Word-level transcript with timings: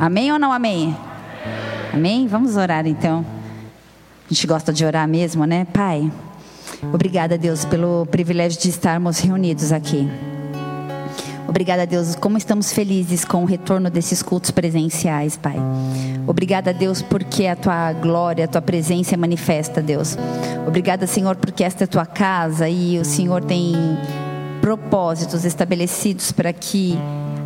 Amém 0.00 0.32
ou 0.32 0.38
não 0.38 0.50
amém? 0.50 0.96
Amém? 1.92 2.26
Vamos 2.26 2.56
orar 2.56 2.86
então. 2.86 3.22
A 4.24 4.32
gente 4.32 4.46
gosta 4.46 4.72
de 4.72 4.82
orar 4.82 5.06
mesmo, 5.06 5.44
né? 5.44 5.66
Pai, 5.74 6.10
obrigada, 6.90 7.36
Deus, 7.36 7.66
pelo 7.66 8.06
privilégio 8.06 8.58
de 8.58 8.70
estarmos 8.70 9.18
reunidos 9.18 9.72
aqui. 9.72 10.08
Obrigada, 11.46 11.86
Deus, 11.86 12.14
como 12.14 12.38
estamos 12.38 12.72
felizes 12.72 13.26
com 13.26 13.42
o 13.42 13.44
retorno 13.44 13.90
desses 13.90 14.22
cultos 14.22 14.50
presenciais, 14.50 15.36
Pai. 15.36 15.56
Obrigada, 16.26 16.72
Deus, 16.72 17.02
porque 17.02 17.46
a 17.46 17.54
tua 17.54 17.92
glória, 17.92 18.46
a 18.46 18.48
tua 18.48 18.62
presença 18.62 19.14
é 19.14 19.18
manifesta, 19.18 19.82
Deus. 19.82 20.16
Obrigada, 20.66 21.06
Senhor, 21.06 21.36
porque 21.36 21.62
esta 21.62 21.84
é 21.84 21.86
a 21.86 21.88
tua 21.88 22.06
casa 22.06 22.70
e 22.70 22.98
o 22.98 23.04
Senhor 23.04 23.44
tem 23.44 23.74
propósitos 24.62 25.44
estabelecidos 25.44 26.32
para 26.32 26.54
que 26.54 26.98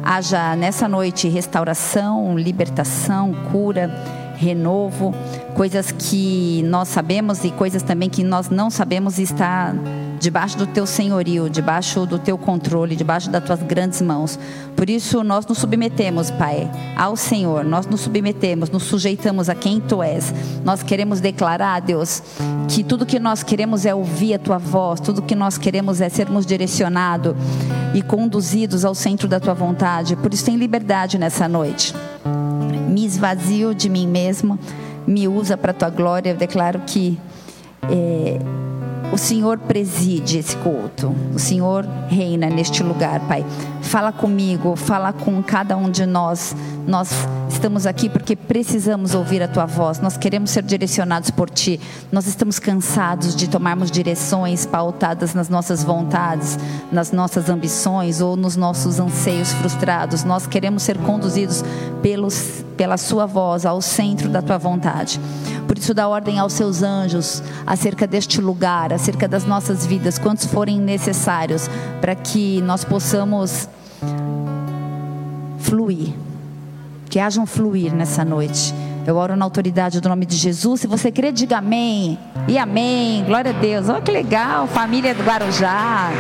haja 0.05 0.55
nessa 0.55 0.86
noite 0.86 1.29
restauração, 1.29 2.36
libertação, 2.39 3.32
cura, 3.50 3.91
renovo, 4.36 5.14
coisas 5.54 5.90
que 5.93 6.62
nós 6.64 6.89
sabemos 6.89 7.45
e 7.45 7.50
coisas 7.50 7.82
também 7.82 8.11
que 8.11 8.22
nós 8.22 8.50
não 8.50 8.68
sabemos 8.68 9.18
está 9.18 9.75
debaixo 10.18 10.57
do 10.57 10.67
teu 10.67 10.86
senhorio, 10.86 11.49
debaixo 11.49 12.07
do 12.07 12.18
teu 12.18 12.36
controle, 12.39 12.96
debaixo 12.96 13.31
das 13.31 13.45
tuas 13.45 13.63
grandes 13.63 14.00
mãos. 14.00 14.39
Por 14.77 14.89
isso 14.89 15.23
nós 15.23 15.46
nos 15.46 15.59
submetemos, 15.59 16.31
Pai, 16.31 16.71
ao 16.96 17.17
Senhor. 17.17 17.64
Nós 17.64 17.87
nos 17.87 18.03
submetemos, 18.03 18.71
nos 18.71 18.85
sujeitamos 18.85 19.49
a 19.49 19.54
quem 19.54 19.81
tu 19.81 20.03
és. 20.03 20.32
Nós 20.64 20.82
queremos 20.82 21.21
declarar, 21.21 21.81
Deus, 21.81 22.23
que 22.68 22.82
tudo 22.82 23.07
que 23.07 23.18
nós 23.18 23.43
queremos 23.43 23.87
é 23.87 23.95
ouvir 23.95 24.35
a 24.35 24.39
tua 24.39 24.59
voz, 24.59 25.00
tudo 25.00 25.23
que 25.23 25.35
nós 25.35 25.59
queremos 25.59 26.00
é 26.00 26.09
sermos 26.09 26.46
direcionados 26.46 27.35
e 27.95 28.03
conduzidos 28.03 28.85
ao 28.85 28.95
centro 28.95 29.29
da 29.29 29.39
tua 29.39 29.54
vontade. 29.54 30.17
Por 30.17 30.32
isso 30.32 30.45
tem 30.45 30.57
liberdade 30.57 31.18
nessa 31.18 31.49
noite. 31.49 31.95
Me 32.89 33.05
esvazio 33.05 33.75
de 33.75 33.89
mim 33.89 34.06
mesmo, 34.06 34.59
me 35.06 35.28
usa 35.28 35.56
para 35.56 35.70
a 35.73 35.75
tua 35.75 35.91
glória. 35.91 36.31
Eu 36.31 36.37
declaro 36.37 36.81
que 36.87 37.19
é, 37.91 38.39
o 39.13 39.19
Senhor 39.19 39.59
preside 39.59 40.39
esse 40.39 40.57
culto. 40.57 41.15
O 41.35 41.39
Senhor 41.39 41.87
reina 42.09 42.49
neste 42.49 42.83
lugar, 42.83 43.21
Pai. 43.21 43.45
Fala 43.83 44.13
comigo, 44.13 44.75
fala 44.77 45.13
com 45.13 45.43
cada 45.43 45.77
um 45.77 45.91
de 45.91 46.05
nós. 46.07 46.57
Nós 46.87 47.11
estamos 47.49 47.87
aqui 47.87 48.09
porque 48.09 48.35
precisamos 48.35 49.15
ouvir 49.15 49.43
a 49.43 49.49
tua 49.49 49.67
voz. 49.67 50.01
Nós 50.01 50.17
queremos 50.17 50.51
ser 50.51 50.63
direcionados 50.63 51.31
por 51.31 51.49
ti. 51.49 51.81
Nós 52.11 52.27
estamos 52.27 52.59
cansados 52.59 53.37
de 53.37 53.49
tomarmos 53.49 53.91
direções 53.91 54.67
pautadas 54.67 55.33
nas 55.35 55.49
nossas 55.49 55.85
vontades, 55.85 56.59
nas 56.91 57.13
nossas 57.13 57.49
ambições 57.49 58.21
ou 58.21 58.37
nos 58.37 58.57
nossos 58.57 58.99
anseios 58.99 59.53
frustrados. 59.53 60.25
Nós 60.25 60.47
queremos 60.47 60.83
ser 60.83 60.99
conduzidos 60.99 61.65
pelos, 62.03 62.65
pela 62.77 62.97
sua 62.97 63.27
voz 63.27 63.65
ao 63.65 63.81
centro 63.81 64.29
da 64.29 64.43
tua 64.43 64.59
vontade. 64.59 65.21
Por 65.67 65.79
isso, 65.79 65.95
dá 65.95 66.09
ordem 66.09 66.39
aos 66.39 66.53
seus 66.53 66.83
anjos 66.83 67.43
acerca 67.67 68.07
deste 68.07 68.41
lugar, 68.41 68.93
acerca 68.93 69.27
das 69.27 69.45
nossas 69.45 69.87
vidas, 69.87 70.19
quantos 70.19 70.47
forem 70.47 70.81
necessários, 70.81 71.69
para 72.01 72.15
que 72.15 72.61
nós 72.62 72.84
possamos 72.84 73.69
fluir. 75.59 76.12
Que 77.09 77.19
haja 77.19 77.41
um 77.41 77.47
fluir 77.47 77.95
nessa 77.95 78.25
noite. 78.25 78.75
Eu 79.07 79.17
oro 79.17 79.37
na 79.37 79.45
autoridade 79.45 80.01
do 80.01 80.09
nome 80.09 80.25
de 80.25 80.37
Jesus. 80.37 80.81
Se 80.81 80.87
você 80.87 81.12
crê, 81.12 81.31
diga 81.31 81.59
amém. 81.59 82.19
E 82.48 82.57
amém. 82.57 83.23
Glória 83.25 83.51
a 83.51 83.55
Deus. 83.55 83.89
Olha 83.89 84.01
que 84.01 84.11
legal, 84.11 84.67
família 84.67 85.15
do 85.15 85.23
Guarujá. 85.23 86.11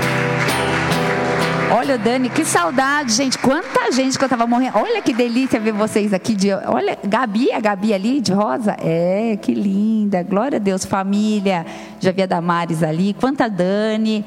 Olha, 1.70 1.98
Dani, 1.98 2.28
que 2.28 2.44
saudade, 2.44 3.12
gente. 3.12 3.38
Quanta 3.38 3.90
gente 3.90 4.18
que 4.18 4.24
eu 4.24 4.28
tava 4.28 4.46
morrendo. 4.46 4.78
Olha 4.78 5.00
que 5.00 5.12
delícia 5.12 5.58
ver 5.58 5.72
vocês 5.72 6.12
aqui. 6.12 6.34
De, 6.34 6.52
olha, 6.52 6.96
Gabi, 7.02 7.50
a 7.52 7.60
Gabi 7.60 7.92
ali 7.92 8.20
de 8.20 8.32
rosa. 8.32 8.76
É, 8.78 9.36
que 9.40 9.54
linda. 9.54 10.22
Glória 10.22 10.56
a 10.56 10.60
Deus, 10.60 10.84
família. 10.84 11.66
Já 11.98 12.12
vi 12.12 12.22
a 12.22 12.26
Damares 12.26 12.82
ali. 12.82 13.14
Quanta 13.14 13.48
Dani. 13.48 14.24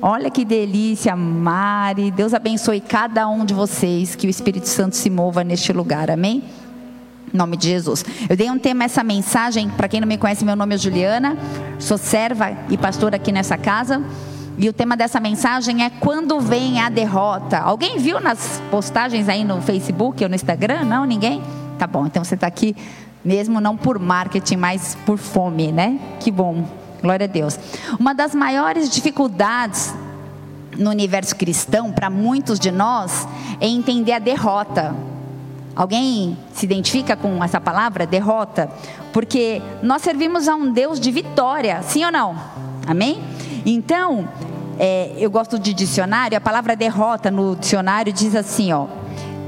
Olha 0.00 0.30
que 0.30 0.44
delícia, 0.44 1.16
Mari. 1.16 2.10
Deus 2.10 2.32
abençoe 2.32 2.80
cada 2.80 3.28
um 3.28 3.44
de 3.44 3.54
vocês. 3.54 4.14
Que 4.14 4.26
o 4.26 4.30
Espírito 4.30 4.68
Santo 4.68 4.94
se 4.94 5.10
mova 5.10 5.42
neste 5.42 5.72
lugar. 5.72 6.10
Amém? 6.10 6.44
Em 7.32 7.36
nome 7.36 7.56
de 7.56 7.68
Jesus. 7.68 8.04
Eu 8.28 8.36
dei 8.36 8.50
um 8.50 8.58
tema 8.58 8.84
essa 8.84 9.02
mensagem. 9.02 9.68
Para 9.70 9.88
quem 9.88 10.00
não 10.00 10.06
me 10.06 10.16
conhece, 10.16 10.44
meu 10.44 10.54
nome 10.54 10.74
é 10.74 10.78
Juliana. 10.78 11.36
Sou 11.78 11.98
serva 11.98 12.52
e 12.70 12.76
pastora 12.76 13.16
aqui 13.16 13.32
nessa 13.32 13.56
casa. 13.58 14.02
E 14.58 14.68
o 14.68 14.72
tema 14.72 14.96
dessa 14.96 15.20
mensagem 15.20 15.84
é 15.84 15.88
quando 15.88 16.40
vem 16.40 16.80
a 16.80 16.88
derrota. 16.88 17.58
Alguém 17.58 17.98
viu 17.98 18.20
nas 18.20 18.60
postagens 18.72 19.28
aí 19.28 19.44
no 19.44 19.62
Facebook 19.62 20.22
ou 20.24 20.28
no 20.28 20.34
Instagram? 20.34 20.84
Não, 20.84 21.04
ninguém? 21.04 21.40
Tá 21.78 21.86
bom, 21.86 22.06
então 22.06 22.24
você 22.24 22.34
está 22.34 22.48
aqui 22.48 22.74
mesmo 23.24 23.60
não 23.60 23.76
por 23.76 24.00
marketing, 24.00 24.56
mas 24.56 24.96
por 25.06 25.16
fome, 25.16 25.70
né? 25.70 26.00
Que 26.18 26.32
bom. 26.32 26.64
Glória 27.00 27.24
a 27.24 27.28
Deus. 27.28 27.56
Uma 28.00 28.12
das 28.12 28.34
maiores 28.34 28.90
dificuldades 28.90 29.94
no 30.76 30.90
universo 30.90 31.36
cristão 31.36 31.92
para 31.92 32.10
muitos 32.10 32.58
de 32.58 32.72
nós 32.72 33.28
é 33.60 33.68
entender 33.68 34.12
a 34.12 34.18
derrota. 34.18 34.92
Alguém 35.76 36.36
se 36.52 36.66
identifica 36.66 37.14
com 37.14 37.44
essa 37.44 37.60
palavra, 37.60 38.04
derrota? 38.04 38.68
Porque 39.12 39.62
nós 39.84 40.02
servimos 40.02 40.48
a 40.48 40.56
um 40.56 40.72
Deus 40.72 40.98
de 40.98 41.12
vitória, 41.12 41.80
sim 41.82 42.04
ou 42.04 42.10
não? 42.10 42.36
Amém? 42.84 43.22
Então, 43.64 44.28
é, 44.78 45.12
eu 45.18 45.30
gosto 45.30 45.58
de 45.58 45.74
dicionário, 45.74 46.38
a 46.38 46.40
palavra 46.40 46.76
derrota 46.76 47.30
no 47.30 47.56
dicionário 47.56 48.12
diz 48.12 48.34
assim, 48.34 48.72
ó: 48.72 48.86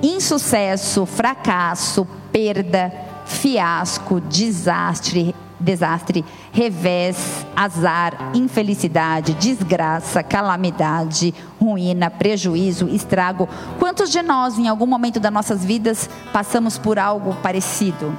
insucesso, 0.03 1.07
fracasso, 1.07 2.07
perda, 2.33 2.93
fiasco, 3.27 4.21
desastre, 4.21 5.35
desastre, 5.61 6.25
revés, 6.51 7.47
azar, 7.55 8.33
infelicidade, 8.35 9.35
desgraça, 9.35 10.23
calamidade, 10.23 11.33
ruína, 11.61 12.11
prejuízo, 12.11 12.89
estrago. 12.89 13.49
Quantos 13.79 14.11
de 14.11 14.23
nós, 14.23 14.59
em 14.59 14.67
algum 14.67 14.87
momento 14.87 15.21
das 15.21 15.33
nossas 15.33 15.65
vidas, 15.65 16.11
passamos 16.33 16.77
por 16.77 16.99
algo 16.99 17.37
parecido? 17.43 18.19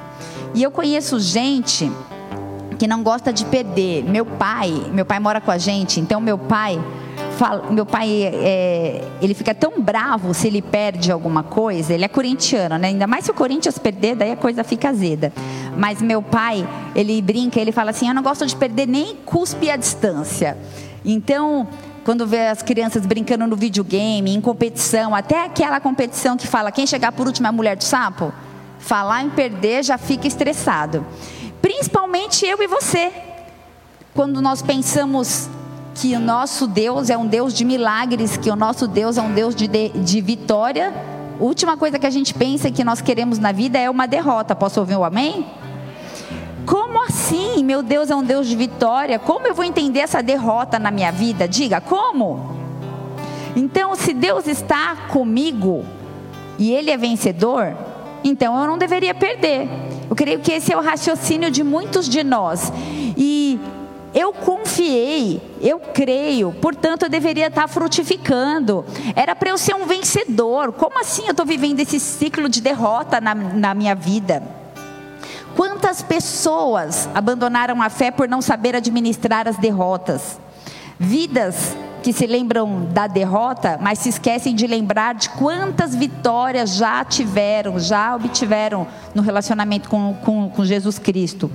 E 0.54 0.62
eu 0.62 0.70
conheço 0.70 1.18
gente 1.18 1.90
que 2.78 2.86
não 2.86 3.02
gosta 3.02 3.32
de 3.32 3.44
perder. 3.44 4.02
Meu 4.04 4.24
pai, 4.24 4.70
meu 4.92 5.04
pai 5.04 5.20
mora 5.20 5.40
com 5.40 5.50
a 5.50 5.58
gente, 5.58 6.00
então 6.00 6.20
meu 6.20 6.38
pai 6.38 6.82
fala, 7.42 7.72
meu 7.72 7.84
pai 7.84 8.22
é, 8.22 9.04
ele 9.20 9.34
fica 9.34 9.52
tão 9.52 9.82
bravo 9.82 10.32
se 10.32 10.46
ele 10.46 10.62
perde 10.62 11.10
alguma 11.10 11.42
coisa. 11.42 11.92
Ele 11.92 12.04
é 12.04 12.08
corintiano, 12.08 12.78
né? 12.78 12.88
Ainda 12.88 13.08
mais 13.08 13.24
se 13.24 13.32
o 13.32 13.34
Corinthians 13.34 13.78
perder, 13.78 14.14
daí 14.14 14.30
a 14.30 14.36
coisa 14.36 14.62
fica 14.62 14.90
azeda. 14.90 15.32
Mas 15.76 16.00
meu 16.00 16.22
pai, 16.22 16.64
ele 16.94 17.20
brinca, 17.20 17.60
ele 17.60 17.72
fala 17.72 17.90
assim: 17.90 18.06
"Eu 18.06 18.14
não 18.14 18.22
gosto 18.22 18.46
de 18.46 18.54
perder 18.54 18.86
nem 18.86 19.16
cuspe 19.16 19.68
à 19.68 19.76
distância". 19.76 20.56
Então, 21.04 21.66
quando 22.04 22.24
vê 22.28 22.46
as 22.46 22.62
crianças 22.62 23.04
brincando 23.04 23.44
no 23.44 23.56
videogame, 23.56 24.32
em 24.32 24.40
competição, 24.40 25.12
até 25.12 25.44
aquela 25.44 25.80
competição 25.80 26.36
que 26.36 26.46
fala 26.46 26.70
quem 26.70 26.86
chegar 26.86 27.10
por 27.10 27.26
último 27.26 27.48
é 27.48 27.50
a 27.50 27.52
mulher 27.52 27.76
do 27.76 27.82
sapo, 27.82 28.32
falar 28.78 29.24
em 29.24 29.30
perder 29.30 29.82
já 29.82 29.98
fica 29.98 30.28
estressado. 30.28 31.04
Principalmente 31.60 32.46
eu 32.46 32.62
e 32.62 32.68
você. 32.68 33.10
Quando 34.14 34.40
nós 34.40 34.62
pensamos 34.62 35.48
que 35.94 36.14
o 36.16 36.20
nosso 36.20 36.66
Deus 36.66 37.10
é 37.10 37.16
um 37.16 37.26
Deus 37.26 37.52
de 37.52 37.64
milagres, 37.64 38.36
que 38.36 38.50
o 38.50 38.56
nosso 38.56 38.86
Deus 38.86 39.18
é 39.18 39.22
um 39.22 39.32
Deus 39.32 39.54
de, 39.54 39.68
de, 39.68 39.88
de 39.90 40.20
vitória, 40.20 40.92
última 41.38 41.76
coisa 41.76 41.98
que 41.98 42.06
a 42.06 42.10
gente 42.10 42.32
pensa 42.32 42.70
que 42.70 42.84
nós 42.84 43.00
queremos 43.00 43.38
na 43.38 43.52
vida 43.52 43.78
é 43.78 43.90
uma 43.90 44.06
derrota. 44.06 44.54
Posso 44.54 44.80
ouvir 44.80 44.96
o 44.96 45.04
amém? 45.04 45.46
Como 46.64 47.02
assim? 47.04 47.64
Meu 47.64 47.82
Deus 47.82 48.10
é 48.10 48.16
um 48.16 48.22
Deus 48.22 48.46
de 48.46 48.56
vitória. 48.56 49.18
Como 49.18 49.46
eu 49.46 49.54
vou 49.54 49.64
entender 49.64 50.00
essa 50.00 50.22
derrota 50.22 50.78
na 50.78 50.90
minha 50.90 51.10
vida? 51.10 51.48
Diga, 51.48 51.80
como? 51.80 52.56
Então, 53.56 53.94
se 53.94 54.14
Deus 54.14 54.46
está 54.46 54.96
comigo 55.08 55.84
e 56.58 56.72
Ele 56.72 56.90
é 56.90 56.96
vencedor, 56.96 57.76
então 58.22 58.58
eu 58.60 58.66
não 58.66 58.78
deveria 58.78 59.14
perder. 59.14 59.68
Eu 60.08 60.14
creio 60.14 60.40
que 60.40 60.52
esse 60.52 60.72
é 60.72 60.76
o 60.76 60.80
raciocínio 60.80 61.50
de 61.50 61.64
muitos 61.64 62.08
de 62.08 62.22
nós. 62.22 62.72
E 63.16 63.58
eu 64.14 64.32
confiei, 64.32 65.40
eu 65.60 65.78
creio, 65.78 66.52
portanto 66.60 67.04
eu 67.04 67.08
deveria 67.08 67.46
estar 67.46 67.66
frutificando. 67.66 68.84
Era 69.16 69.34
para 69.34 69.50
eu 69.50 69.58
ser 69.58 69.74
um 69.74 69.86
vencedor. 69.86 70.72
Como 70.72 71.00
assim 71.00 71.24
eu 71.24 71.30
estou 71.30 71.46
vivendo 71.46 71.80
esse 71.80 71.98
ciclo 71.98 72.48
de 72.48 72.60
derrota 72.60 73.20
na, 73.20 73.34
na 73.34 73.74
minha 73.74 73.94
vida? 73.94 74.42
Quantas 75.56 76.02
pessoas 76.02 77.08
abandonaram 77.14 77.80
a 77.82 77.88
fé 77.90 78.10
por 78.10 78.28
não 78.28 78.42
saber 78.42 78.76
administrar 78.76 79.48
as 79.48 79.56
derrotas? 79.56 80.38
Vidas 80.98 81.76
que 82.02 82.12
se 82.12 82.26
lembram 82.26 82.86
da 82.86 83.06
derrota, 83.06 83.78
mas 83.80 84.00
se 84.00 84.08
esquecem 84.08 84.54
de 84.54 84.66
lembrar 84.66 85.14
de 85.14 85.30
quantas 85.30 85.94
vitórias 85.94 86.74
já 86.74 87.04
tiveram, 87.04 87.78
já 87.78 88.14
obtiveram 88.16 88.86
no 89.14 89.22
relacionamento 89.22 89.88
com, 89.88 90.14
com, 90.22 90.50
com 90.50 90.64
Jesus 90.64 90.98
Cristo. 90.98 91.50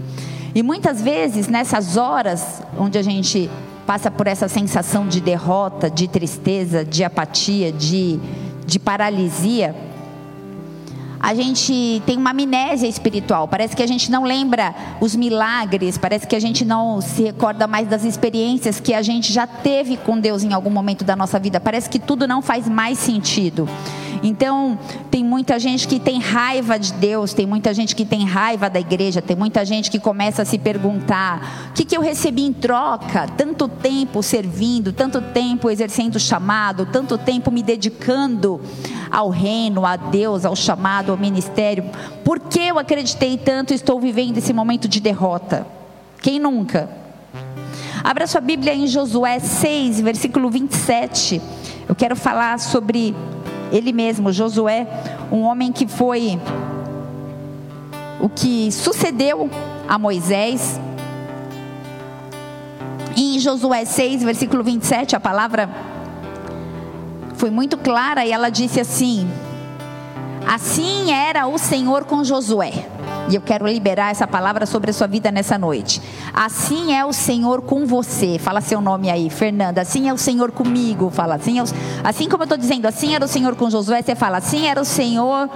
E 0.54 0.64
muitas 0.64 1.02
vezes, 1.02 1.48
nessas 1.48 1.98
horas 1.98 2.62
onde 2.78 2.98
a 2.98 3.02
gente 3.02 3.50
passa 3.86 4.12
por 4.12 4.28
essa 4.28 4.48
sensação 4.48 5.08
de 5.08 5.22
derrota, 5.22 5.90
de 5.90 6.08
tristeza, 6.08 6.84
de 6.84 7.04
apatia, 7.04 7.72
de, 7.72 8.20
de 8.66 8.78
paralisia, 8.78 9.74
a 11.28 11.34
gente 11.34 12.02
tem 12.06 12.16
uma 12.16 12.30
amnésia 12.30 12.88
espiritual. 12.88 13.50
Parece 13.50 13.76
que 13.76 13.84
a 13.84 13.86
gente 13.86 14.10
não 14.10 14.24
lembra 14.24 14.74
os 15.02 15.14
milagres, 15.14 15.98
parece 15.98 16.26
que 16.26 16.34
a 16.34 16.40
gente 16.40 16.64
não 16.64 17.02
se 17.02 17.22
recorda 17.22 17.68
mais 17.68 17.86
das 17.86 18.06
experiências 18.06 18.80
que 18.80 18.94
a 18.94 19.02
gente 19.02 19.34
já 19.34 19.46
teve 19.46 19.98
com 19.98 20.18
Deus 20.18 20.42
em 20.42 20.54
algum 20.54 20.70
momento 20.70 21.04
da 21.04 21.18
nossa 21.18 21.38
vida. 21.38 21.60
Parece 21.60 21.90
que 21.90 22.00
tudo 22.00 22.26
não 22.26 22.42
faz 22.42 22.70
mais 22.70 22.98
sentido. 22.98 23.68
Então, 24.24 24.80
tem 25.12 25.24
muita 25.24 25.60
gente 25.60 25.88
que 25.88 26.00
tem 26.00 26.20
raiva 26.20 26.80
de 26.80 26.94
Deus, 26.94 27.34
tem 27.34 27.46
muita 27.46 27.74
gente 27.74 27.96
que 27.96 28.06
tem 28.06 28.26
raiva 28.26 28.70
da 28.70 28.80
igreja, 28.80 29.22
tem 29.22 29.36
muita 29.36 29.66
gente 29.66 29.92
que 29.92 30.00
começa 30.00 30.42
a 30.42 30.46
se 30.46 30.58
perguntar: 30.58 31.70
o 31.70 31.74
que, 31.74 31.86
que 31.86 31.96
eu 31.96 32.02
recebi 32.02 32.44
em 32.44 32.54
troca? 32.54 33.28
Tanto 33.38 33.68
tempo 33.68 34.24
servindo, 34.24 34.92
tanto 34.92 35.22
tempo 35.22 35.70
exercendo 35.70 36.16
o 36.16 36.20
chamado, 36.20 36.86
tanto 36.86 37.18
tempo 37.18 37.52
me 37.52 37.62
dedicando 37.62 38.60
ao 39.12 39.30
reino, 39.30 39.86
a 39.86 39.96
Deus, 39.96 40.46
ao 40.46 40.56
chamado, 40.56 41.17
ministério. 41.18 41.86
Por 42.24 42.40
que 42.40 42.60
eu 42.60 42.80
acreditei 42.80 43.38
tanto 43.38 43.72
e 43.72 43.76
estou 43.76 44.00
vivendo 44.00 44.38
esse 44.38 44.54
momento 44.54 44.88
de 44.88 45.00
derrota? 45.00 45.66
Quem 46.22 46.40
nunca? 46.40 46.90
Abra 48.04 48.28
sua 48.28 48.42
Bíblia 48.42 48.74
em 48.74 48.88
Josué 48.88 49.40
6, 49.40 50.02
versículo 50.02 50.50
27. 50.50 51.42
Eu 51.88 51.96
quero 51.96 52.16
falar 52.16 52.60
sobre 52.60 53.16
ele 53.72 53.92
mesmo, 53.92 54.32
Josué, 54.32 54.88
um 55.32 55.42
homem 55.42 55.72
que 55.72 55.88
foi 55.88 56.40
o 58.20 58.30
que 58.30 58.72
sucedeu 58.72 59.50
a 59.88 59.98
Moisés. 59.98 60.80
Em 63.16 63.40
Josué 63.40 63.84
6, 63.84 64.24
versículo 64.24 64.64
27, 64.64 65.16
a 65.16 65.20
palavra 65.20 65.70
foi 67.36 67.50
muito 67.50 67.78
clara 67.78 68.26
e 68.26 68.32
ela 68.32 68.50
disse 68.50 68.80
assim: 68.80 69.28
Assim 70.48 71.12
era 71.12 71.48
o 71.48 71.58
Senhor 71.58 72.06
com 72.06 72.24
Josué 72.24 72.88
e 73.30 73.36
eu 73.36 73.42
quero 73.42 73.68
liberar 73.68 74.12
essa 74.12 74.26
palavra 74.26 74.66
sobre 74.66 74.90
a 74.90 74.94
sua 74.94 75.08
vida 75.08 75.30
nessa 75.32 75.58
noite. 75.58 76.02
Assim 76.34 76.94
é 76.94 77.06
o 77.06 77.12
Senhor 77.12 77.62
com 77.62 77.86
você. 77.86 78.40
Fala 78.40 78.62
seu 78.62 78.80
nome 78.80 79.10
aí, 79.10 79.30
Fernanda. 79.30 79.82
Assim 79.82 80.08
é 80.08 80.14
o 80.14 80.18
Senhor 80.18 80.52
comigo. 80.52 81.10
Fala 81.10 81.36
assim, 81.36 81.60
é 81.60 81.64
o... 81.64 81.66
assim 82.04 82.30
como 82.30 82.44
eu 82.44 82.46
estou 82.46 82.58
dizendo, 82.58 82.86
assim 82.86 83.14
era 83.14 83.26
o 83.26 83.28
Senhor 83.28 83.56
com 83.56 83.70
Josué. 83.70 84.02
Você 84.02 84.16
fala, 84.16 84.38
assim 84.38 84.66
era 84.66 84.80
o 84.80 84.86
Senhor 84.86 85.50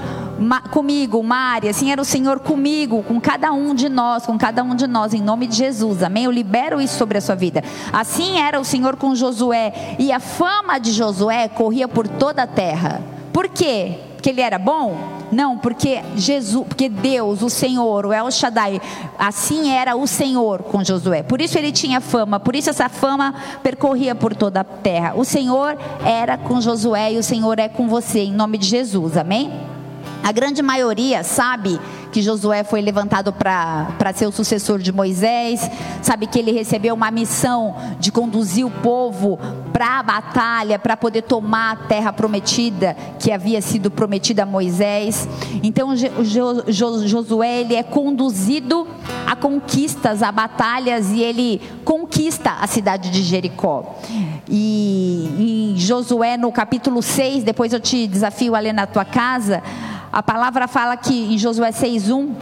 comigo, 0.70 1.24
Mari. 1.24 1.70
Assim 1.70 1.92
era 1.92 2.02
o 2.02 2.06
Senhor 2.06 2.40
comigo, 2.40 3.04
com 3.04 3.22
cada 3.22 3.54
um 3.54 3.74
de 3.74 3.88
nós, 3.88 4.26
com 4.26 4.38
cada 4.38 4.64
um 4.64 4.76
de 4.76 4.86
nós, 4.86 5.14
em 5.14 5.22
nome 5.22 5.48
de 5.48 5.56
Jesus. 5.56 6.04
Amém? 6.04 6.26
Eu 6.26 6.32
libero 6.32 6.82
isso 6.82 6.98
sobre 6.98 7.18
a 7.18 7.22
sua 7.22 7.36
vida. 7.36 7.64
Assim 7.94 8.38
era 8.38 8.60
o 8.60 8.66
Senhor 8.66 8.98
com 8.98 9.16
Josué. 9.16 9.96
E 9.98 10.12
a 10.12 10.20
fama 10.20 10.78
de 10.78 10.92
Josué 10.92 11.48
corria 11.48 11.88
por 11.88 12.06
toda 12.06 12.44
a 12.44 12.48
terra. 12.48 13.21
Por 13.32 13.48
quê? 13.50 13.98
Porque 14.16 14.30
ele 14.30 14.42
era 14.42 14.60
bom? 14.60 14.96
Não, 15.32 15.58
porque 15.58 16.02
Jesus, 16.16 16.68
porque 16.68 16.90
Deus, 16.90 17.42
o 17.42 17.50
Senhor, 17.50 18.06
o 18.06 18.14
El 18.14 18.30
Shaddai, 18.30 18.82
assim 19.18 19.72
era 19.72 19.96
o 19.96 20.06
Senhor 20.06 20.62
com 20.64 20.84
Josué. 20.84 21.24
Por 21.24 21.42
isso 21.42 21.58
ele 21.58 21.72
tinha 21.72 22.02
fama, 22.02 22.40
por 22.40 22.56
isso 22.56 22.70
essa 22.70 22.90
fama 22.90 23.34
percorria 23.64 24.14
por 24.14 24.36
toda 24.36 24.60
a 24.60 24.64
terra. 24.64 25.14
O 25.16 25.24
Senhor 25.24 25.78
era 26.06 26.38
com 26.38 26.60
Josué 26.60 27.14
e 27.14 27.18
o 27.18 27.24
Senhor 27.24 27.58
é 27.60 27.70
com 27.70 27.88
você, 27.88 28.20
em 28.20 28.34
nome 28.34 28.58
de 28.58 28.68
Jesus. 28.68 29.16
Amém? 29.18 29.71
A 30.24 30.32
grande 30.32 30.62
maioria 30.62 31.24
sabe 31.24 31.80
que 32.12 32.22
Josué 32.22 32.64
foi 32.64 32.82
levantado 32.82 33.32
para 33.32 34.14
ser 34.14 34.28
o 34.28 34.32
sucessor 34.32 34.80
de 34.80 34.92
Moisés, 34.92 35.70
sabe 36.02 36.28
que 36.28 36.38
ele 36.38 36.52
recebeu 36.52 36.94
uma 36.94 37.10
missão 37.10 37.76
de 38.00 38.12
conduzir 38.12 38.66
o 38.66 38.70
povo 38.70 39.40
para 39.72 40.00
a 40.00 40.04
batalha, 40.04 40.78
para 40.78 40.98
poder 40.98 41.22
tomar 41.22 41.72
a 41.72 41.76
terra 41.88 42.12
prometida 42.12 42.96
que 43.18 43.32
havia 43.32 43.62
sido 43.62 43.90
prometida 43.90 44.44
a 44.44 44.46
Moisés. 44.46 45.28
Então 45.64 45.94
Josué 46.68 47.62
ele 47.62 47.76
é 47.76 47.84
conduzido 47.84 48.88
a 49.26 49.36
conquistas, 49.36 50.22
a 50.22 50.32
batalhas 50.32 51.10
e 51.12 51.22
ele 51.22 51.62
conquista 51.86 52.58
a 52.60 52.68
cidade 52.68 53.10
de 53.10 53.24
Jericó. 53.24 53.96
E 54.50 55.74
em 55.74 55.80
Josué 55.80 56.36
no 56.36 56.52
capítulo 56.52 57.02
6, 57.02 57.44
depois 57.44 57.72
eu 57.72 57.80
te 57.80 58.06
desafio 58.06 58.54
a 58.54 58.60
ler 58.60 58.74
na 58.74 58.86
tua 58.86 59.06
casa, 59.06 59.64
a 60.12 60.22
palavra 60.22 60.68
fala 60.68 60.98
que 60.98 61.34
em 61.34 61.38
Josué 61.38 61.72
6:1 61.72 62.36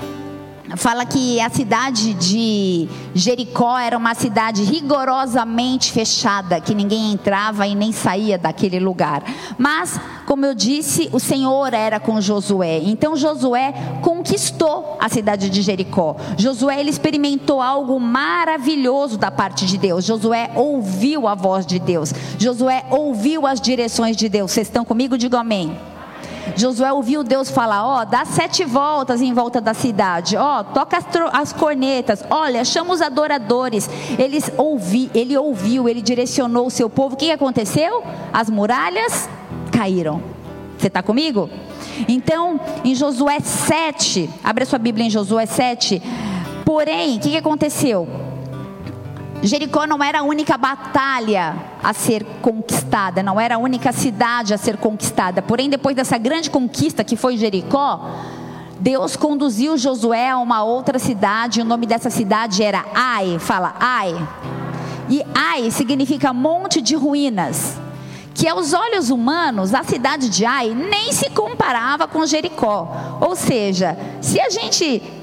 fala 0.78 1.06
que 1.06 1.40
a 1.40 1.50
cidade 1.50 2.14
de 2.14 2.88
Jericó 3.14 3.78
era 3.78 3.98
uma 3.98 4.14
cidade 4.14 4.64
rigorosamente 4.64 5.92
fechada, 5.92 6.62
que 6.62 6.76
ninguém 6.76 7.12
entrava 7.12 7.66
e 7.66 7.74
nem 7.74 7.92
saía 7.92 8.38
daquele 8.38 8.80
lugar. 8.80 9.24
Mas, 9.58 10.00
como 10.26 10.46
eu 10.46 10.54
disse, 10.54 11.10
o 11.12 11.20
Senhor 11.20 11.74
era 11.74 12.00
com 12.00 12.22
Josué. 12.22 12.82
Então 12.84 13.16
Josué 13.16 13.74
conquistou 14.02 14.98
a 15.00 15.10
cidade 15.10 15.50
de 15.50 15.62
Jericó. 15.62 16.16
Josué 16.38 16.80
ele 16.80 16.90
experimentou 16.90 17.62
algo 17.62 18.00
maravilhoso 18.00 19.18
da 19.18 19.32
parte 19.32 19.66
de 19.66 19.78
Deus. 19.78 20.06
Josué 20.06 20.52
ouviu 20.56 21.28
a 21.28 21.36
voz 21.36 21.66
de 21.66 21.80
Deus. 21.80 22.14
Josué 22.38 22.86
ouviu 22.90 23.48
as 23.48 23.60
direções 23.60 24.16
de 24.16 24.30
Deus. 24.30 24.52
Vocês 24.52 24.68
estão 24.68 24.86
comigo? 24.86 25.18
Digo 25.18 25.36
amém. 25.36 25.89
Josué 26.60 26.92
ouviu 26.92 27.24
Deus 27.24 27.50
falar: 27.50 27.86
ó, 27.86 28.06
dá 28.06 28.26
sete 28.26 28.64
voltas 28.66 29.22
em 29.22 29.34
volta 29.34 29.62
da 29.62 29.74
cidade, 29.74 30.36
ó, 30.38 30.64
toca 30.64 30.98
as, 30.98 31.06
as 31.34 31.54
cornetas, 31.54 32.24
olha, 32.30 32.64
chama 32.66 32.94
os 32.94 33.02
adoradores. 33.02 33.90
Eles 34.18 34.52
ouvi, 34.58 35.10
ele 35.14 35.38
ouviu, 35.38 35.88
ele 35.88 36.02
direcionou 36.02 36.68
o 36.68 36.72
seu 36.72 36.90
povo. 36.90 37.16
O 37.16 37.18
que 37.18 37.32
aconteceu? 37.32 38.04
As 38.34 38.50
muralhas 38.50 39.30
caíram. 39.72 40.22
Você 40.78 40.88
está 40.88 41.04
comigo? 41.04 41.50
Então, 42.08 42.60
em 42.84 42.96
Josué 42.96 43.40
7, 43.40 44.30
abre 44.44 44.64
a 44.64 44.68
sua 44.68 44.80
Bíblia 44.80 45.06
em 45.06 45.10
Josué 45.10 45.46
7. 45.46 46.02
Porém, 46.64 47.18
o 47.18 47.20
que 47.20 47.36
aconteceu? 47.36 48.08
Jericó 49.42 49.88
não 49.88 50.04
era 50.04 50.20
a 50.20 50.24
única 50.24 50.58
batalha 50.58 51.56
a 51.82 51.94
ser 51.94 52.26
conquistada, 52.42 53.24
não 53.24 53.40
era 53.40 53.56
a 53.56 53.58
única 53.58 53.94
cidade 53.94 54.54
a 54.54 54.58
ser 54.58 54.78
conquistada. 54.78 55.42
Porém, 55.42 55.70
depois 55.70 55.96
dessa 55.96 56.18
grande 56.18 56.50
conquista 56.50 57.06
que 57.06 57.16
foi 57.16 57.38
Jericó, 57.38 58.10
Deus 58.80 59.16
conduziu 59.16 59.78
Josué 59.78 60.30
a 60.30 60.38
uma 60.38 60.64
outra 60.64 61.00
cidade. 61.00 61.62
O 61.62 61.66
nome 61.66 61.86
dessa 61.86 62.10
cidade 62.10 62.62
era 62.62 62.86
Ai. 62.94 63.40
Fala 63.40 63.76
Ai. 63.80 64.16
E 65.10 65.24
Ai 65.34 65.72
significa 65.72 66.34
monte 66.34 66.82
de 66.82 66.96
ruínas. 66.96 67.78
Que 68.34 68.48
aos 68.48 68.74
olhos 68.74 69.10
humanos, 69.10 69.74
a 69.74 69.84
cidade 69.84 70.30
de 70.30 70.46
Ai 70.46 70.74
nem 70.74 71.14
se 71.14 71.30
comparava 71.30 72.08
com 72.08 72.26
Jericó. 72.26 73.18
Ou 73.22 73.36
seja, 73.38 73.98
se 74.22 74.40
a 74.40 74.50
gente 74.50 75.19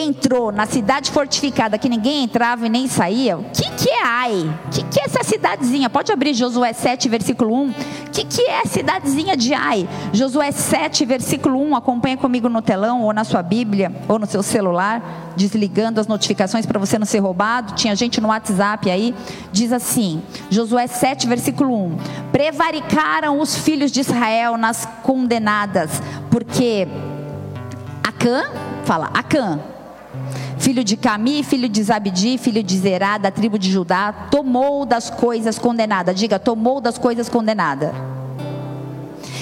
entrou 0.00 0.52
na 0.52 0.66
cidade 0.66 1.10
fortificada 1.10 1.78
que 1.78 1.88
ninguém 1.88 2.24
entrava 2.24 2.66
e 2.66 2.68
nem 2.68 2.88
saía, 2.88 3.38
o 3.38 3.44
que, 3.44 3.70
que 3.70 3.90
é 3.90 4.00
Ai? 4.04 4.54
O 4.66 4.70
que, 4.70 4.82
que 4.84 5.00
é 5.00 5.04
essa 5.04 5.22
cidadezinha? 5.22 5.88
Pode 5.88 6.12
abrir 6.12 6.34
Josué 6.34 6.72
7, 6.72 7.08
versículo 7.08 7.54
1. 7.54 7.70
O 7.70 7.74
que, 8.12 8.24
que 8.24 8.42
é 8.42 8.60
a 8.60 8.66
cidadezinha 8.66 9.36
de 9.36 9.54
Ai? 9.54 9.88
Josué 10.12 10.50
7, 10.50 11.04
versículo 11.04 11.60
1. 11.70 11.76
Acompanha 11.76 12.16
comigo 12.16 12.48
no 12.48 12.60
telão, 12.60 13.02
ou 13.02 13.12
na 13.12 13.24
sua 13.24 13.42
Bíblia, 13.42 13.92
ou 14.08 14.18
no 14.18 14.26
seu 14.26 14.42
celular, 14.42 15.32
desligando 15.36 16.00
as 16.00 16.06
notificações 16.06 16.66
para 16.66 16.78
você 16.78 16.98
não 16.98 17.06
ser 17.06 17.20
roubado. 17.20 17.74
Tinha 17.74 17.94
gente 17.96 18.20
no 18.20 18.28
WhatsApp 18.28 18.90
aí. 18.90 19.14
Diz 19.52 19.72
assim: 19.72 20.22
Josué 20.50 20.86
7, 20.86 21.26
versículo 21.26 21.74
1. 21.74 21.96
Prevaricaram 22.32 23.40
os 23.40 23.56
filhos 23.56 23.90
de 23.90 24.00
Israel 24.00 24.56
nas 24.56 24.86
condenadas, 25.02 26.02
porque 26.30 26.86
Acã, 28.02 28.50
fala, 28.84 29.10
Acã, 29.14 29.60
filho 30.60 30.84
de 30.84 30.96
Cami, 30.96 31.42
filho 31.42 31.68
de 31.68 31.82
Zabdi, 31.82 32.38
filho 32.38 32.62
de 32.62 32.78
Zerá, 32.78 33.18
da 33.18 33.30
tribo 33.30 33.58
de 33.58 33.70
Judá, 33.70 34.12
tomou 34.30 34.84
das 34.84 35.10
coisas 35.10 35.58
condenadas. 35.58 36.14
Diga, 36.14 36.38
tomou 36.38 36.80
das 36.80 36.98
coisas 36.98 37.28
condenadas. 37.28 37.92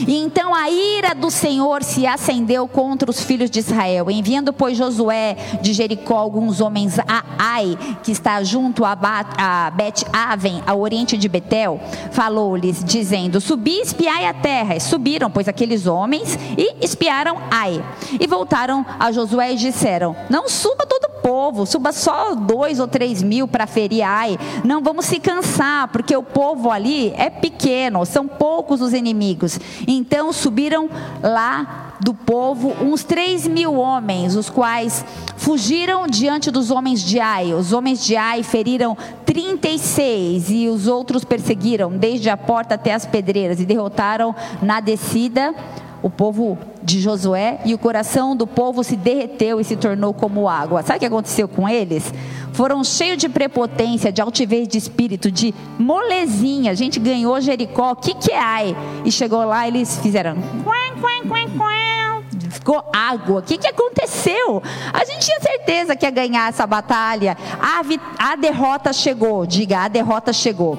E 0.06 0.16
então 0.16 0.54
a 0.54 0.70
ira 0.70 1.14
do 1.14 1.30
Senhor 1.30 1.82
se 1.82 2.06
acendeu 2.06 2.68
contra 2.68 3.10
os 3.10 3.20
filhos 3.22 3.50
de 3.50 3.58
Israel, 3.58 4.10
enviando, 4.10 4.52
pois, 4.52 4.76
Josué 4.76 5.37
de 5.60 5.72
Jericó 5.72 6.16
alguns 6.16 6.60
homens 6.60 6.98
a 7.00 7.25
Ai, 7.38 7.76
que 8.02 8.12
está 8.12 8.42
junto 8.42 8.84
a, 8.84 8.96
Bet-Aven, 9.75 10.62
ao 10.66 10.80
oriente 10.80 11.16
de 11.16 11.28
Betel, 11.28 11.80
falou-lhes, 12.12 12.84
dizendo: 12.84 13.40
Subi 13.40 13.80
espiai 13.80 14.26
a 14.26 14.34
terra. 14.34 14.76
E 14.76 14.80
subiram, 14.80 15.30
pois, 15.30 15.48
aqueles 15.48 15.87
homens 15.87 16.38
e 16.56 16.84
espiaram 16.84 17.38
Ai. 17.50 17.82
E 18.20 18.26
voltaram 18.26 18.84
a 18.98 19.10
Josué 19.10 19.52
e 19.52 19.56
disseram: 19.56 20.14
Não 20.28 20.48
suba 20.48 20.87
todo 20.87 20.97
povo, 21.28 21.66
suba 21.66 21.92
só 21.92 22.35
dois 22.35 22.80
ou 22.80 22.88
três 22.88 23.23
mil 23.23 23.47
para 23.47 23.66
ferir 23.66 24.02
Ai. 24.02 24.38
Não 24.64 24.82
vamos 24.82 25.04
se 25.04 25.20
cansar, 25.20 25.88
porque 25.88 26.16
o 26.16 26.23
povo 26.23 26.70
ali 26.70 27.12
é 27.18 27.28
pequeno, 27.28 28.06
são 28.06 28.26
poucos 28.26 28.80
os 28.80 28.94
inimigos. 28.94 29.61
Então 29.87 30.32
subiram 30.32 30.88
lá 31.23 31.92
do 32.00 32.14
povo 32.14 32.73
uns 32.80 33.04
três 33.04 33.47
mil 33.47 33.75
homens, 33.75 34.37
os 34.37 34.49
quais 34.49 35.04
fugiram 35.37 36.06
diante 36.06 36.50
dos 36.50 36.70
homens 36.70 37.02
de 37.02 37.20
Ai. 37.20 37.52
Os 37.52 37.75
homens 37.75 38.02
de 38.02 38.16
Ai 38.16 38.42
feriram 38.42 38.97
36 39.26 40.49
e 40.49 40.68
os 40.68 40.87
outros 40.87 41.26
perseguiram, 41.26 41.90
desde 41.90 42.30
a 42.30 42.38
porta 42.38 42.76
até 42.76 42.94
as 42.94 43.04
pedreiras, 43.04 43.61
e 43.61 43.66
derrotaram 43.66 44.35
na 44.62 44.80
descida 44.80 45.54
o 46.02 46.10
povo 46.10 46.58
de 46.82 47.00
Josué 47.00 47.60
e 47.64 47.74
o 47.74 47.78
coração 47.78 48.36
do 48.36 48.46
povo 48.46 48.84
se 48.84 48.96
derreteu 48.96 49.60
e 49.60 49.64
se 49.64 49.76
tornou 49.76 50.14
como 50.14 50.48
água. 50.48 50.82
Sabe 50.82 50.98
o 50.98 51.00
que 51.00 51.06
aconteceu 51.06 51.48
com 51.48 51.68
eles? 51.68 52.12
Foram 52.52 52.82
cheios 52.82 53.18
de 53.18 53.28
prepotência, 53.28 54.12
de 54.12 54.20
altivez 54.20 54.66
de 54.66 54.78
espírito, 54.78 55.30
de 55.30 55.54
molezinha. 55.78 56.72
A 56.72 56.74
gente 56.74 56.98
ganhou 56.98 57.40
Jericó, 57.40 57.92
o 57.92 57.96
que, 57.96 58.14
que 58.14 58.32
é 58.32 58.38
ai? 58.38 58.76
E 59.04 59.12
chegou 59.12 59.44
lá, 59.44 59.66
eles 59.66 59.98
fizeram. 59.98 60.36
Ficou 62.50 62.84
água. 62.92 63.40
O 63.40 63.42
que, 63.42 63.58
que 63.58 63.68
aconteceu? 63.68 64.62
A 64.92 65.04
gente 65.04 65.26
tinha 65.26 65.40
certeza 65.40 65.94
que 65.94 66.06
ia 66.06 66.10
ganhar 66.10 66.48
essa 66.48 66.66
batalha. 66.66 67.36
A, 67.60 68.32
a 68.32 68.36
derrota 68.36 68.92
chegou. 68.92 69.46
Diga, 69.46 69.80
a 69.80 69.88
derrota 69.88 70.32
chegou. 70.32 70.78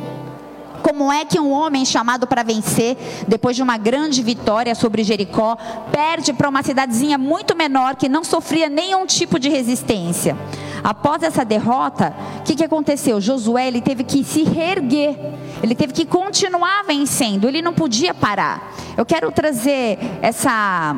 Como 0.82 1.12
é 1.12 1.26
que 1.26 1.40
um 1.40 1.52
homem 1.52 1.86
chamado 1.86 2.26
para 2.28 2.44
vencer, 2.44 2.98
depois 3.28 3.56
de 3.56 3.64
uma 3.64 3.78
grande 3.78 4.22
vitória 4.22 4.74
sobre 4.76 5.04
Jericó, 5.04 5.58
perde 5.92 6.34
para 6.34 6.50
uma 6.50 6.64
cidadezinha 6.64 7.18
muito 7.18 7.56
menor 7.56 7.96
que 7.96 8.10
não 8.10 8.24
sofria 8.24 8.70
nenhum 8.70 9.06
tipo 9.06 9.40
de 9.40 9.50
resistência? 9.50 10.38
Após 10.84 11.24
essa 11.24 11.44
derrota, 11.44 12.14
o 12.40 12.44
que, 12.44 12.56
que 12.56 12.64
aconteceu? 12.64 13.20
Josué 13.20 13.68
ele 13.68 13.82
teve 13.82 14.04
que 14.04 14.24
se 14.24 14.44
reerguer, 14.44 15.16
ele 15.62 15.76
teve 15.76 15.94
que 15.94 16.06
continuar 16.06 16.84
vencendo, 16.86 17.48
ele 17.48 17.62
não 17.62 17.74
podia 17.74 18.14
parar. 18.14 18.74
Eu 18.96 19.06
quero 19.06 19.32
trazer 19.32 19.98
essa 20.22 20.96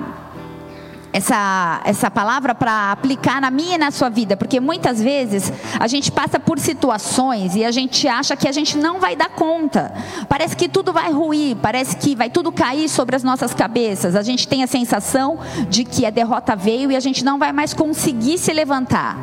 essa, 1.13 1.81
essa 1.83 2.09
palavra 2.09 2.55
para 2.55 2.91
aplicar 2.91 3.41
na 3.41 3.51
minha 3.51 3.75
e 3.75 3.77
na 3.77 3.91
sua 3.91 4.09
vida, 4.09 4.37
porque 4.37 4.59
muitas 4.59 5.01
vezes 5.01 5.51
a 5.79 5.87
gente 5.87 6.11
passa 6.11 6.39
por 6.39 6.59
situações 6.59 7.55
e 7.55 7.65
a 7.65 7.71
gente 7.71 8.07
acha 8.07 8.35
que 8.35 8.47
a 8.47 8.51
gente 8.51 8.77
não 8.77 8.99
vai 8.99 9.15
dar 9.15 9.29
conta. 9.29 9.93
Parece 10.29 10.55
que 10.55 10.69
tudo 10.69 10.93
vai 10.93 11.11
ruir, 11.11 11.57
parece 11.57 11.97
que 11.97 12.15
vai 12.15 12.29
tudo 12.29 12.51
cair 12.51 12.87
sobre 12.87 13.15
as 13.15 13.23
nossas 13.23 13.53
cabeças. 13.53 14.15
A 14.15 14.21
gente 14.21 14.47
tem 14.47 14.63
a 14.63 14.67
sensação 14.67 15.39
de 15.69 15.83
que 15.83 16.05
a 16.05 16.09
derrota 16.09 16.55
veio 16.55 16.91
e 16.91 16.95
a 16.95 16.99
gente 16.99 17.23
não 17.23 17.37
vai 17.37 17.51
mais 17.51 17.73
conseguir 17.73 18.37
se 18.37 18.53
levantar. 18.53 19.17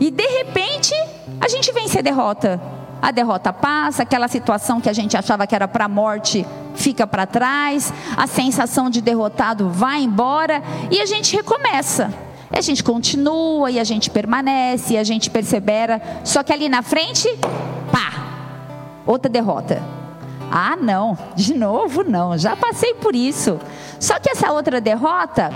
E 0.00 0.10
de 0.10 0.26
repente, 0.26 0.94
a 1.40 1.48
gente 1.48 1.72
vence 1.72 1.98
a 1.98 2.02
derrota 2.02 2.60
a 3.02 3.10
derrota 3.10 3.52
passa, 3.52 4.04
aquela 4.04 4.28
situação 4.28 4.80
que 4.80 4.88
a 4.88 4.92
gente 4.92 5.16
achava 5.16 5.44
que 5.44 5.56
era 5.56 5.66
para 5.66 5.86
a 5.86 5.88
morte 5.88 6.46
fica 6.76 7.04
para 7.04 7.26
trás, 7.26 7.92
a 8.16 8.28
sensação 8.28 8.88
de 8.88 9.02
derrotado 9.02 9.68
vai 9.68 10.04
embora 10.04 10.62
e 10.88 11.00
a 11.00 11.04
gente 11.04 11.34
recomeça. 11.34 12.14
E 12.52 12.58
a 12.58 12.60
gente 12.60 12.84
continua 12.84 13.72
e 13.72 13.80
a 13.80 13.84
gente 13.84 14.08
permanece 14.08 14.94
e 14.94 14.98
a 14.98 15.02
gente 15.02 15.30
persevera, 15.30 16.00
só 16.22 16.44
que 16.44 16.52
ali 16.52 16.68
na 16.68 16.80
frente, 16.80 17.28
pá, 17.90 18.12
outra 19.04 19.28
derrota. 19.28 19.82
Ah, 20.48 20.76
não, 20.76 21.18
de 21.34 21.54
novo 21.54 22.04
não, 22.04 22.38
já 22.38 22.54
passei 22.54 22.94
por 22.94 23.16
isso. 23.16 23.58
Só 23.98 24.20
que 24.20 24.30
essa 24.30 24.52
outra 24.52 24.80
derrota 24.80 25.50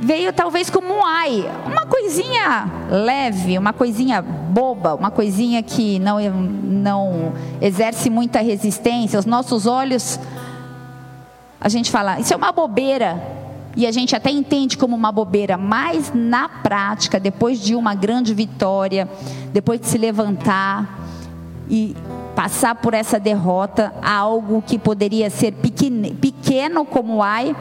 veio 0.00 0.32
talvez 0.32 0.70
como 0.70 0.94
um 0.94 1.04
ai, 1.04 1.44
uma 1.66 1.84
coisinha 1.84 2.70
leve, 2.88 3.58
uma 3.58 3.72
coisinha 3.72 4.24
boba, 4.58 4.96
uma 4.96 5.12
coisinha 5.12 5.62
que 5.62 6.00
não, 6.00 6.18
não 6.20 7.32
exerce 7.60 8.10
muita 8.10 8.40
resistência. 8.40 9.16
Os 9.16 9.24
nossos 9.24 9.68
olhos, 9.68 10.18
a 11.60 11.68
gente 11.68 11.92
fala, 11.92 12.18
isso 12.18 12.34
é 12.34 12.36
uma 12.36 12.50
bobeira. 12.50 13.22
E 13.76 13.86
a 13.86 13.92
gente 13.92 14.16
até 14.16 14.32
entende 14.32 14.76
como 14.76 14.96
uma 14.96 15.12
bobeira, 15.12 15.56
mas 15.56 16.10
na 16.12 16.48
prática, 16.48 17.20
depois 17.20 17.60
de 17.60 17.76
uma 17.76 17.94
grande 17.94 18.34
vitória, 18.34 19.08
depois 19.52 19.80
de 19.80 19.86
se 19.86 19.96
levantar 19.96 21.06
e 21.70 21.94
passar 22.34 22.74
por 22.74 22.94
essa 22.94 23.20
derrota, 23.20 23.94
algo 24.02 24.60
que 24.60 24.76
poderia 24.76 25.30
ser 25.30 25.52
pequeno, 25.52 26.12
pequeno 26.16 26.84
como 26.84 27.22
ai, 27.22 27.54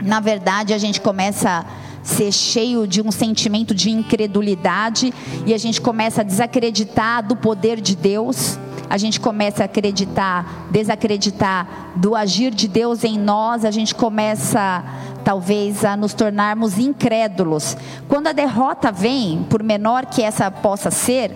na 0.00 0.20
verdade 0.20 0.72
a 0.72 0.78
gente 0.78 1.00
começa 1.00 1.50
a 1.50 1.64
ser 2.02 2.32
cheio 2.32 2.86
de 2.86 3.02
um 3.02 3.10
sentimento 3.10 3.74
de 3.74 3.90
incredulidade 3.90 5.12
e 5.46 5.52
a 5.54 5.58
gente 5.58 5.80
começa 5.80 6.20
a 6.20 6.24
desacreditar 6.24 7.26
do 7.26 7.36
poder 7.36 7.80
de 7.80 7.96
Deus. 7.96 8.58
A 8.88 8.98
gente 8.98 9.20
começa 9.20 9.62
a 9.62 9.66
acreditar, 9.66 10.68
desacreditar 10.70 11.92
do 11.94 12.16
agir 12.16 12.52
de 12.52 12.66
Deus 12.66 13.04
em 13.04 13.18
nós, 13.18 13.64
a 13.64 13.70
gente 13.70 13.94
começa 13.94 14.84
talvez 15.24 15.84
a 15.84 15.96
nos 15.96 16.12
tornarmos 16.12 16.78
incrédulos. 16.78 17.76
Quando 18.08 18.26
a 18.26 18.32
derrota 18.32 18.90
vem, 18.90 19.46
por 19.48 19.62
menor 19.62 20.06
que 20.06 20.22
essa 20.22 20.50
possa 20.50 20.90
ser, 20.90 21.32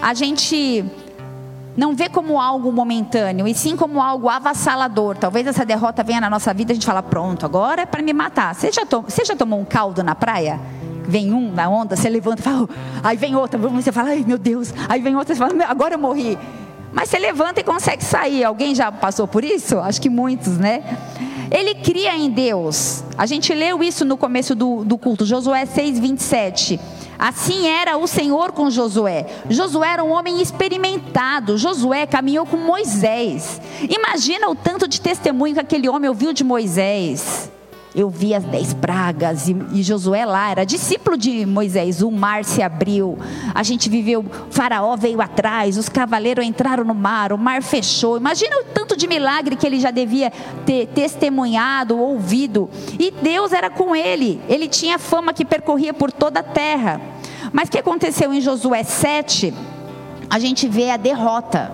a 0.00 0.14
gente 0.14 0.84
não 1.76 1.94
vê 1.94 2.08
como 2.08 2.40
algo 2.40 2.70
momentâneo, 2.70 3.46
e 3.46 3.54
sim 3.54 3.76
como 3.76 4.00
algo 4.00 4.28
avassalador. 4.28 5.16
Talvez 5.16 5.46
essa 5.46 5.64
derrota 5.64 6.02
venha 6.02 6.20
na 6.20 6.28
nossa 6.30 6.52
vida 6.52 6.70
e 6.70 6.72
a 6.72 6.74
gente 6.74 6.86
fala, 6.86 7.02
pronto, 7.02 7.46
agora 7.46 7.82
é 7.82 7.86
para 7.86 8.02
me 8.02 8.12
matar. 8.12 8.54
Você 8.54 8.70
já, 8.70 8.84
tom, 8.84 9.02
você 9.02 9.24
já 9.24 9.34
tomou 9.34 9.58
um 9.58 9.64
caldo 9.64 10.02
na 10.02 10.14
praia? 10.14 10.60
Vem 11.04 11.32
um 11.32 11.52
na 11.52 11.68
onda, 11.68 11.96
você 11.96 12.08
levanta 12.08 12.40
e 12.40 12.44
fala, 12.44 12.62
oh. 12.62 12.68
aí 13.02 13.16
vem 13.16 13.34
outra, 13.34 13.58
você 13.58 13.90
fala, 13.90 14.10
ai 14.10 14.24
meu 14.26 14.38
Deus, 14.38 14.72
aí 14.88 15.00
vem 15.00 15.16
outra, 15.16 15.34
você 15.34 15.38
fala, 15.38 15.64
agora 15.64 15.94
eu 15.94 15.98
morri. 15.98 16.38
Mas 16.92 17.08
você 17.08 17.18
levanta 17.18 17.60
e 17.60 17.64
consegue 17.64 18.04
sair. 18.04 18.44
Alguém 18.44 18.74
já 18.74 18.92
passou 18.92 19.26
por 19.26 19.44
isso? 19.44 19.78
Acho 19.78 20.00
que 20.00 20.10
muitos, 20.10 20.58
né? 20.58 20.82
Ele 21.50 21.74
cria 21.74 22.16
em 22.16 22.30
Deus. 22.30 23.02
A 23.16 23.26
gente 23.26 23.52
leu 23.52 23.82
isso 23.82 24.04
no 24.04 24.16
começo 24.16 24.54
do, 24.54 24.84
do 24.84 24.96
culto, 24.96 25.24
Josué 25.26 25.66
6, 25.66 25.98
27. 25.98 26.80
Assim 27.18 27.68
era 27.68 27.96
o 27.96 28.06
Senhor 28.06 28.52
com 28.52 28.70
Josué. 28.70 29.26
Josué 29.48 29.92
era 29.92 30.02
um 30.02 30.10
homem 30.10 30.40
experimentado. 30.40 31.56
Josué 31.58 32.06
caminhou 32.06 32.46
com 32.46 32.56
Moisés. 32.56 33.60
Imagina 33.88 34.48
o 34.48 34.54
tanto 34.54 34.88
de 34.88 35.00
testemunho 35.00 35.54
que 35.54 35.60
aquele 35.60 35.88
homem 35.88 36.08
ouviu 36.08 36.32
de 36.32 36.42
Moisés. 36.42 37.50
Eu 37.94 38.08
vi 38.08 38.34
as 38.34 38.42
dez 38.44 38.72
pragas 38.72 39.48
e, 39.48 39.56
e, 39.72 39.82
Josué 39.82 40.24
lá 40.24 40.50
era 40.50 40.64
discípulo 40.64 41.14
de 41.14 41.44
Moisés. 41.44 42.00
O 42.00 42.10
mar 42.10 42.42
se 42.42 42.62
abriu, 42.62 43.18
a 43.54 43.62
gente 43.62 43.90
viveu. 43.90 44.24
Faraó 44.50 44.96
veio 44.96 45.20
atrás, 45.20 45.76
os 45.76 45.90
cavaleiros 45.90 46.44
entraram 46.44 46.84
no 46.84 46.94
mar, 46.94 47.34
o 47.34 47.38
mar 47.38 47.62
fechou. 47.62 48.16
Imagina 48.16 48.56
o 48.60 48.64
tanto 48.72 48.96
de 48.96 49.06
milagre 49.06 49.56
que 49.56 49.66
ele 49.66 49.78
já 49.78 49.90
devia 49.90 50.32
ter 50.64 50.86
testemunhado, 50.88 51.98
ouvido. 51.98 52.70
E 52.98 53.10
Deus 53.10 53.52
era 53.52 53.68
com 53.68 53.94
ele. 53.94 54.40
Ele 54.48 54.68
tinha 54.68 54.98
fama 54.98 55.34
que 55.34 55.44
percorria 55.44 55.92
por 55.92 56.10
toda 56.10 56.40
a 56.40 56.42
terra. 56.42 56.98
Mas 57.52 57.68
o 57.68 57.72
que 57.72 57.78
aconteceu 57.78 58.32
em 58.32 58.40
Josué 58.40 58.84
7? 58.84 59.52
A 60.30 60.38
gente 60.38 60.66
vê 60.66 60.90
a 60.90 60.96
derrota. 60.96 61.70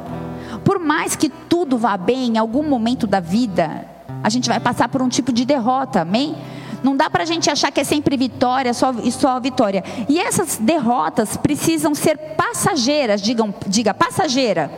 Por 0.65 0.81
mais 0.81 1.15
que 1.15 1.29
tudo 1.29 1.79
vá 1.79 1.97
bem, 1.97 2.31
em 2.31 2.39
algum 2.39 2.65
momento 2.65 3.07
da 3.07 3.21
vida, 3.21 3.87
a 4.23 4.29
gente 4.29 4.49
vai 4.49 4.61
passar 4.61 4.89
por 4.89 5.03
um 5.03 5.09
tipo 5.09 5.33
de 5.33 5.45
derrota, 5.45 6.01
amém? 6.01 6.37
Não 6.83 6.97
dá 6.97 7.11
para 7.11 7.23
a 7.23 7.27
gente 7.27 7.51
achar 7.51 7.73
que 7.73 7.81
é 7.81 7.85
sempre 7.85 8.17
vitória 8.17 8.73
só, 8.73 8.95
e 9.03 9.11
só 9.11 9.39
vitória. 9.41 9.83
E 10.09 10.19
essas 10.19 10.57
derrotas 10.57 11.37
precisam 11.37 11.95
ser 11.95 12.17
passageiras, 12.37 13.21
digam, 13.21 13.53
diga 13.67 13.93
passageira. 13.93 14.71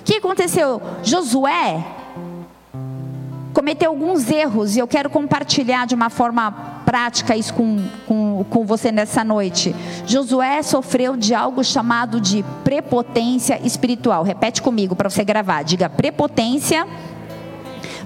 O 0.00 0.02
que 0.04 0.16
aconteceu? 0.16 0.80
Josué 1.02 1.84
cometeu 3.52 3.90
alguns 3.90 4.28
erros 4.28 4.74
e 4.74 4.80
eu 4.80 4.86
quero 4.86 5.08
compartilhar 5.08 5.86
de 5.86 5.94
uma 5.94 6.10
forma 6.10 6.50
prática 6.84 7.36
isso 7.36 7.54
com, 7.54 7.82
com, 8.06 8.44
com 8.50 8.66
você 8.66 8.92
nessa 8.92 9.24
noite. 9.24 9.74
Josué 10.06 10.62
sofreu 10.62 11.16
de 11.16 11.34
algo 11.34 11.64
chamado 11.64 12.20
de 12.20 12.44
prepotência 12.62 13.58
espiritual. 13.64 14.22
Repete 14.22 14.60
comigo 14.60 14.94
para 14.94 15.08
você 15.08 15.24
gravar. 15.24 15.62
Diga 15.62 15.88
prepotência 15.88 16.80
espiritual 16.80 17.14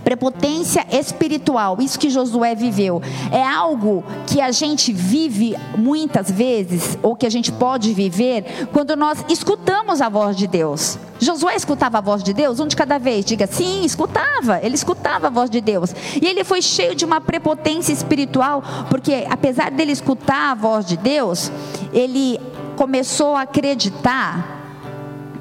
Prepotência 0.08 0.86
espiritual, 0.90 1.76
isso 1.82 1.98
que 1.98 2.08
Josué 2.08 2.54
viveu, 2.54 3.02
é 3.30 3.42
algo 3.42 4.02
que 4.26 4.40
a 4.40 4.50
gente 4.50 4.90
vive 4.90 5.54
muitas 5.76 6.30
vezes, 6.30 6.98
ou 7.02 7.14
que 7.14 7.26
a 7.26 7.30
gente 7.30 7.52
pode 7.52 7.92
viver, 7.92 8.66
quando 8.72 8.96
nós 8.96 9.22
escutamos 9.28 10.00
a 10.00 10.08
voz 10.08 10.34
de 10.34 10.46
Deus. 10.46 10.98
Josué 11.20 11.54
escutava 11.54 11.98
a 11.98 12.00
voz 12.00 12.22
de 12.22 12.32
Deus 12.32 12.58
um 12.58 12.66
de 12.66 12.74
cada 12.74 12.96
vez. 12.96 13.22
Diga 13.22 13.46
sim, 13.46 13.84
escutava. 13.84 14.58
Ele 14.62 14.76
escutava 14.76 15.26
a 15.26 15.30
voz 15.30 15.50
de 15.50 15.60
Deus. 15.60 15.94
E 16.22 16.24
ele 16.24 16.42
foi 16.42 16.62
cheio 16.62 16.94
de 16.94 17.04
uma 17.04 17.20
prepotência 17.20 17.92
espiritual, 17.92 18.62
porque 18.88 19.26
apesar 19.28 19.70
dele 19.70 19.92
escutar 19.92 20.52
a 20.52 20.54
voz 20.54 20.86
de 20.86 20.96
Deus, 20.96 21.52
ele 21.92 22.40
começou 22.76 23.36
a 23.36 23.42
acreditar 23.42 24.57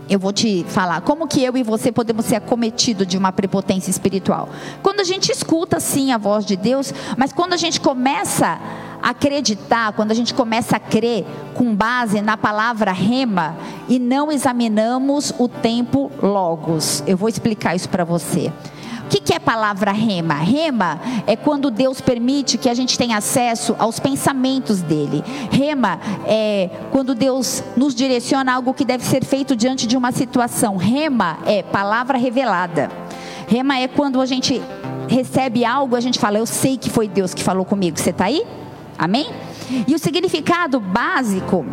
eu 0.10 0.20
vou 0.20 0.32
te 0.32 0.66
falar 0.68 1.02
como 1.02 1.28
que 1.28 1.44
eu 1.44 1.58
e 1.58 1.64
você 1.64 1.92
podemos 1.92 2.26
ser 2.26 2.36
acometidos 2.36 3.06
de 3.06 3.18
uma 3.18 3.32
prepotência 3.32 3.90
espiritual. 3.90 4.50
Quando 4.82 5.00
a 5.00 5.04
gente 5.04 5.32
escuta 5.32 5.80
sim 5.80 6.12
a 6.12 6.18
voz 6.18 6.46
de 6.46 6.56
Deus, 6.56 6.94
mas 7.18 7.34
quando 7.34 7.54
a 7.54 7.58
gente 7.58 7.80
começa 7.80 8.60
a 9.02 9.10
acreditar, 9.10 9.94
quando 9.94 10.12
a 10.12 10.16
gente 10.16 10.34
começa 10.34 10.78
a 10.78 10.80
crer 10.80 11.26
com 11.54 11.76
base 11.76 12.22
na 12.22 12.36
palavra 12.38 12.92
rema 12.92 13.56
e 13.88 14.00
não 14.00 14.32
examinamos 14.32 15.34
o 15.38 15.48
tempo 15.48 16.12
logos. 16.22 17.04
Eu 17.06 17.18
vou 17.18 17.30
explicar 17.30 17.76
isso 17.76 17.90
para 17.90 18.04
você. 18.04 18.52
O 19.08 19.10
que, 19.10 19.22
que 19.22 19.34
é 19.34 19.40
palavra 19.40 19.94
rema? 19.94 20.34
Rema 20.34 21.00
é 21.26 21.38
quando 21.38 21.72
Deus 21.72 22.02
permite 22.02 22.58
que 22.58 22.70
a 22.70 22.74
gente 22.74 22.98
tenha 22.98 23.16
acesso 23.16 23.74
aos 23.80 24.02
pensamentos 24.02 24.82
dele. 24.82 25.24
Rema 25.50 25.98
é 26.26 26.70
quando 26.92 27.16
Deus 27.16 27.64
nos 27.78 27.96
direciona 27.96 28.54
algo 28.54 28.74
que 28.74 28.84
deve 28.84 29.06
ser 29.06 29.24
feito 29.24 29.56
diante 29.56 29.88
de 29.88 29.96
uma 29.96 30.12
situação. 30.12 30.76
Rema 30.76 31.38
é 31.46 31.64
palavra 31.64 32.18
revelada. 32.18 32.92
Rema 33.48 33.80
é 33.80 33.88
quando 33.88 34.20
a 34.20 34.26
gente 34.26 34.62
recebe 35.08 35.64
algo, 35.64 35.96
a 35.96 36.02
gente 36.02 36.20
fala, 36.20 36.38
eu 36.38 36.46
sei 36.46 36.76
que 36.76 36.90
foi 36.90 37.08
Deus 37.08 37.34
que 37.34 37.42
falou 37.42 37.64
comigo. 37.64 37.98
Você 37.98 38.10
está 38.10 38.26
aí? 38.26 38.44
Amém? 39.00 39.30
E 39.88 39.96
o 39.96 40.00
significado 40.00 40.82
básico 40.82 41.66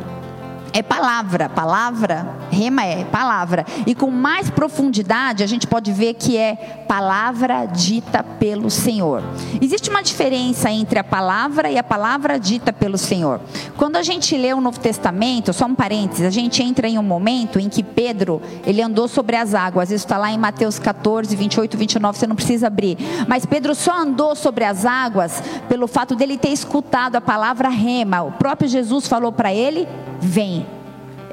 é 0.74 0.82
palavra, 0.82 1.48
palavra, 1.48 2.26
rema 2.50 2.84
é 2.84 3.04
palavra. 3.04 3.64
E 3.86 3.94
com 3.94 4.10
mais 4.10 4.50
profundidade, 4.50 5.44
a 5.44 5.46
gente 5.46 5.68
pode 5.68 5.92
ver 5.92 6.14
que 6.14 6.36
é 6.36 6.56
palavra 6.88 7.64
dita 7.64 8.24
pelo 8.24 8.68
Senhor. 8.68 9.22
Existe 9.62 9.88
uma 9.88 10.02
diferença 10.02 10.68
entre 10.68 10.98
a 10.98 11.04
palavra 11.04 11.70
e 11.70 11.78
a 11.78 11.84
palavra 11.84 12.40
dita 12.40 12.72
pelo 12.72 12.98
Senhor. 12.98 13.40
Quando 13.76 13.94
a 13.94 14.02
gente 14.02 14.36
lê 14.36 14.52
o 14.52 14.60
Novo 14.60 14.80
Testamento, 14.80 15.52
só 15.52 15.66
um 15.66 15.76
parênteses, 15.76 16.26
a 16.26 16.30
gente 16.30 16.60
entra 16.60 16.88
em 16.88 16.98
um 16.98 17.04
momento 17.04 17.60
em 17.60 17.68
que 17.68 17.84
Pedro, 17.84 18.42
ele 18.66 18.82
andou 18.82 19.06
sobre 19.06 19.36
as 19.36 19.54
águas. 19.54 19.92
Isso 19.92 20.04
está 20.04 20.18
lá 20.18 20.32
em 20.32 20.38
Mateus 20.38 20.80
14, 20.80 21.36
28, 21.36 21.78
29, 21.78 22.18
você 22.18 22.26
não 22.26 22.34
precisa 22.34 22.66
abrir. 22.66 22.98
Mas 23.28 23.46
Pedro 23.46 23.76
só 23.76 23.96
andou 24.00 24.34
sobre 24.34 24.64
as 24.64 24.84
águas 24.84 25.40
pelo 25.68 25.86
fato 25.86 26.16
dele 26.16 26.36
ter 26.36 26.50
escutado 26.50 27.14
a 27.14 27.20
palavra 27.20 27.68
rema. 27.68 28.22
O 28.22 28.32
próprio 28.32 28.68
Jesus 28.68 29.06
falou 29.06 29.30
para 29.30 29.54
ele: 29.54 29.86
vem. 30.24 30.63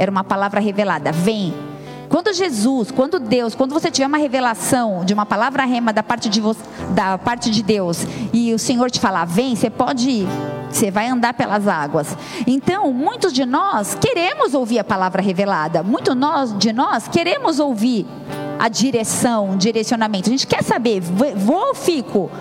Era 0.01 0.09
uma 0.09 0.23
palavra 0.23 0.59
revelada, 0.59 1.11
vem. 1.11 1.53
Quando 2.09 2.33
Jesus, 2.33 2.89
quando 2.89 3.19
Deus, 3.19 3.53
quando 3.53 3.71
você 3.71 3.91
tiver 3.91 4.07
uma 4.07 4.17
revelação 4.17 5.05
de 5.05 5.13
uma 5.13 5.27
palavra 5.27 5.63
rema 5.63 5.93
da 5.93 6.01
parte 6.01 6.27
de, 6.27 6.41
você, 6.41 6.59
da 6.89 7.19
parte 7.19 7.51
de 7.51 7.61
Deus 7.61 8.03
e 8.33 8.51
o 8.51 8.57
Senhor 8.57 8.89
te 8.89 8.99
falar, 8.99 9.25
vem, 9.25 9.55
você 9.55 9.69
pode 9.69 10.09
ir, 10.09 10.27
você 10.71 10.89
vai 10.89 11.07
andar 11.07 11.35
pelas 11.35 11.67
águas. 11.67 12.17
Então, 12.47 12.91
muitos 12.91 13.31
de 13.31 13.45
nós 13.45 13.93
queremos 13.93 14.55
ouvir 14.55 14.79
a 14.79 14.83
palavra 14.83 15.21
revelada, 15.21 15.83
muitos 15.83 16.15
de 16.57 16.73
nós 16.73 17.07
queremos 17.07 17.59
ouvir 17.59 18.07
a 18.57 18.67
direção, 18.69 19.51
o 19.51 19.55
direcionamento. 19.55 20.29
A 20.29 20.31
gente 20.31 20.47
quer 20.47 20.63
saber, 20.63 20.99
vou 20.99 21.67
ou 21.67 21.75
fico? 21.75 22.31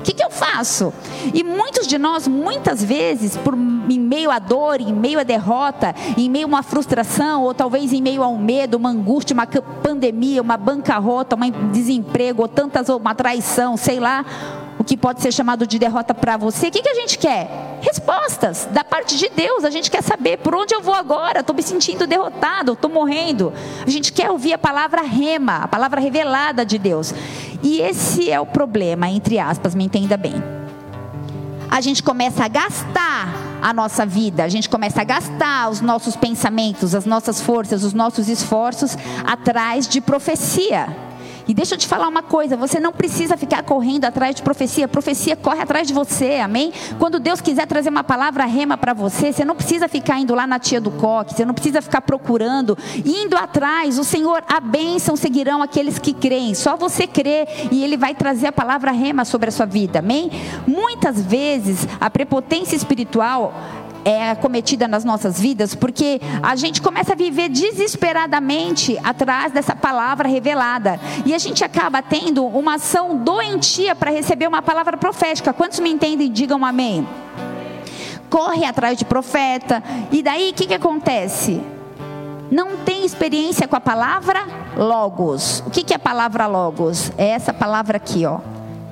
O 0.00 0.02
que, 0.02 0.14
que, 0.14 0.24
eu 0.24 0.30
faço? 0.30 0.94
E 1.34 1.44
muitos 1.44 1.86
de 1.86 1.98
nós, 1.98 2.26
muitas 2.26 2.82
vezes, 2.82 3.36
por, 3.36 3.54
em 3.54 4.00
meio 4.00 4.30
à 4.30 4.38
dor, 4.38 4.80
em 4.80 4.94
meio 4.94 5.20
à 5.20 5.22
derrota, 5.22 5.94
em 6.16 6.28
meio 6.28 6.46
a 6.46 6.48
uma 6.48 6.62
frustração, 6.62 7.42
ou 7.42 7.52
talvez 7.52 7.92
em 7.92 8.00
meio 8.00 8.22
a 8.22 8.28
um 8.28 8.38
medo, 8.38 8.78
uma 8.78 8.88
angústia, 8.88 9.34
uma 9.34 9.46
pandemia, 9.46 10.40
uma 10.40 10.56
bancarrota, 10.56 11.36
um 11.36 11.70
desemprego, 11.70 12.40
ou 12.40 12.48
tantas, 12.48 12.88
uma 12.88 13.14
traição, 13.14 13.76
sei 13.76 14.00
lá, 14.00 14.24
o 14.80 14.84
que 14.84 14.96
pode 14.96 15.20
ser 15.20 15.30
chamado 15.30 15.66
de 15.66 15.78
derrota 15.78 16.14
para 16.14 16.38
você, 16.38 16.68
o 16.68 16.70
que, 16.70 16.80
que 16.80 16.88
a 16.88 16.94
gente 16.94 17.18
quer? 17.18 17.76
Respostas 17.82 18.66
da 18.72 18.82
parte 18.82 19.18
de 19.18 19.28
Deus. 19.28 19.62
A 19.62 19.68
gente 19.68 19.90
quer 19.90 20.02
saber 20.02 20.38
por 20.38 20.54
onde 20.54 20.74
eu 20.74 20.80
vou 20.80 20.94
agora. 20.94 21.40
Estou 21.40 21.54
me 21.54 21.62
sentindo 21.62 22.06
derrotado, 22.06 22.72
estou 22.72 22.90
morrendo. 22.90 23.52
A 23.86 23.90
gente 23.90 24.10
quer 24.10 24.30
ouvir 24.30 24.54
a 24.54 24.58
palavra 24.58 25.02
rema, 25.02 25.58
a 25.58 25.68
palavra 25.68 26.00
revelada 26.00 26.64
de 26.64 26.78
Deus. 26.78 27.12
E 27.62 27.82
esse 27.82 28.30
é 28.30 28.40
o 28.40 28.46
problema, 28.46 29.06
entre 29.10 29.38
aspas, 29.38 29.74
me 29.74 29.84
entenda 29.84 30.16
bem. 30.16 30.42
A 31.70 31.82
gente 31.82 32.02
começa 32.02 32.46
a 32.46 32.48
gastar 32.48 33.34
a 33.60 33.74
nossa 33.74 34.06
vida, 34.06 34.44
a 34.44 34.48
gente 34.48 34.70
começa 34.70 35.02
a 35.02 35.04
gastar 35.04 35.68
os 35.68 35.82
nossos 35.82 36.16
pensamentos, 36.16 36.94
as 36.94 37.04
nossas 37.04 37.38
forças, 37.38 37.84
os 37.84 37.92
nossos 37.92 38.30
esforços 38.30 38.96
atrás 39.26 39.86
de 39.86 40.00
profecia. 40.00 41.09
E 41.50 41.54
deixa 41.54 41.74
eu 41.74 41.78
te 41.78 41.88
falar 41.88 42.06
uma 42.06 42.22
coisa: 42.22 42.56
você 42.56 42.78
não 42.78 42.92
precisa 42.92 43.36
ficar 43.36 43.64
correndo 43.64 44.04
atrás 44.04 44.36
de 44.36 44.40
profecia, 44.40 44.86
profecia 44.86 45.34
corre 45.34 45.60
atrás 45.60 45.88
de 45.88 45.92
você, 45.92 46.36
amém? 46.36 46.72
Quando 46.96 47.18
Deus 47.18 47.40
quiser 47.40 47.66
trazer 47.66 47.88
uma 47.88 48.04
palavra 48.04 48.44
rema 48.44 48.78
para 48.78 48.94
você, 48.94 49.32
você 49.32 49.44
não 49.44 49.56
precisa 49.56 49.88
ficar 49.88 50.20
indo 50.20 50.32
lá 50.32 50.46
na 50.46 50.60
tia 50.60 50.80
do 50.80 50.92
coque, 50.92 51.34
você 51.34 51.44
não 51.44 51.52
precisa 51.52 51.82
ficar 51.82 52.02
procurando, 52.02 52.78
indo 53.04 53.36
atrás. 53.36 53.98
O 53.98 54.04
Senhor, 54.04 54.44
a 54.48 54.60
bênção 54.60 55.16
seguirão 55.16 55.60
aqueles 55.60 55.98
que 55.98 56.12
creem, 56.12 56.54
só 56.54 56.76
você 56.76 57.04
crê 57.04 57.48
e 57.72 57.82
Ele 57.82 57.96
vai 57.96 58.14
trazer 58.14 58.46
a 58.46 58.52
palavra 58.52 58.92
rema 58.92 59.24
sobre 59.24 59.48
a 59.48 59.52
sua 59.52 59.66
vida, 59.66 59.98
amém? 59.98 60.30
Muitas 60.68 61.20
vezes 61.20 61.84
a 62.00 62.08
prepotência 62.08 62.76
espiritual 62.76 63.52
é 64.04 64.34
cometida 64.34 64.88
nas 64.88 65.04
nossas 65.04 65.40
vidas, 65.40 65.74
porque 65.74 66.20
a 66.42 66.56
gente 66.56 66.80
começa 66.80 67.12
a 67.12 67.16
viver 67.16 67.48
desesperadamente 67.48 68.98
atrás 69.02 69.52
dessa 69.52 69.74
palavra 69.74 70.28
revelada. 70.28 70.98
E 71.24 71.34
a 71.34 71.38
gente 71.38 71.64
acaba 71.64 72.02
tendo 72.02 72.44
uma 72.44 72.74
ação 72.74 73.16
doentia 73.16 73.94
para 73.94 74.10
receber 74.10 74.46
uma 74.46 74.62
palavra 74.62 74.96
profética. 74.96 75.52
Quantos 75.52 75.80
me 75.80 75.90
entendem? 75.90 76.30
Digam 76.30 76.64
amém. 76.64 77.06
Corre 78.28 78.64
atrás 78.64 78.98
de 78.98 79.04
profeta. 79.04 79.82
E 80.10 80.22
daí 80.22 80.50
o 80.50 80.54
que, 80.54 80.66
que 80.66 80.74
acontece? 80.74 81.60
Não 82.50 82.78
tem 82.78 83.04
experiência 83.04 83.68
com 83.68 83.76
a 83.76 83.80
palavra 83.80 84.44
logos. 84.76 85.62
O 85.66 85.70
que, 85.70 85.84
que 85.84 85.92
é 85.92 85.96
a 85.96 86.00
palavra 86.00 86.46
logos? 86.46 87.12
É 87.16 87.28
essa 87.28 87.52
palavra 87.52 87.96
aqui, 87.96 88.26
ó. 88.26 88.40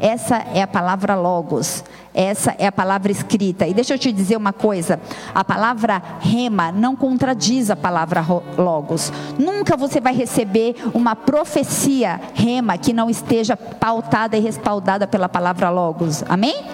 Essa 0.01 0.37
é 0.55 0.63
a 0.63 0.67
palavra 0.67 1.17
logos. 1.17 1.83
Essa 2.15 2.55
é 2.59 2.67
a 2.67 2.73
palavra 2.73 3.13
escrita. 3.13 3.67
E 3.67 3.75
deixa 3.75 3.95
eu 3.95 3.99
te 3.99 4.13
dizer 4.13 4.37
uma 4.37 4.53
coisa: 4.53 5.01
a 5.35 5.45
palavra 5.45 6.03
rema 6.21 6.73
não 6.73 6.97
contradiz 6.97 7.71
a 7.71 7.77
palavra 7.77 8.25
logos. 8.57 9.13
Nunca 9.39 9.77
você 9.77 10.01
vai 10.01 10.15
receber 10.15 10.77
uma 10.95 11.15
profecia 11.15 12.21
rema 12.35 12.79
que 12.79 12.93
não 12.93 13.09
esteja 13.09 13.57
pautada 13.57 14.37
e 14.37 14.41
respaldada 14.41 15.07
pela 15.07 15.29
palavra 15.29 15.71
logos. 15.71 16.23
Amém? 16.29 16.65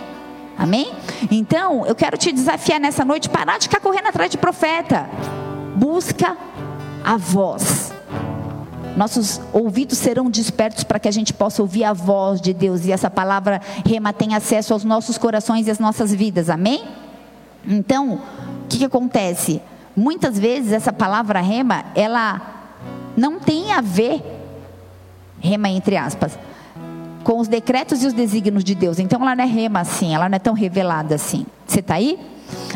Amém? 0.56 0.92
Então, 1.30 1.84
eu 1.84 1.94
quero 1.94 2.16
te 2.16 2.30
desafiar 2.30 2.78
nessa 2.78 3.04
noite, 3.04 3.28
parar 3.28 3.58
de 3.58 3.64
ficar 3.64 3.80
correndo 3.80 4.06
atrás 4.06 4.30
de 4.30 4.38
profeta. 4.38 5.08
Busca 5.76 6.36
a 7.04 7.16
voz 7.16 7.93
nossos 8.96 9.40
ouvidos 9.52 9.98
serão 9.98 10.30
despertos 10.30 10.84
para 10.84 10.98
que 10.98 11.08
a 11.08 11.12
gente 11.12 11.32
possa 11.32 11.62
ouvir 11.62 11.84
a 11.84 11.92
voz 11.92 12.40
de 12.40 12.52
Deus 12.52 12.84
e 12.84 12.92
essa 12.92 13.10
palavra 13.10 13.60
rema 13.84 14.12
tem 14.12 14.34
acesso 14.34 14.72
aos 14.72 14.84
nossos 14.84 15.18
corações 15.18 15.66
e 15.66 15.70
às 15.70 15.78
nossas 15.78 16.14
vidas, 16.14 16.48
amém? 16.48 16.84
Então, 17.66 18.20
o 18.64 18.68
que, 18.68 18.78
que 18.78 18.84
acontece? 18.84 19.60
Muitas 19.96 20.38
vezes 20.38 20.72
essa 20.72 20.92
palavra 20.92 21.40
rema, 21.40 21.84
ela 21.94 22.40
não 23.16 23.38
tem 23.38 23.72
a 23.72 23.80
ver, 23.80 24.22
rema 25.40 25.68
entre 25.68 25.96
aspas, 25.96 26.38
com 27.22 27.38
os 27.38 27.48
decretos 27.48 28.02
e 28.02 28.06
os 28.06 28.12
desígnios 28.12 28.62
de 28.62 28.74
Deus. 28.74 28.98
Então 28.98 29.20
ela 29.22 29.34
não 29.34 29.44
é 29.44 29.46
rema 29.46 29.80
assim, 29.80 30.14
ela 30.14 30.28
não 30.28 30.36
é 30.36 30.38
tão 30.38 30.54
revelada 30.54 31.14
assim. 31.14 31.46
Você 31.66 31.80
está 31.80 31.94
aí? 31.94 32.18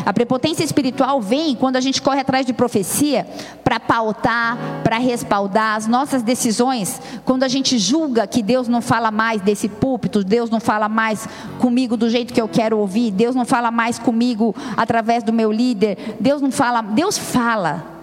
A 0.05 0.13
prepotência 0.13 0.65
espiritual 0.65 1.21
vem 1.21 1.55
quando 1.55 1.77
a 1.77 1.81
gente 1.81 2.01
corre 2.01 2.21
atrás 2.21 2.47
de 2.47 2.53
profecia 2.53 3.27
para 3.63 3.79
pautar, 3.79 4.57
para 4.83 4.99
respaldar 4.99 5.77
as 5.77 5.87
nossas 5.87 6.23
decisões, 6.23 7.01
quando 7.25 7.43
a 7.43 7.49
gente 7.49 7.79
julga 7.79 8.27
que 8.27 8.43
Deus 8.43 8.69
não 8.69 8.81
fala 8.81 9.11
mais 9.11 9.43
desse 9.43 9.69
púlpito, 9.69 10.25
Deus 10.25 10.49
não 10.49 10.61
fala 10.61 10.89
mais 10.89 11.29
comigo 11.59 11.97
do 11.97 12.09
jeito 12.09 12.33
que 12.33 12.41
eu 12.41 12.49
quero 12.49 12.79
ouvir, 12.79 13.11
Deus 13.11 13.35
não 13.35 13.45
fala 13.45 13.71
mais 13.71 13.99
comigo 13.99 14.55
através 14.77 15.23
do 15.23 15.33
meu 15.33 15.53
líder, 15.53 16.17
Deus 16.19 16.41
não 16.41 16.51
fala, 16.51 16.81
Deus 16.81 17.19
fala. 17.19 17.98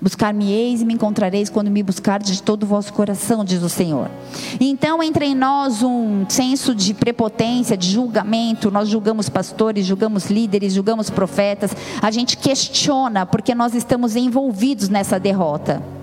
Buscar-me-eis 0.00 0.80
e 0.80 0.84
me 0.84 0.94
encontrareis 0.94 1.50
quando 1.50 1.70
me 1.70 1.82
buscardes 1.82 2.36
de 2.36 2.42
todo 2.42 2.62
o 2.62 2.66
vosso 2.66 2.92
coração, 2.92 3.44
diz 3.44 3.62
o 3.62 3.68
Senhor. 3.68 4.10
Então 4.58 5.02
entra 5.02 5.24
em 5.24 5.34
nós 5.34 5.82
um 5.82 6.24
senso 6.28 6.74
de 6.74 6.94
prepotência, 6.94 7.76
de 7.76 7.90
julgamento. 7.90 8.70
Nós 8.70 8.88
julgamos 8.88 9.28
pastores, 9.28 9.84
julgamos 9.84 10.30
líderes, 10.30 10.72
julgamos 10.72 11.10
profetas. 11.10 11.72
A 12.00 12.10
gente 12.10 12.36
questiona 12.36 13.26
porque 13.26 13.54
nós 13.54 13.74
estamos 13.74 14.16
envolvidos 14.16 14.88
nessa 14.88 15.20
derrota. 15.20 15.99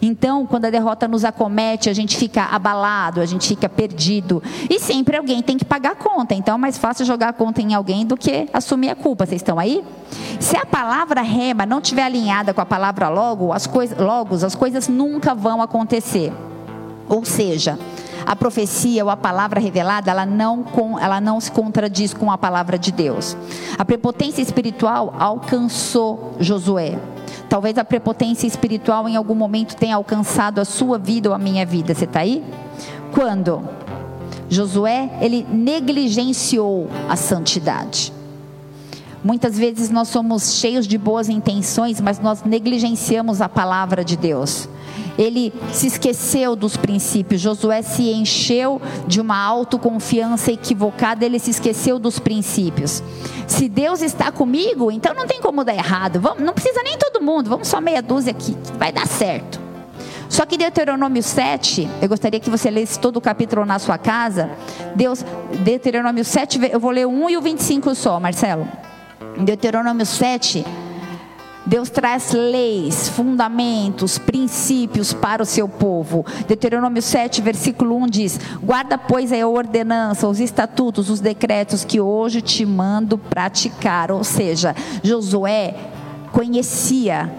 Então, 0.00 0.46
quando 0.46 0.66
a 0.66 0.70
derrota 0.70 1.08
nos 1.08 1.24
acomete, 1.24 1.88
a 1.88 1.92
gente 1.92 2.16
fica 2.16 2.44
abalado, 2.44 3.20
a 3.20 3.26
gente 3.26 3.48
fica 3.48 3.68
perdido. 3.68 4.42
E 4.68 4.78
sempre 4.78 5.16
alguém 5.16 5.42
tem 5.42 5.56
que 5.56 5.64
pagar 5.64 5.92
a 5.92 5.94
conta. 5.94 6.34
Então, 6.34 6.54
é 6.54 6.58
mais 6.58 6.78
fácil 6.78 7.04
jogar 7.04 7.30
a 7.30 7.32
conta 7.32 7.60
em 7.60 7.74
alguém 7.74 8.06
do 8.06 8.16
que 8.16 8.48
assumir 8.52 8.90
a 8.90 8.94
culpa. 8.94 9.26
Vocês 9.26 9.40
estão 9.40 9.58
aí? 9.58 9.84
Se 10.40 10.56
a 10.56 10.66
palavra 10.66 11.22
rema 11.22 11.66
não 11.66 11.78
estiver 11.78 12.04
alinhada 12.04 12.52
com 12.52 12.60
a 12.60 12.66
palavra 12.66 13.08
logo, 13.08 13.52
as 13.52 13.66
coisas, 13.66 13.98
logos, 13.98 14.44
as 14.44 14.54
coisas 14.54 14.88
nunca 14.88 15.34
vão 15.34 15.62
acontecer. 15.62 16.32
Ou 17.08 17.24
seja, 17.24 17.78
a 18.26 18.34
profecia 18.34 19.04
ou 19.04 19.10
a 19.10 19.16
palavra 19.16 19.60
revelada, 19.60 20.10
ela 20.10 20.24
não, 20.24 20.64
ela 21.00 21.20
não 21.20 21.40
se 21.40 21.50
contradiz 21.50 22.14
com 22.14 22.30
a 22.30 22.38
palavra 22.38 22.78
de 22.78 22.90
Deus. 22.90 23.36
A 23.78 23.84
prepotência 23.84 24.42
espiritual 24.42 25.14
alcançou 25.18 26.34
Josué. 26.40 26.98
Talvez 27.48 27.78
a 27.78 27.84
prepotência 27.84 28.46
espiritual 28.46 29.08
em 29.08 29.16
algum 29.16 29.34
momento 29.34 29.76
tenha 29.76 29.96
alcançado 29.96 30.60
a 30.60 30.64
sua 30.64 30.98
vida 30.98 31.28
ou 31.28 31.34
a 31.34 31.38
minha 31.38 31.64
vida. 31.64 31.94
Você 31.94 32.04
está 32.04 32.20
aí? 32.20 32.44
Quando? 33.12 33.62
Josué, 34.48 35.10
ele 35.20 35.46
negligenciou 35.48 36.88
a 37.08 37.16
santidade. 37.16 38.12
Muitas 39.22 39.58
vezes 39.58 39.88
nós 39.90 40.08
somos 40.08 40.54
cheios 40.54 40.86
de 40.86 40.98
boas 40.98 41.28
intenções, 41.28 42.00
mas 42.00 42.20
nós 42.20 42.42
negligenciamos 42.44 43.40
a 43.40 43.48
palavra 43.48 44.04
de 44.04 44.16
Deus 44.16 44.68
ele 45.18 45.52
se 45.72 45.86
esqueceu 45.86 46.56
dos 46.56 46.76
princípios. 46.76 47.40
Josué 47.40 47.82
se 47.82 48.10
encheu 48.10 48.80
de 49.06 49.20
uma 49.20 49.36
autoconfiança 49.36 50.52
equivocada, 50.52 51.24
ele 51.24 51.38
se 51.38 51.50
esqueceu 51.50 51.98
dos 51.98 52.18
princípios. 52.18 53.02
Se 53.46 53.68
Deus 53.68 54.02
está 54.02 54.32
comigo, 54.32 54.90
então 54.90 55.14
não 55.14 55.26
tem 55.26 55.40
como 55.40 55.64
dar 55.64 55.74
errado. 55.74 56.20
Vamos, 56.20 56.42
não 56.42 56.52
precisa 56.52 56.82
nem 56.82 56.96
todo 56.98 57.22
mundo, 57.22 57.48
vamos 57.48 57.68
só 57.68 57.80
meia 57.80 58.02
dúzia 58.02 58.32
aqui, 58.32 58.56
vai 58.78 58.92
dar 58.92 59.06
certo. 59.06 59.60
Só 60.28 60.44
que 60.44 60.56
Deuteronômio 60.56 61.22
7, 61.22 61.88
eu 62.02 62.08
gostaria 62.08 62.40
que 62.40 62.50
você 62.50 62.68
lesse 62.68 62.98
todo 62.98 63.18
o 63.18 63.20
capítulo 63.20 63.64
na 63.64 63.78
sua 63.78 63.96
casa. 63.96 64.50
Deus, 64.96 65.24
Deuteronômio 65.60 66.24
7, 66.24 66.58
eu 66.72 66.80
vou 66.80 66.90
ler 66.90 67.06
o 67.06 67.10
1 67.10 67.30
e 67.30 67.36
o 67.36 67.40
25 67.40 67.94
só, 67.94 68.18
Marcelo. 68.18 68.66
Deuteronômio 69.38 70.04
7, 70.04 70.64
Deus 71.66 71.88
traz 71.88 72.32
leis, 72.32 73.08
fundamentos, 73.08 74.18
princípios 74.18 75.14
para 75.14 75.42
o 75.42 75.46
seu 75.46 75.66
povo. 75.66 76.24
Deuteronômio 76.46 77.00
7, 77.00 77.40
versículo 77.40 77.96
1 78.02 78.06
diz: 78.06 78.40
Guarda, 78.62 78.98
pois, 78.98 79.32
a 79.32 79.46
ordenança, 79.46 80.28
os 80.28 80.40
estatutos, 80.40 81.08
os 81.08 81.20
decretos 81.20 81.84
que 81.84 82.00
hoje 82.00 82.42
te 82.42 82.66
mando 82.66 83.16
praticar. 83.16 84.10
Ou 84.10 84.22
seja, 84.22 84.76
Josué 85.02 85.74
conhecia 86.32 87.32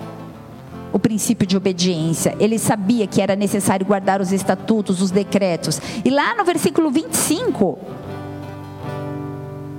o 0.92 0.98
princípio 0.98 1.46
de 1.46 1.56
obediência. 1.56 2.36
Ele 2.40 2.58
sabia 2.58 3.06
que 3.06 3.22
era 3.22 3.36
necessário 3.36 3.86
guardar 3.86 4.22
os 4.22 4.32
estatutos, 4.32 5.02
os 5.04 5.12
decretos. 5.12 5.80
E 6.04 6.10
lá 6.10 6.34
no 6.34 6.44
versículo 6.44 6.90
25. 6.90 7.78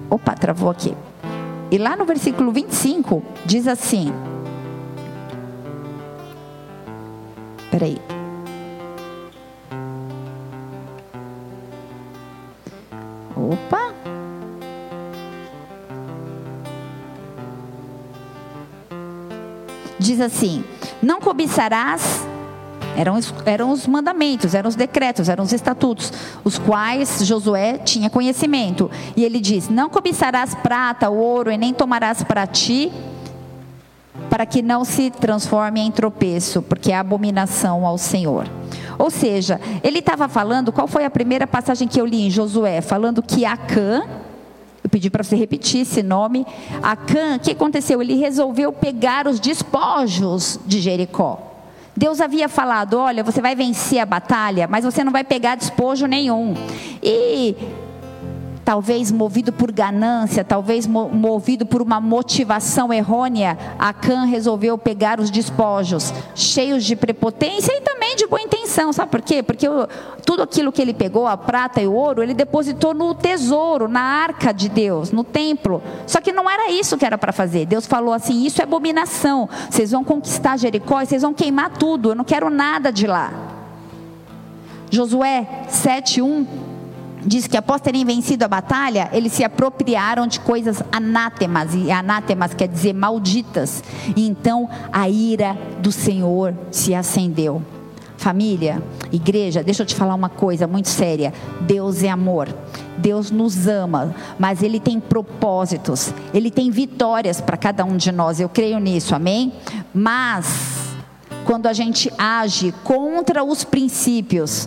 Opa, 0.09 0.35
travou 0.35 0.71
aqui. 0.71 0.95
E 1.69 1.79
lá 1.79 1.97
no 1.97 2.05
versículo 2.05 2.53
25 2.53 3.25
diz 3.45 3.67
assim: 3.67 4.13
Peraí. 7.79 7.99
Opa. 13.37 13.93
Diz 19.99 20.23
assim: 20.23 20.65
Não 21.03 21.21
cobiçarás. 21.21 22.27
Eram, 22.97 23.19
eram 23.45 23.73
os 23.73 23.87
mandamentos, 23.87 24.55
eram 24.55 24.71
os 24.71 24.75
decretos, 24.75 25.29
eram 25.29 25.45
os 25.45 25.53
estatutos, 25.53 26.11
os 26.43 26.59
quais 26.59 27.27
Josué 27.27 27.77
tinha 27.77 28.09
conhecimento. 28.09 28.91
E 29.15 29.23
ele 29.23 29.39
diz: 29.39 29.69
Não 29.69 29.91
cobiçarás 29.91 30.55
prata, 30.55 31.11
ouro, 31.11 31.51
e 31.51 31.59
nem 31.59 31.75
tomarás 31.75 32.23
para 32.23 32.47
ti 32.47 32.91
para 34.37 34.45
que 34.45 34.61
não 34.61 34.85
se 34.85 35.09
transforme 35.09 35.81
em 35.81 35.91
tropeço, 35.91 36.61
porque 36.61 36.93
é 36.93 36.99
abominação 36.99 37.87
ao 37.87 37.97
Senhor. 37.97 38.47
Ou 38.99 39.09
seja, 39.09 39.59
ele 39.83 40.01
estava 40.01 40.29
falando, 40.29 40.71
qual 40.71 40.87
foi 40.87 41.07
a 41.07 41.11
primeira 41.11 41.47
passagem 41.47 41.89
que 41.89 41.99
eu 41.99 42.05
li 42.05 42.27
em 42.27 42.31
Josué? 42.31 42.83
Falando 42.83 43.23
que 43.23 43.47
Acã, 43.47 44.03
eu 44.85 44.91
pedi 44.91 45.09
para 45.09 45.25
você 45.25 45.37
repetir 45.37 45.81
esse 45.81 46.03
nome, 46.03 46.47
Acã, 46.83 47.37
o 47.37 47.41
que 47.41 47.53
aconteceu? 47.53 48.03
Ele 48.03 48.17
resolveu 48.17 48.75
pegar 48.75 49.27
os 49.27 49.41
despojos 49.41 50.61
de 50.67 50.83
Jericó. 50.83 51.41
Deus 51.97 52.21
havia 52.21 52.47
falado: 52.47 52.99
olha, 52.99 53.25
você 53.25 53.41
vai 53.41 53.55
vencer 53.55 54.01
a 54.01 54.05
batalha, 54.05 54.69
mas 54.69 54.85
você 54.85 55.03
não 55.03 55.13
vai 55.13 55.25
pegar 55.25 55.55
despojo 55.55 56.05
nenhum. 56.05 56.53
E 57.03 57.57
talvez 58.67 59.13
movido 59.13 59.53
por 59.53 59.71
ganância, 59.71 60.43
talvez 60.43 60.89
movido 60.89 61.65
por 61.65 61.81
uma 61.81 62.01
motivação 62.01 62.93
errônea, 62.93 63.57
Acã 63.79 64.25
resolveu 64.25 64.77
pegar 64.77 65.21
os 65.21 65.31
despojos, 65.31 66.13
cheios 66.35 66.85
de 66.85 66.97
prepotência 66.97 67.73
e 67.73 67.81
também 67.81 68.17
de 68.17 68.27
boa 68.27 68.43
intenção. 68.43 68.93
Sabe 68.93 69.13
por 69.13 69.23
quê? 69.23 69.41
Porque 69.41 69.69
tudo 70.25 70.43
aquilo 70.43 70.73
que 70.73 70.83
ele 70.83 70.93
pegou, 70.93 71.29
a 71.29 71.37
prata 71.37 71.81
e 71.81 71.87
o 71.87 71.93
ouro, 71.93 72.25
ele 72.25 72.35
depositou 72.35 72.93
no 72.93 73.15
tesouro, 73.15 73.87
na 73.87 74.01
arca 74.01 74.53
de 74.53 74.69
Deus, 74.69 75.13
no 75.13 75.23
templo. 75.23 75.81
Só 76.05 76.21
que 76.21 76.33
não 76.33 76.51
era 76.51 76.69
isso 76.69 76.99
que 76.99 77.07
era 77.07 77.17
para 77.17 77.33
fazer. 77.33 77.67
Deus 77.67 77.87
falou 77.87 78.13
assim: 78.13 78.45
Isso 78.45 78.61
é 78.61 78.65
abominação. 78.65 79.49
Vocês 79.71 79.93
vão 79.93 80.03
conquistar 80.03 80.57
Jericó 80.57 81.01
e 81.01 81.07
vocês 81.07 81.23
vão 81.23 81.33
queimar 81.33 81.71
tudo. 81.79 82.11
Eu 82.11 82.15
não 82.17 82.25
quero 82.25 82.51
nada 82.51 82.91
de 82.91 83.07
lá. 83.07 83.33
Josué 84.91 85.47
7:1 85.69 86.66
diz 87.27 87.47
que 87.47 87.57
após 87.57 87.81
terem 87.81 88.05
vencido 88.05 88.45
a 88.45 88.49
batalha, 88.49 89.11
eles 89.13 89.33
se 89.33 89.45
apropriaram 89.45 90.27
de 90.27 90.41
coisas 90.41 90.83
anátemas, 90.93 91.75
e 91.75 91.91
anátemas 91.91 92.55
quer 92.55 92.69
dizer 92.69 92.93
malditas. 92.93 93.83
E 94.15 94.27
então 94.27 94.69
a 94.93 95.09
ira 95.09 95.59
do 95.81 95.91
Senhor 95.91 96.55
se 96.71 96.95
acendeu. 96.95 97.63
Família, 98.17 98.83
igreja, 99.13 99.63
deixa 99.63 99.83
eu 99.83 99.87
te 99.87 99.95
falar 99.95 100.15
uma 100.15 100.29
coisa 100.29 100.67
muito 100.67 100.89
séria. 100.89 101.35
Deus 101.61 102.03
é 102.03 102.09
amor. 102.09 102.49
Deus 102.97 103.31
nos 103.31 103.67
ama, 103.67 104.15
mas 104.39 104.63
Ele 104.63 104.81
tem 104.81 104.99
propósitos, 104.99 106.15
Ele 106.33 106.51
tem 106.51 106.71
vitórias 106.71 107.41
para 107.41 107.57
cada 107.57 107.85
um 107.85 107.97
de 107.97 108.11
nós. 108.11 108.41
Eu 108.41 108.49
creio 108.49 108.79
nisso, 108.79 109.15
amém? 109.15 109.53
Mas, 109.93 110.97
quando 111.45 111.67
a 111.67 111.73
gente 111.73 112.11
age 112.17 112.73
contra 112.83 113.45
os 113.45 113.65
princípios, 113.65 114.67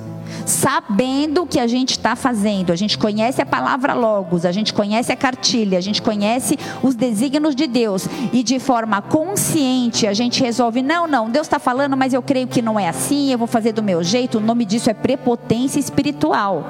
sabendo 0.50 1.44
o 1.44 1.48
que 1.48 1.60
a 1.60 1.68
gente 1.68 1.92
está 1.92 2.16
fazendo. 2.16 2.72
A 2.72 2.76
gente 2.76 2.98
conhece 2.98 3.42
a 3.42 3.46
palavra 3.46 3.94
Logos, 3.94 4.46
a 4.46 4.52
gente 4.52 4.74
conhece 4.74 5.12
a 5.12 5.16
cartilha, 5.16 5.78
a 5.78 5.82
gente 5.82 6.02
conhece 6.02 6.58
os 6.84 6.96
desígnios 6.96 7.56
de 7.56 7.68
Deus 7.68 8.08
e 8.34 8.44
de 8.44 8.60
forma 8.60 9.02
consciente 9.02 10.08
a 10.08 10.14
gente 10.14 10.44
resolve: 10.44 10.82
não, 10.82 11.08
não, 11.08 11.30
Deus 11.30 11.48
está 11.48 11.60
falando, 11.60 11.96
mas 11.96 12.14
eu 12.14 12.22
creio 12.22 12.48
que 12.48 12.62
não 12.62 12.80
é 12.80 12.90
assim, 12.90 13.32
eu 13.32 13.38
vou 13.38 13.48
fazer 13.48 13.72
do 13.72 13.84
meu 13.84 14.04
jeito. 14.04 14.40
O 14.40 14.42
nome 14.42 14.66
disso 14.66 14.90
é 14.90 14.94
prepotência 14.94 15.80
espiritual. 15.80 16.66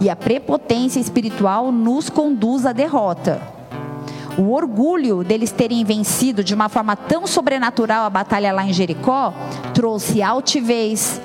E 0.00 0.10
a 0.10 0.16
prepotência 0.16 0.98
espiritual 0.98 1.70
nos 1.70 2.10
conduz 2.10 2.66
à 2.66 2.72
derrota. 2.72 3.40
O 4.36 4.50
orgulho 4.50 5.22
deles 5.22 5.52
terem 5.52 5.84
vencido 5.84 6.42
de 6.42 6.54
uma 6.54 6.68
forma 6.68 6.96
tão 6.96 7.24
sobrenatural 7.26 8.04
a 8.04 8.10
batalha 8.10 8.52
lá 8.52 8.64
em 8.64 8.72
Jericó 8.72 9.32
trouxe 9.72 10.20
altivez, 10.22 11.20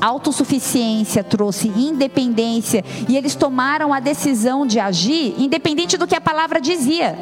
autossuficiência, 0.00 1.22
trouxe 1.22 1.68
independência, 1.68 2.84
e 3.08 3.16
eles 3.16 3.34
tomaram 3.34 3.92
a 3.92 4.00
decisão 4.00 4.66
de 4.66 4.80
agir 4.80 5.34
independente 5.38 5.96
do 5.96 6.06
que 6.06 6.14
a 6.14 6.20
palavra 6.20 6.60
dizia. 6.60 7.16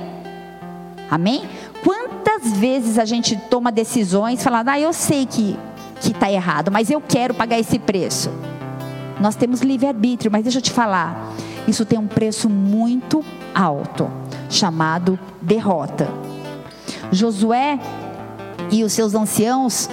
Amém? 1.11 1.43
Quantas 1.83 2.53
vezes 2.53 2.99
a 2.99 3.05
gente 3.05 3.37
toma 3.51 3.73
decisões 3.73 4.43
falando, 4.43 4.69
ah, 4.69 4.81
eu 4.81 4.93
sei 4.93 5.27
que 5.27 5.57
que 6.01 6.13
está 6.13 6.31
errado, 6.33 6.71
mas 6.71 6.91
eu 6.91 7.01
quero 7.01 7.35
pagar 7.35 7.59
esse 7.59 7.79
preço. 7.79 8.31
Nós 9.21 9.37
temos 9.37 9.61
livre-arbítrio, 9.61 10.33
mas 10.33 10.43
deixa 10.43 10.59
eu 10.59 10.63
te 10.63 10.71
falar, 10.71 11.35
isso 11.69 11.85
tem 11.85 11.99
um 11.99 12.07
preço 12.07 12.49
muito 12.49 13.23
alto, 13.55 14.11
chamado 14.49 15.19
derrota. 15.43 16.09
Josué 17.13 17.79
e 18.71 18.83
os 18.83 18.93
seus 18.93 19.15
anciãos 19.15 19.91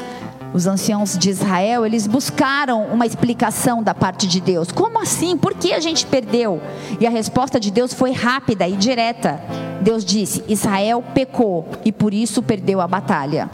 os 0.58 0.66
anciãos 0.66 1.16
de 1.16 1.30
Israel, 1.30 1.86
eles 1.86 2.08
buscaram 2.08 2.88
uma 2.88 3.06
explicação 3.06 3.84
da 3.84 3.94
parte 3.94 4.28
de 4.28 4.42
Deus. 4.42 4.72
Como 4.72 5.00
assim? 5.00 5.38
Por 5.38 5.54
que 5.54 5.72
a 5.72 5.80
gente 5.80 6.06
perdeu? 6.08 6.60
E 7.00 7.06
a 7.06 7.12
resposta 7.12 7.60
de 7.60 7.70
Deus 7.70 7.94
foi 7.94 8.12
rápida 8.12 8.68
e 8.68 8.76
direta. 8.76 9.40
Deus 9.82 10.04
disse: 10.04 10.44
Israel 10.48 11.04
pecou 11.14 11.70
e 11.86 11.92
por 11.92 12.12
isso 12.12 12.42
perdeu 12.42 12.82
a 12.82 12.88
batalha. 12.88 13.50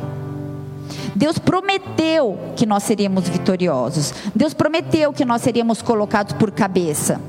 Deus 1.13 1.38
prometeu 1.38 2.39
que 2.56 2.66
nós 2.66 2.84
seríamos 2.84 3.28
vitoriosos. 3.28 4.13
Deus 4.34 4.54
prometeu 4.54 5.12
que 5.12 5.26
nós 5.26 5.42
seríamos 5.42 5.82
colocados 5.82 6.34
por 6.34 6.52
cabeça. 6.52 7.20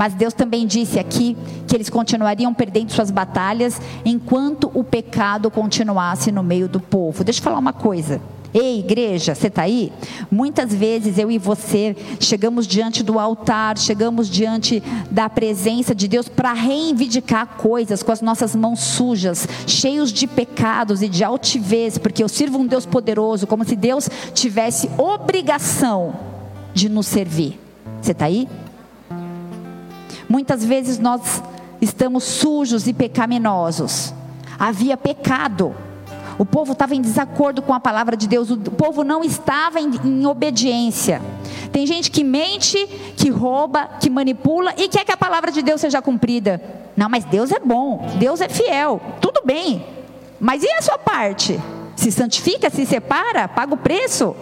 Mas 0.00 0.14
Deus 0.14 0.32
também 0.32 0.66
disse 0.66 0.98
aqui 0.98 1.36
que 1.68 1.76
eles 1.76 1.90
continuariam 1.90 2.54
perdendo 2.54 2.90
suas 2.90 3.10
batalhas 3.10 3.78
enquanto 4.02 4.70
o 4.72 4.82
pecado 4.82 5.50
continuasse 5.50 6.32
no 6.32 6.42
meio 6.42 6.66
do 6.66 6.80
povo. 6.80 7.22
Deixa 7.22 7.38
eu 7.38 7.44
falar 7.44 7.58
uma 7.58 7.74
coisa. 7.74 8.18
Ei, 8.54 8.78
igreja, 8.78 9.34
você 9.34 9.48
está 9.48 9.60
aí? 9.60 9.92
Muitas 10.30 10.72
vezes 10.74 11.18
eu 11.18 11.30
e 11.30 11.36
você 11.36 11.94
chegamos 12.18 12.66
diante 12.66 13.02
do 13.02 13.18
altar, 13.18 13.76
chegamos 13.76 14.30
diante 14.30 14.82
da 15.10 15.28
presença 15.28 15.94
de 15.94 16.08
Deus 16.08 16.30
para 16.30 16.54
reivindicar 16.54 17.58
coisas 17.58 18.02
com 18.02 18.10
as 18.10 18.22
nossas 18.22 18.56
mãos 18.56 18.80
sujas, 18.80 19.46
cheios 19.66 20.10
de 20.10 20.26
pecados 20.26 21.02
e 21.02 21.10
de 21.10 21.22
altivez, 21.22 21.98
porque 21.98 22.24
eu 22.24 22.28
sirvo 22.28 22.56
um 22.56 22.66
Deus 22.66 22.86
poderoso, 22.86 23.46
como 23.46 23.66
se 23.66 23.76
Deus 23.76 24.08
tivesse 24.32 24.88
obrigação 24.96 26.14
de 26.72 26.88
nos 26.88 27.06
servir. 27.06 27.60
Você 28.00 28.12
está 28.12 28.24
aí? 28.24 28.48
Muitas 30.30 30.64
vezes 30.64 31.00
nós 31.00 31.42
estamos 31.80 32.22
sujos 32.22 32.86
e 32.86 32.92
pecaminosos. 32.92 34.14
Havia 34.56 34.96
pecado. 34.96 35.74
O 36.38 36.44
povo 36.44 36.70
estava 36.70 36.94
em 36.94 37.00
desacordo 37.00 37.60
com 37.60 37.74
a 37.74 37.80
palavra 37.80 38.16
de 38.16 38.28
Deus. 38.28 38.48
O 38.48 38.56
povo 38.56 39.02
não 39.02 39.24
estava 39.24 39.80
em, 39.80 39.90
em 40.04 40.24
obediência. 40.24 41.20
Tem 41.72 41.84
gente 41.84 42.12
que 42.12 42.22
mente, 42.22 42.78
que 43.16 43.28
rouba, 43.28 43.90
que 44.00 44.08
manipula 44.08 44.72
e 44.78 44.86
quer 44.86 45.04
que 45.04 45.10
a 45.10 45.16
palavra 45.16 45.50
de 45.50 45.62
Deus 45.62 45.80
seja 45.80 46.00
cumprida. 46.00 46.62
Não, 46.96 47.08
mas 47.08 47.24
Deus 47.24 47.50
é 47.50 47.58
bom, 47.58 48.06
Deus 48.20 48.40
é 48.40 48.48
fiel, 48.48 49.00
tudo 49.20 49.42
bem. 49.44 49.84
Mas 50.38 50.62
e 50.62 50.70
a 50.70 50.80
sua 50.80 50.96
parte? 50.96 51.58
Se 51.96 52.12
santifica, 52.12 52.70
se 52.70 52.86
separa, 52.86 53.48
paga 53.48 53.74
o 53.74 53.76
preço. 53.76 54.36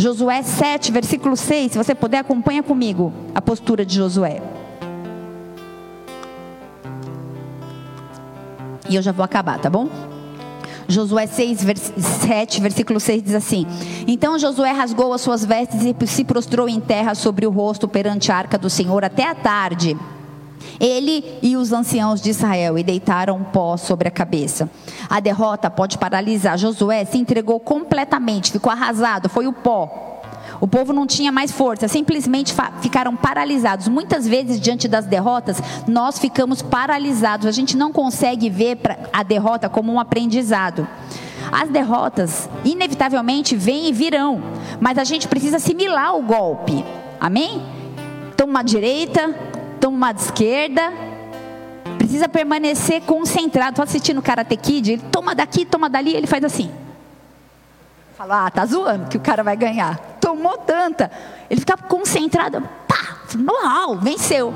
Josué 0.00 0.42
7, 0.42 0.90
versículo 0.92 1.36
6. 1.36 1.72
Se 1.72 1.78
você 1.78 1.94
puder, 1.94 2.20
acompanha 2.20 2.62
comigo 2.62 3.12
a 3.34 3.42
postura 3.42 3.84
de 3.84 3.96
Josué. 3.96 4.40
E 8.88 8.96
eu 8.96 9.02
já 9.02 9.12
vou 9.12 9.22
acabar, 9.22 9.60
tá 9.60 9.68
bom? 9.68 9.90
Josué 10.88 11.26
6, 11.26 11.62
vers 11.62 11.92
7, 12.26 12.62
versículo 12.62 12.98
6 12.98 13.22
diz 13.22 13.34
assim: 13.34 13.66
Então 14.06 14.38
Josué 14.38 14.72
rasgou 14.72 15.12
as 15.12 15.20
suas 15.20 15.44
vestes 15.44 15.82
e 15.84 15.94
se 16.06 16.24
prostrou 16.24 16.66
em 16.66 16.80
terra 16.80 17.14
sobre 17.14 17.46
o 17.46 17.50
rosto 17.50 17.86
perante 17.86 18.32
a 18.32 18.36
arca 18.36 18.56
do 18.56 18.70
Senhor 18.70 19.04
até 19.04 19.28
a 19.28 19.34
tarde. 19.34 19.94
Ele 20.78 21.24
e 21.42 21.56
os 21.56 21.72
anciãos 21.72 22.20
de 22.20 22.30
Israel 22.30 22.78
e 22.78 22.82
deitaram 22.82 23.42
pó 23.42 23.76
sobre 23.76 24.08
a 24.08 24.10
cabeça. 24.10 24.68
A 25.08 25.20
derrota 25.20 25.70
pode 25.70 25.98
paralisar. 25.98 26.58
Josué 26.58 27.04
se 27.04 27.18
entregou 27.18 27.60
completamente, 27.60 28.52
ficou 28.52 28.72
arrasado, 28.72 29.28
foi 29.28 29.46
o 29.46 29.52
pó. 29.52 30.10
O 30.60 30.68
povo 30.68 30.92
não 30.92 31.06
tinha 31.06 31.32
mais 31.32 31.50
força, 31.50 31.88
simplesmente 31.88 32.54
ficaram 32.82 33.16
paralisados. 33.16 33.88
Muitas 33.88 34.28
vezes, 34.28 34.60
diante 34.60 34.86
das 34.86 35.06
derrotas, 35.06 35.60
nós 35.88 36.18
ficamos 36.18 36.60
paralisados. 36.60 37.46
A 37.46 37.50
gente 37.50 37.76
não 37.76 37.92
consegue 37.92 38.50
ver 38.50 38.78
a 39.12 39.22
derrota 39.22 39.68
como 39.68 39.90
um 39.90 39.98
aprendizado. 39.98 40.86
As 41.50 41.68
derrotas, 41.68 42.48
inevitavelmente, 42.64 43.56
vêm 43.56 43.88
e 43.88 43.92
virão, 43.92 44.42
mas 44.78 44.98
a 44.98 45.04
gente 45.04 45.26
precisa 45.26 45.56
assimilar 45.56 46.14
o 46.14 46.22
golpe. 46.22 46.84
Amém? 47.18 47.62
Toma 48.36 48.50
uma 48.50 48.62
direita, 48.62 49.34
toma 49.80 50.12
de 50.12 50.20
esquerda. 50.20 50.92
Precisa 51.98 52.28
permanecer 52.28 53.00
concentrado. 53.02 53.70
Estou 53.70 53.82
assistindo 53.82 54.22
Karate 54.22 54.56
Kid, 54.56 54.92
ele 54.92 55.02
toma 55.10 55.34
daqui, 55.34 55.64
toma 55.64 55.88
dali, 55.88 56.14
ele 56.14 56.26
faz 56.26 56.44
assim. 56.44 56.70
Fala, 58.16 58.46
ah, 58.46 58.50
tá 58.50 58.66
zoando 58.66 59.08
que 59.08 59.16
o 59.16 59.20
cara 59.20 59.42
vai 59.42 59.56
ganhar. 59.56 59.98
Tomou 60.20 60.58
tanta. 60.58 61.10
Ele 61.48 61.58
fica 61.60 61.76
concentrado. 61.76 62.60
Pá, 62.86 63.16
uau, 63.48 63.96
venceu. 63.96 64.52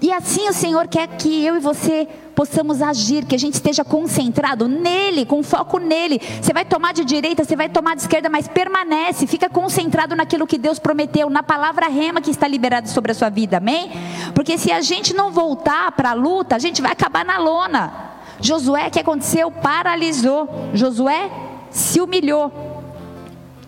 E 0.00 0.10
assim 0.12 0.48
o 0.48 0.52
Senhor 0.52 0.88
quer 0.88 1.06
que 1.06 1.44
eu 1.44 1.56
e 1.56 1.60
você 1.60 2.08
possamos 2.40 2.80
agir, 2.80 3.26
que 3.26 3.34
a 3.34 3.38
gente 3.38 3.52
esteja 3.52 3.84
concentrado 3.84 4.66
nele, 4.66 5.26
com 5.26 5.42
foco 5.42 5.76
nele. 5.76 6.18
Você 6.40 6.54
vai 6.54 6.64
tomar 6.64 6.94
de 6.94 7.04
direita, 7.04 7.44
você 7.44 7.54
vai 7.54 7.68
tomar 7.68 7.94
de 7.94 8.00
esquerda, 8.00 8.30
mas 8.30 8.48
permanece, 8.48 9.26
fica 9.26 9.50
concentrado 9.50 10.16
naquilo 10.16 10.46
que 10.46 10.56
Deus 10.56 10.78
prometeu, 10.78 11.28
na 11.28 11.42
palavra 11.42 11.86
rema 11.88 12.22
que 12.22 12.30
está 12.30 12.48
liberada 12.48 12.86
sobre 12.86 13.12
a 13.12 13.14
sua 13.14 13.28
vida, 13.28 13.58
amém? 13.58 13.90
Porque 14.34 14.56
se 14.56 14.72
a 14.72 14.80
gente 14.80 15.12
não 15.12 15.30
voltar 15.30 15.92
para 15.92 16.12
a 16.12 16.14
luta, 16.14 16.56
a 16.56 16.58
gente 16.58 16.80
vai 16.80 16.92
acabar 16.92 17.26
na 17.26 17.36
lona. 17.36 17.92
Josué, 18.40 18.88
o 18.88 18.90
que 18.90 19.00
aconteceu? 19.00 19.50
Paralisou. 19.50 20.48
Josué 20.72 21.30
se 21.70 22.00
humilhou. 22.00 22.50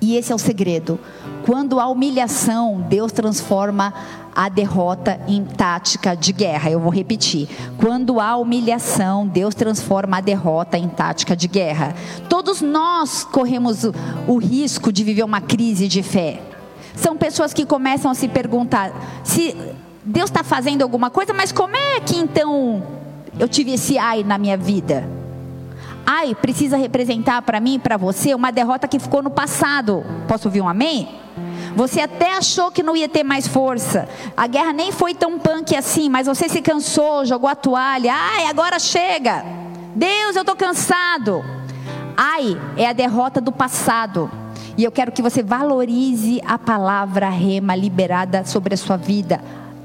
E 0.01 0.17
esse 0.17 0.33
é 0.33 0.35
o 0.35 0.39
segredo. 0.39 0.99
Quando 1.45 1.79
há 1.79 1.87
humilhação, 1.89 2.81
Deus 2.89 3.13
transforma 3.13 3.93
a 4.35 4.49
derrota 4.49 5.21
em 5.29 5.45
tática 5.45 6.17
de 6.17 6.33
guerra. 6.33 6.71
Eu 6.71 6.81
vou 6.81 6.93
repetir. 6.93 7.49
Quando 7.79 8.21
há 8.21 8.37
humilhação, 8.37 9.27
Deus 9.27 9.55
transforma 9.55 10.19
a 10.19 10.21
derrota 10.21 10.79
em 10.79 10.89
tática 10.89 11.37
de 11.37 11.49
guerra. 11.49 11.95
Todos 12.29 12.61
nós 12.61 13.25
corremos 13.25 13.85
o, 13.85 13.95
o 14.27 14.39
risco 14.39 14.93
de 14.93 15.05
viver 15.05 15.25
uma 15.25 15.41
crise 15.41 15.89
de 15.89 16.03
fé. 16.03 16.41
São 16.95 17.17
pessoas 17.17 17.53
que 17.55 17.65
começam 17.65 18.11
a 18.11 18.15
se 18.15 18.29
perguntar 18.29 18.93
se 19.25 19.57
Deus 20.05 20.31
está 20.31 20.43
fazendo 20.43 20.83
alguma 20.83 21.11
coisa, 21.11 21.33
mas 21.33 21.53
como 21.53 21.77
é 21.77 22.01
que 22.01 22.17
então 22.17 22.83
eu 23.39 23.49
tive 23.49 23.73
esse 23.73 23.99
ai 23.99 24.23
na 24.23 24.37
minha 24.37 24.57
vida? 24.57 25.23
ai 26.07 26.35
precisa 26.35 26.77
representar 26.77 27.43
para 27.43 27.61
mim 27.61 27.75
e 27.75 27.79
para 27.79 27.97
você 27.97 28.35
uma 28.35 28.51
derrota 28.51 28.89
que 28.89 28.99
ficou 28.99 29.23
no 29.23 29.31
passado. 29.31 30.05
Posso 30.29 30.49
ouvir 30.49 30.61
um 30.61 30.69
amém? 30.69 31.09
Você 31.75 32.01
até 32.01 32.37
achou 32.37 32.71
que 32.71 32.83
não 32.83 32.97
ia 32.97 33.09
ter 33.09 33.23
mais 33.23 33.47
força. 33.47 34.09
A 34.37 34.47
guerra 34.47 34.73
nem 34.73 34.93
foi 34.93 35.15
tão 35.15 35.39
punk 35.39 35.75
assim, 35.75 36.09
mas 36.09 36.27
você 36.27 36.49
se 36.49 36.61
cansou, 36.61 37.25
jogou 37.25 37.49
a 37.49 37.55
toalha. 37.55 38.13
Ai, 38.15 38.47
agora 38.47 38.79
chega. 38.79 39.45
Deus, 39.95 40.37
eu 40.37 40.43
estou 40.43 40.57
cansado. 40.57 41.45
Ai, 42.17 42.61
é 42.77 42.87
a 42.87 42.93
derrota 42.93 43.41
do 43.41 43.53
passado. 43.53 44.31
E 44.77 44.85
eu 44.85 44.93
quero 44.93 45.13
que 45.13 45.23
você 45.23 45.43
valorize 45.43 46.41
a 46.47 46.59
palavra 46.59 47.29
rema 47.29 47.75
liberada 47.75 48.45
sobre 48.45 48.75
a 48.75 48.77
sua 48.77 48.97
vida 48.97 49.41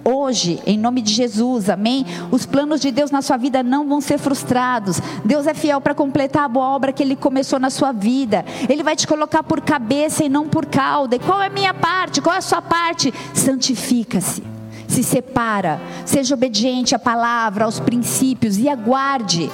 hoje, 0.08 0.62
em 0.66 0.78
nome 0.78 1.02
de 1.02 1.14
Jesus, 1.14 1.70
amém? 1.70 2.06
Os 2.32 2.46
planos 2.46 2.80
de 2.80 2.92
Deus 2.92 3.12
na 3.12 3.22
sua 3.22 3.36
vida 3.36 3.62
não 3.62 3.88
vão 3.88 4.00
ser 4.00 4.18
frustrados. 4.18 5.02
Deus 5.26 5.46
é 5.46 5.54
fiel 5.54 5.82
para 5.82 5.94
completar 5.94 6.46
a 6.46 6.48
boa 6.48 6.70
obra 6.70 6.94
que 6.94 7.04
Ele 7.04 7.16
começou 7.16 7.60
na 7.60 7.70
sua 7.70 7.92
vida. 7.92 8.46
Ele 8.70 8.84
vai 8.84 8.96
te 8.96 9.06
colocar 9.06 9.44
por 9.44 9.60
cabeça 9.60 10.24
e 10.24 10.30
não 10.30 10.48
por 10.48 10.66
cauda. 10.66 11.18
E 11.18 11.20
qual 11.20 11.42
é 11.42 11.48
a 11.48 11.50
minha 11.50 11.74
parte? 11.74 12.22
Qual 12.22 12.34
é 12.34 12.40
a 12.40 12.42
sua 12.42 12.62
parte? 12.62 13.14
Santifica-se. 13.34 14.44
Se 14.88 15.04
separa, 15.04 15.82
seja 16.06 16.34
obediente 16.34 16.96
à 16.96 17.00
palavra, 17.00 17.66
aos 17.66 17.80
princípios 17.80 18.58
e 18.58 18.70
aguarde. 18.70 19.52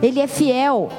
Ele 0.00 0.18
é 0.18 0.26
fiel. 0.26 0.90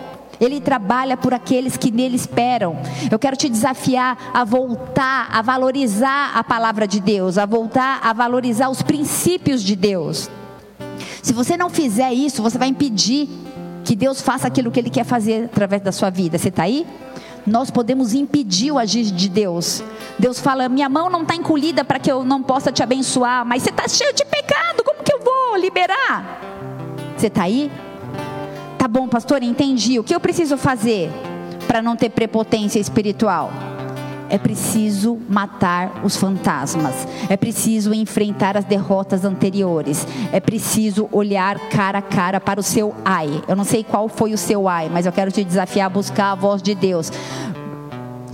Ele 0.44 0.60
trabalha 0.60 1.16
por 1.16 1.34
aqueles 1.34 1.78
que 1.78 1.90
nele 1.92 2.16
esperam. 2.16 2.78
Eu 3.10 3.18
quero 3.18 3.38
te 3.38 3.48
desafiar 3.48 4.18
a 4.34 4.44
voltar 4.44 5.30
a 5.32 5.42
valorizar 5.42 6.32
a 6.36 6.44
palavra 6.44 6.88
de 6.88 7.00
Deus, 7.00 7.38
a 7.38 7.46
voltar 7.46 8.00
a 8.04 8.12
valorizar 8.14 8.70
os 8.70 8.82
princípios 8.82 9.64
de 9.64 9.76
Deus. 9.76 10.30
Se 11.22 11.34
você 11.34 11.56
não 11.56 11.70
fizer 11.70 12.14
isso, 12.14 12.42
você 12.42 12.58
vai 12.58 12.68
impedir 12.68 13.30
que 13.84 13.96
Deus 13.96 14.22
faça 14.22 14.48
aquilo 14.48 14.72
que 14.72 14.80
Ele 14.80 14.90
quer 14.90 15.06
fazer 15.06 15.46
através 15.46 15.82
da 15.82 15.92
sua 15.92 16.10
vida. 16.10 16.38
Você 16.38 16.50
está 16.50 16.64
aí? 16.64 16.86
Nós 17.46 17.70
podemos 17.70 18.14
impedir 18.14 18.72
o 18.72 18.78
agir 18.78 19.04
de 19.06 19.30
Deus. 19.30 19.84
Deus 20.18 20.40
fala: 20.40 20.70
minha 20.70 20.90
mão 20.90 21.10
não 21.10 21.22
está 21.22 21.36
encolhida 21.36 21.84
para 21.84 22.00
que 22.00 22.12
eu 22.12 22.24
não 22.24 22.42
possa 22.42 22.72
te 22.72 22.82
abençoar, 22.82 23.46
mas 23.46 23.64
você 23.64 23.70
está 23.70 23.88
cheio 23.88 24.14
de 24.14 24.26
pecado, 24.26 24.84
como 24.84 25.04
que 25.04 25.14
eu 25.14 25.20
vou 25.20 25.58
liberar? 25.58 26.42
Você 27.18 27.28
está 27.28 27.44
aí? 27.44 27.72
Tá 28.84 28.88
bom, 28.90 29.08
pastor, 29.08 29.42
entendi. 29.42 29.98
O 29.98 30.04
que 30.04 30.14
eu 30.14 30.20
preciso 30.20 30.58
fazer 30.58 31.10
para 31.68 31.82
não 31.82 31.96
ter 31.96 32.10
prepotência 32.10 32.80
espiritual? 32.80 33.50
É 34.30 34.38
preciso 34.38 35.18
matar 35.30 36.02
os 36.04 36.18
fantasmas. 36.18 37.08
É 37.30 37.38
preciso 37.38 37.94
enfrentar 37.94 38.58
as 38.58 38.66
derrotas 38.66 39.24
anteriores. 39.24 40.06
É 40.34 40.42
preciso 40.42 41.08
olhar 41.14 41.58
cara 41.70 42.00
a 42.00 42.02
cara 42.02 42.42
para 42.42 42.60
o 42.60 42.64
seu 42.64 42.94
ai. 43.06 43.42
Eu 43.48 43.56
não 43.56 43.64
sei 43.64 43.86
qual 43.86 44.10
foi 44.10 44.34
o 44.34 44.38
seu 44.38 44.68
ai, 44.68 44.90
mas 44.92 45.06
eu 45.06 45.14
quero 45.14 45.32
te 45.32 45.46
desafiar 45.46 45.86
a 45.86 45.90
buscar 45.90 46.32
a 46.34 46.36
voz 46.36 46.62
de 46.62 46.76
Deus. 46.76 47.10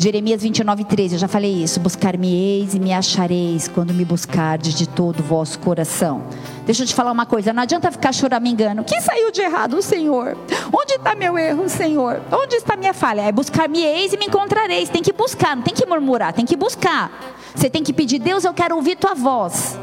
Jeremias 0.02 0.42
29, 0.42 0.86
13, 0.86 1.16
eu 1.16 1.20
já 1.20 1.28
falei 1.28 1.52
isso. 1.52 1.78
Buscar-me-eis 1.78 2.74
e 2.74 2.80
me 2.80 2.94
achareis 2.94 3.68
quando 3.68 3.94
me 3.94 4.06
buscardes 4.06 4.74
de 4.74 4.88
todo 4.88 5.20
o 5.20 5.24
vosso 5.24 5.60
coração. 5.60 6.24
Deixa 6.66 6.84
eu 6.84 6.88
te 6.88 6.96
falar 6.96 7.12
uma 7.12 7.26
coisa, 7.26 7.52
não 7.52 7.64
adianta 7.64 7.92
ficar 7.92 8.14
choramingando. 8.14 8.82
O 8.82 8.86
que 8.86 9.02
saiu 9.02 9.30
de 9.30 9.42
errado, 9.42 9.82
Senhor? 9.82 10.38
Onde 10.72 10.94
está 10.94 11.14
meu 11.16 11.38
erro, 11.38 11.68
Senhor? 11.68 12.22
Onde 12.32 12.56
está 12.56 12.78
minha 12.78 12.94
falha? 12.94 13.24
É 13.24 13.32
buscar-me-eis 13.34 14.14
e 14.14 14.18
me 14.18 14.28
encontrareis. 14.28 14.88
Tem 14.88 15.04
que 15.04 15.12
buscar, 15.12 15.54
não 15.54 15.64
tem 15.64 15.74
que 15.74 15.86
murmurar, 15.86 16.32
tem 16.32 16.46
que 16.46 16.56
buscar. 16.56 17.12
Você 17.54 17.70
tem 17.70 17.84
que 17.84 17.92
pedir, 17.92 18.20
Deus, 18.20 18.46
eu 18.46 18.54
quero 18.54 18.78
ouvir 18.78 18.96
tua 18.96 19.14
voz. 19.14 19.78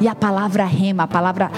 E 0.00 0.08
a 0.08 0.14
palavra 0.14 0.64
rema, 0.64 1.02
a 1.02 1.06
palavra 1.06 1.50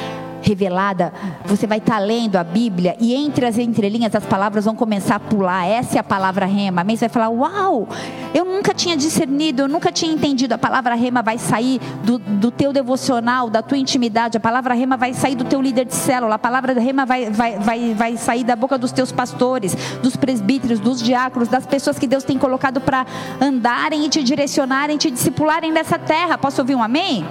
revelada, 0.51 1.13
você 1.45 1.67
vai 1.67 1.79
estar 1.79 1.95
tá 1.95 1.99
lendo 1.99 2.37
a 2.37 2.45
Bíblia 2.45 2.97
e 3.01 3.15
entre 3.15 3.47
as 3.47 3.57
entrelinhas 3.59 4.15
as 4.15 4.25
palavras 4.25 4.65
vão 4.65 4.75
começar 4.75 5.17
a 5.17 5.21
pular. 5.21 5.67
Essa 5.67 5.97
é 5.97 6.01
a 6.01 6.05
palavra 6.05 6.47
rema. 6.47 6.83
Amém? 6.83 6.97
Você 6.97 7.09
vai 7.09 7.13
falar: 7.15 7.29
Uau, 7.29 7.89
eu 8.35 8.45
nunca 8.45 8.75
tinha 8.75 8.97
discernido, 8.97 9.63
eu 9.63 9.69
nunca 9.69 9.93
tinha 9.93 10.13
entendido. 10.13 10.55
A 10.55 10.59
palavra 10.59 10.95
rema 10.95 11.23
vai 11.23 11.39
sair 11.39 11.81
do, 12.05 12.19
do 12.19 12.51
teu 12.51 12.73
devocional, 12.73 13.49
da 13.49 13.63
tua 13.63 13.79
intimidade. 13.79 14.37
A 14.37 14.41
palavra 14.41 14.75
rema 14.75 14.97
vai 14.97 15.15
sair 15.15 15.35
do 15.35 15.45
teu 15.45 15.61
líder 15.63 15.87
de 15.87 15.95
célula. 15.95 16.35
A 16.35 16.39
palavra 16.39 16.73
rema 16.79 17.07
vai, 17.07 17.31
vai, 17.31 17.59
vai, 17.59 17.95
vai 17.95 18.17
sair 18.17 18.45
da 18.45 18.57
boca 18.57 18.77
dos 18.77 18.93
teus 18.93 19.13
pastores, 19.13 19.75
dos 20.03 20.17
presbíteros, 20.17 20.81
dos 20.81 21.01
diáconos, 21.01 21.49
das 21.49 21.67
pessoas 21.67 21.99
que 21.99 22.07
Deus 22.07 22.25
tem 22.25 22.39
colocado 22.39 22.81
para 22.81 23.07
andarem 23.41 24.05
e 24.05 24.09
te 24.09 24.23
direcionarem, 24.23 24.97
te 24.97 25.11
discipularem 25.11 25.73
nessa 25.73 25.99
terra. 25.99 26.37
Posso 26.37 26.61
ouvir 26.61 26.75
um 26.75 26.83
amém? 26.83 27.25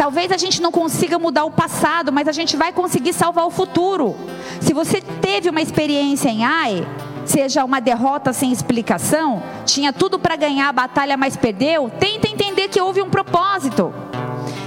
Talvez 0.00 0.32
a 0.32 0.38
gente 0.38 0.62
não 0.62 0.72
consiga 0.72 1.18
mudar 1.18 1.44
o 1.44 1.50
passado, 1.50 2.10
mas 2.10 2.26
a 2.26 2.32
gente 2.32 2.56
vai 2.56 2.72
conseguir 2.72 3.12
salvar 3.12 3.44
o 3.44 3.50
futuro. 3.50 4.16
Se 4.58 4.72
você 4.72 4.98
teve 4.98 5.50
uma 5.50 5.60
experiência 5.60 6.30
em 6.30 6.42
AI, 6.42 6.88
seja 7.26 7.62
uma 7.66 7.82
derrota 7.82 8.32
sem 8.32 8.50
explicação, 8.50 9.42
tinha 9.66 9.92
tudo 9.92 10.18
para 10.18 10.36
ganhar 10.36 10.70
a 10.70 10.72
batalha, 10.72 11.18
mas 11.18 11.36
perdeu, 11.36 11.90
tenta 11.90 12.30
entender 12.30 12.68
que 12.68 12.80
houve 12.80 13.02
um 13.02 13.10
propósito. 13.10 13.92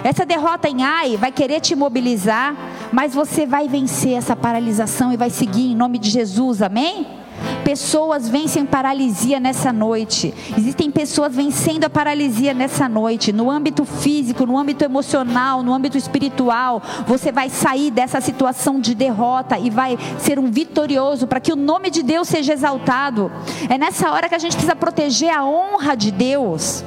Essa 0.04 0.24
derrota 0.24 0.70
em 0.70 0.84
AI 0.84 1.18
vai 1.18 1.32
querer 1.32 1.62
te 1.62 1.76
mobilizar, 1.76 2.56
mas 2.92 3.16
você 3.16 3.48
vai 3.48 3.68
vencer 3.68 4.14
essa 4.14 4.36
paralisação 4.36 5.12
e 5.12 5.18
vai 5.18 5.32
seguir 5.32 5.72
em 5.72 5.76
nome 5.76 5.98
de 5.98 6.12
Jesus, 6.12 6.62
amém? 6.62 7.23
Pessoas 7.64 8.28
vencem 8.30 8.66
paralisia 8.66 9.40
nessa 9.40 9.72
noite. 9.72 10.34
Existem 10.58 10.92
pessoas 10.92 11.36
vencendo 11.36 11.86
a 11.86 11.90
paralisia 11.90 12.54
nessa 12.54 12.90
noite. 12.90 13.32
No 13.32 13.50
âmbito 13.50 13.86
físico, 13.86 14.46
no 14.46 14.58
âmbito 14.58 14.84
emocional, 14.84 15.64
no 15.64 15.74
âmbito 15.74 15.98
espiritual. 15.98 16.82
Você 17.08 17.32
vai 17.32 17.50
sair 17.50 17.92
dessa 17.92 18.22
situação 18.22 18.80
de 18.80 18.94
derrota 18.94 19.58
e 19.58 19.70
vai 19.70 19.98
ser 20.20 20.40
um 20.40 20.50
vitorioso 20.52 21.28
para 21.28 21.40
que 21.40 21.54
o 21.54 21.56
nome 21.56 21.90
de 21.90 22.04
Deus 22.04 22.28
seja 22.28 22.54
exaltado. 22.54 23.32
É 23.70 23.78
nessa 23.78 24.12
hora 24.12 24.30
que 24.30 24.36
a 24.36 24.40
gente 24.40 24.54
precisa 24.54 24.76
proteger 24.76 25.34
a 25.34 25.46
honra 25.46 25.96
de 25.96 26.12
Deus. 26.12 26.84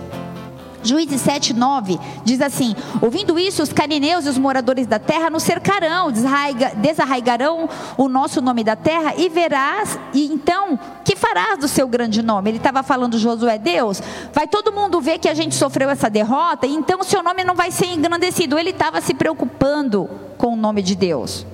Juízes 0.87 1.21
7, 1.21 1.53
9 1.53 1.99
diz 2.25 2.41
assim: 2.41 2.75
Ouvindo 3.01 3.39
isso, 3.39 3.63
os 3.63 3.73
canineus 3.73 4.27
e 4.27 4.29
os 4.29 4.39
moradores 4.39 4.87
da 4.87 4.99
terra 4.99 5.29
nos 5.29 5.43
cercarão, 5.43 6.11
desarraigarão 6.77 7.69
o 7.97 8.09
nosso 8.09 8.41
nome 8.41 8.63
da 8.65 8.77
terra 8.77 9.15
e 9.17 9.29
verás, 9.29 9.99
e 10.15 10.27
então, 10.27 10.79
que 11.05 11.17
farás 11.17 11.59
do 11.59 11.69
seu 11.69 11.89
grande 11.89 12.23
nome? 12.23 12.51
Ele 12.51 12.59
estava 12.59 12.83
falando, 12.83 13.19
Josué, 13.19 13.59
Deus, 13.59 14.03
vai 14.33 14.47
todo 14.47 14.73
mundo 14.73 15.01
ver 15.01 15.19
que 15.19 15.29
a 15.29 15.35
gente 15.35 15.55
sofreu 15.55 15.91
essa 15.91 16.09
derrota, 16.09 16.67
então 16.67 17.01
o 17.01 17.05
seu 17.05 17.23
nome 17.23 17.45
não 17.45 17.55
vai 17.55 17.71
ser 17.71 17.87
engrandecido. 17.87 18.59
Ele 18.59 18.71
estava 18.71 19.01
se 19.01 19.15
preocupando 19.15 20.09
com 20.37 20.53
o 20.53 20.57
nome 20.57 20.83
de 20.83 20.95
Deus. 20.95 21.47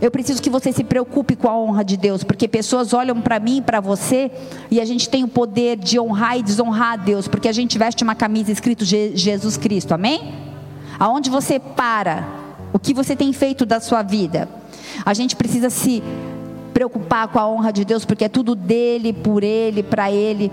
Eu 0.00 0.10
preciso 0.10 0.40
que 0.40 0.48
você 0.48 0.72
se 0.72 0.84
preocupe 0.84 1.34
com 1.34 1.48
a 1.48 1.58
honra 1.58 1.84
de 1.84 1.96
Deus, 1.96 2.22
porque 2.22 2.46
pessoas 2.46 2.92
olham 2.92 3.20
para 3.20 3.40
mim 3.40 3.58
e 3.58 3.62
para 3.62 3.80
você 3.80 4.30
e 4.70 4.80
a 4.80 4.84
gente 4.84 5.08
tem 5.08 5.24
o 5.24 5.28
poder 5.28 5.76
de 5.76 5.98
honrar 5.98 6.38
e 6.38 6.42
desonrar 6.42 6.92
a 6.92 6.96
Deus, 6.96 7.26
porque 7.26 7.48
a 7.48 7.52
gente 7.52 7.76
veste 7.76 8.04
uma 8.04 8.14
camisa 8.14 8.52
escrito 8.52 8.84
Jesus 8.84 9.56
Cristo, 9.56 9.92
amém? 9.92 10.34
Aonde 10.98 11.30
você 11.30 11.58
para, 11.58 12.26
o 12.72 12.78
que 12.78 12.94
você 12.94 13.16
tem 13.16 13.32
feito 13.32 13.66
da 13.66 13.80
sua 13.80 14.02
vida. 14.02 14.48
A 15.04 15.14
gente 15.14 15.34
precisa 15.34 15.70
se 15.70 16.02
preocupar 16.72 17.26
com 17.28 17.38
a 17.40 17.48
honra 17.48 17.72
de 17.72 17.84
Deus, 17.84 18.04
porque 18.04 18.24
é 18.24 18.28
tudo 18.28 18.54
dele, 18.54 19.12
por 19.12 19.42
ele, 19.42 19.82
para 19.82 20.12
ele. 20.12 20.52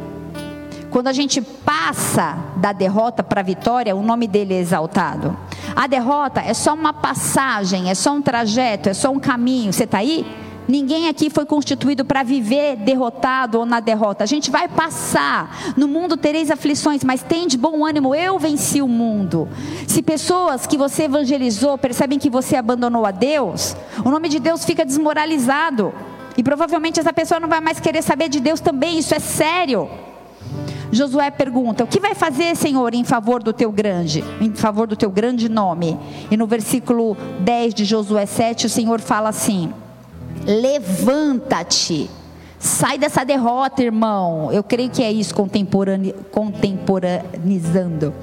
Quando 0.96 1.10
a 1.10 1.12
gente 1.12 1.42
passa 1.42 2.38
da 2.56 2.72
derrota 2.72 3.22
para 3.22 3.42
a 3.42 3.44
vitória, 3.44 3.94
o 3.94 4.02
nome 4.02 4.30
dele 4.30 4.54
é 4.54 4.62
exaltado. 4.62 5.38
A 5.76 5.88
derrota 5.88 6.40
é 6.40 6.54
só 6.54 6.74
uma 6.74 6.94
passagem, 6.94 7.90
é 7.90 7.94
só 7.94 8.14
um 8.14 8.22
trajeto, 8.22 8.88
é 8.88 8.94
só 8.94 9.12
um 9.12 9.20
caminho. 9.20 9.74
Você 9.74 9.84
está 9.84 9.98
aí? 9.98 10.26
Ninguém 10.66 11.10
aqui 11.10 11.30
foi 11.30 11.46
constituído 11.46 12.06
para 12.06 12.24
viver 12.24 12.78
derrotado 12.78 13.60
ou 13.60 13.66
na 13.66 13.82
derrota. 13.82 14.24
A 14.24 14.26
gente 14.26 14.50
vai 14.50 14.70
passar. 14.70 15.74
No 15.76 15.86
mundo 15.86 16.16
tereis 16.16 16.50
aflições, 16.50 17.04
mas 17.04 17.22
tem 17.22 17.46
de 17.46 17.58
bom 17.58 17.86
ânimo. 17.86 18.16
Eu 18.16 18.40
venci 18.40 18.82
o 18.82 18.88
mundo. 18.88 19.50
Se 19.86 20.02
pessoas 20.02 20.66
que 20.66 20.78
você 20.78 21.04
evangelizou 21.04 21.78
percebem 21.78 22.18
que 22.18 22.30
você 22.30 22.56
abandonou 22.56 23.06
a 23.06 23.12
Deus, 23.12 23.76
o 24.06 24.10
nome 24.10 24.30
de 24.30 24.40
Deus 24.40 24.64
fica 24.64 24.86
desmoralizado. 24.86 25.94
E 26.38 26.42
provavelmente 26.42 27.02
essa 27.02 27.12
pessoa 27.12 27.38
não 27.38 27.50
vai 27.50 27.60
mais 27.60 27.82
querer 27.82 28.02
saber 28.02 28.30
de 28.30 28.40
Deus 28.40 28.62
também. 28.62 28.98
Isso 28.98 29.14
é 29.14 29.20
sério. 29.20 29.90
Josué 30.96 31.30
pergunta: 31.30 31.84
O 31.84 31.88
que 31.88 32.00
vai 32.00 32.16
fazer, 32.16 32.56
Senhor, 32.56 32.94
em 32.94 33.04
favor 33.04 33.44
do 33.44 33.54
teu 33.54 33.72
grande, 33.72 34.24
em 34.42 34.54
favor 34.54 34.88
do 34.88 34.96
teu 34.96 35.10
grande 35.10 35.50
nome? 35.50 36.00
E 36.32 36.38
no 36.38 36.48
versículo 36.48 37.16
10 37.42 37.74
de 37.74 37.86
Josué 37.86 38.26
7, 38.26 38.66
o 38.66 38.70
Senhor 38.70 39.00
fala 39.02 39.30
assim: 39.30 39.72
Levanta-te. 40.46 42.10
Sai 42.58 42.98
dessa 42.98 43.24
derrota, 43.24 43.84
irmão. 43.84 44.52
Eu 44.52 44.64
creio 44.64 44.90
que 44.90 45.04
é 45.04 45.12
isso, 45.12 45.36
contemporane, 45.36 46.14
contemporaneizando. 46.32 48.14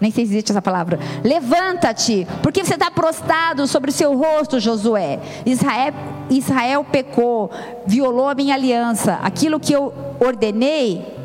Nem 0.00 0.10
sei 0.10 0.26
se 0.26 0.32
existe 0.32 0.50
essa 0.50 0.60
palavra. 0.60 0.98
Levanta-te, 1.22 2.26
porque 2.42 2.64
você 2.64 2.74
está 2.74 2.90
prostrado 2.90 3.64
sobre 3.68 3.90
o 3.90 3.92
seu 3.92 4.16
rosto, 4.18 4.58
Josué. 4.58 5.20
Israel, 5.46 5.94
Israel 6.28 6.84
pecou, 6.90 7.48
violou 7.86 8.28
a 8.28 8.34
minha 8.34 8.54
aliança. 8.54 9.20
Aquilo 9.22 9.60
que 9.60 9.72
eu 9.72 9.94
ordenei, 10.18 11.21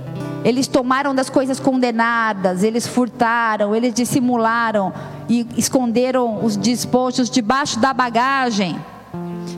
eles 0.48 0.66
tomaram 0.66 1.14
das 1.14 1.30
coisas 1.30 1.60
condenadas, 1.60 2.64
eles 2.64 2.88
furtaram, 2.88 3.76
eles 3.76 3.94
dissimularam 3.94 4.94
e 5.28 5.46
esconderam 5.58 6.42
os 6.42 6.56
despojos 6.56 7.30
debaixo 7.30 7.78
da 7.82 7.94
bagagem. 7.94 8.80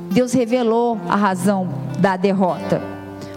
Deus 0.09 0.33
revelou 0.33 0.97
a 1.07 1.15
razão 1.15 1.69
da 1.99 2.17
derrota. 2.17 2.81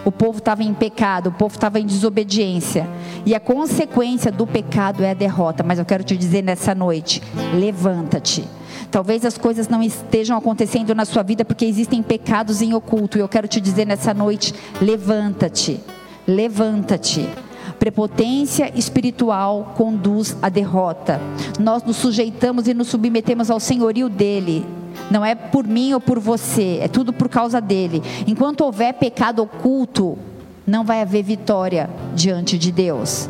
O 0.03 0.11
povo 0.11 0.39
estava 0.39 0.63
em 0.63 0.73
pecado, 0.73 1.27
o 1.27 1.33
povo 1.33 1.55
estava 1.55 1.79
em 1.79 1.85
desobediência. 1.85 2.89
E 3.27 3.35
a 3.35 3.41
consequência 3.41 4.33
do 4.33 4.47
pecado 4.47 5.05
é 5.05 5.11
a 5.11 5.15
derrota. 5.15 5.63
Mas 5.63 5.79
eu 5.79 5.85
quero 5.85 6.03
te 6.03 6.17
dizer 6.17 6.41
nessa 6.41 6.75
noite: 6.75 7.23
levanta-te. 7.55 8.49
Talvez 8.91 9.27
as 9.27 9.37
coisas 9.37 9.69
não 9.69 9.83
estejam 9.83 10.39
acontecendo 10.39 10.95
na 10.95 11.05
sua 11.05 11.23
vida 11.23 11.45
porque 11.45 11.67
existem 11.67 12.03
pecados 12.03 12.63
em 12.63 12.73
oculto. 12.73 13.19
E 13.19 13.21
eu 13.21 13.29
quero 13.29 13.47
te 13.47 13.61
dizer 13.61 13.87
nessa 13.87 14.15
noite: 14.15 14.55
levanta-te 14.81 15.79
levanta-te. 16.27 17.29
Prepotência 17.79 18.73
espiritual 18.79 19.75
conduz 19.77 20.37
à 20.41 20.49
derrota. 20.49 21.21
Nós 21.59 21.83
nos 21.83 21.97
sujeitamos 21.97 22.69
e 22.69 22.75
nos 22.75 22.89
submetemos 22.89 23.51
ao 23.51 23.59
senhorio 23.59 24.09
dele. 24.09 24.65
Não 25.11 25.25
é 25.25 25.35
por 25.35 25.67
mim 25.67 25.93
ou 25.93 26.01
por 26.01 26.19
você, 26.19 26.79
é 26.81 26.89
tudo 26.89 27.13
por 27.13 27.29
causa 27.29 27.61
dele. 27.61 28.03
Enquanto 28.27 28.63
houver 28.63 28.95
pecado 28.95 29.43
oculto, 29.43 30.17
não 30.67 30.85
vai 30.85 31.03
haver 31.03 31.23
vitória 31.23 31.91
diante 32.15 32.57
de 32.57 32.71
Deus. 32.71 33.29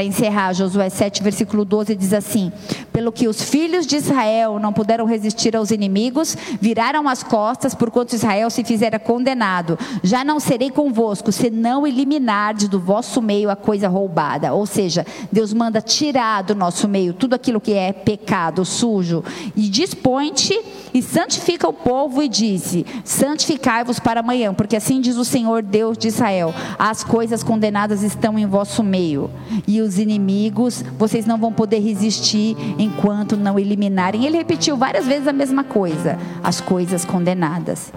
Para 0.00 0.06
encerrar, 0.06 0.54
Josué 0.54 0.88
7, 0.88 1.22
versículo 1.22 1.62
12 1.62 1.94
diz 1.94 2.14
assim: 2.14 2.50
Pelo 2.90 3.12
que 3.12 3.28
os 3.28 3.42
filhos 3.42 3.86
de 3.86 3.96
Israel 3.96 4.58
não 4.58 4.72
puderam 4.72 5.04
resistir 5.04 5.54
aos 5.54 5.70
inimigos, 5.70 6.34
viraram 6.58 7.06
as 7.06 7.22
costas, 7.22 7.74
porquanto 7.74 8.14
Israel 8.14 8.48
se 8.48 8.64
fizera 8.64 8.98
condenado. 8.98 9.78
Já 10.02 10.24
não 10.24 10.40
serei 10.40 10.70
convosco, 10.70 11.30
se 11.30 11.50
não 11.50 11.86
eliminardes 11.86 12.66
do 12.66 12.80
vosso 12.80 13.20
meio 13.20 13.50
a 13.50 13.56
coisa 13.56 13.88
roubada. 13.88 14.54
Ou 14.54 14.64
seja, 14.64 15.04
Deus 15.30 15.52
manda 15.52 15.82
tirar 15.82 16.44
do 16.44 16.54
nosso 16.54 16.88
meio 16.88 17.12
tudo 17.12 17.34
aquilo 17.34 17.60
que 17.60 17.74
é 17.74 17.92
pecado, 17.92 18.64
sujo. 18.64 19.22
E 19.54 19.68
dispõe-te 19.68 20.58
e 20.94 21.02
santifica 21.02 21.68
o 21.68 21.74
povo, 21.74 22.22
e 22.22 22.28
disse: 22.28 22.86
Santificai-vos 23.04 23.98
para 23.98 24.20
amanhã, 24.20 24.54
porque 24.54 24.76
assim 24.76 24.98
diz 24.98 25.18
o 25.18 25.26
Senhor 25.26 25.62
Deus 25.62 25.98
de 25.98 26.08
Israel: 26.08 26.54
As 26.78 27.04
coisas 27.04 27.42
condenadas 27.42 28.02
estão 28.02 28.38
em 28.38 28.46
vosso 28.46 28.82
meio. 28.82 29.30
E 29.68 29.80
os 29.82 29.89
inimigos, 29.98 30.84
vocês 30.98 31.26
não 31.26 31.38
vão 31.38 31.52
poder 31.52 31.80
resistir 31.80 32.56
enquanto 32.78 33.36
não 33.36 33.58
eliminarem. 33.58 34.24
Ele 34.24 34.38
repetiu 34.38 34.76
várias 34.76 35.06
vezes 35.06 35.26
a 35.26 35.32
mesma 35.32 35.64
coisa: 35.64 36.18
as 36.42 36.60
coisas 36.60 37.04
condenadas. 37.04 37.92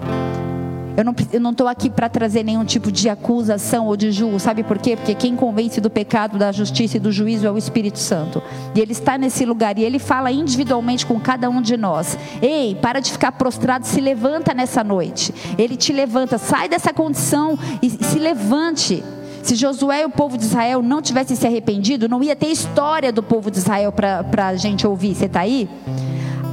Eu 1.32 1.40
não 1.40 1.50
estou 1.50 1.66
aqui 1.66 1.90
para 1.90 2.08
trazer 2.08 2.44
nenhum 2.44 2.64
tipo 2.64 2.92
de 2.92 3.08
acusação 3.08 3.86
ou 3.86 3.96
de 3.96 4.12
julgo, 4.12 4.38
sabe 4.38 4.62
por 4.62 4.78
quê? 4.78 4.94
Porque 4.94 5.12
quem 5.12 5.34
convence 5.34 5.80
do 5.80 5.90
pecado, 5.90 6.38
da 6.38 6.52
justiça 6.52 6.98
e 6.98 7.00
do 7.00 7.10
juízo 7.10 7.48
é 7.48 7.50
o 7.50 7.58
Espírito 7.58 7.98
Santo. 7.98 8.40
E 8.76 8.80
ele 8.80 8.92
está 8.92 9.18
nesse 9.18 9.44
lugar 9.44 9.76
e 9.76 9.82
ele 9.82 9.98
fala 9.98 10.30
individualmente 10.30 11.04
com 11.04 11.18
cada 11.18 11.50
um 11.50 11.60
de 11.60 11.76
nós: 11.76 12.16
Ei, 12.40 12.76
para 12.76 13.00
de 13.00 13.10
ficar 13.10 13.32
prostrado, 13.32 13.84
se 13.84 14.00
levanta 14.00 14.54
nessa 14.54 14.84
noite. 14.84 15.34
Ele 15.58 15.76
te 15.76 15.92
levanta, 15.92 16.38
sai 16.38 16.68
dessa 16.68 16.92
condição 16.92 17.58
e 17.82 17.90
se 17.90 18.18
levante. 18.20 19.02
Se 19.44 19.54
Josué 19.56 20.00
e 20.00 20.04
o 20.06 20.10
povo 20.10 20.38
de 20.38 20.44
Israel 20.44 20.80
não 20.80 21.02
tivessem 21.02 21.36
se 21.36 21.46
arrependido, 21.46 22.08
não 22.08 22.22
ia 22.22 22.34
ter 22.34 22.46
história 22.46 23.12
do 23.12 23.22
povo 23.22 23.50
de 23.50 23.58
Israel 23.58 23.92
para 23.92 24.48
a 24.48 24.56
gente 24.56 24.86
ouvir. 24.86 25.14
Você 25.14 25.26
está 25.26 25.40
aí? 25.40 25.68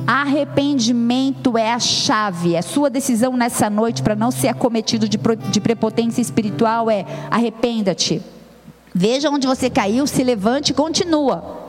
Arrependimento 0.06 1.58
é 1.58 1.72
a 1.72 1.80
chave. 1.80 2.58
A 2.58 2.62
sua 2.62 2.90
decisão 2.90 3.38
nessa 3.38 3.70
noite 3.70 4.04
para 4.04 4.14
não 4.14 4.30
ser 4.30 4.50
acometido 4.50 5.08
de, 5.08 5.18
de 5.18 5.62
prepotência 5.62 6.22
espiritual 6.22 6.92
é 6.92 7.06
arrependa-te. 7.32 8.22
Veja 8.94 9.30
onde 9.30 9.48
você 9.48 9.70
caiu, 9.70 10.06
se 10.06 10.22
levante 10.22 10.72
e 10.72 10.76
continua. 10.76 11.62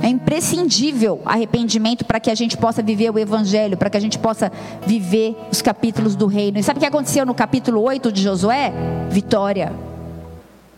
É 0.00 0.06
imprescindível 0.06 1.20
arrependimento 1.24 2.04
para 2.04 2.20
que 2.20 2.30
a 2.30 2.34
gente 2.36 2.56
possa 2.56 2.80
viver 2.80 3.10
o 3.10 3.18
Evangelho, 3.18 3.76
para 3.76 3.90
que 3.90 3.96
a 3.96 4.00
gente 4.00 4.20
possa 4.20 4.52
viver 4.86 5.36
os 5.50 5.60
capítulos 5.60 6.14
do 6.14 6.28
reino. 6.28 6.60
E 6.60 6.62
sabe 6.62 6.78
o 6.78 6.80
que 6.80 6.86
aconteceu 6.86 7.26
no 7.26 7.34
capítulo 7.34 7.82
8 7.82 8.12
de 8.12 8.22
Josué? 8.22 8.72
Vitória. 9.10 9.89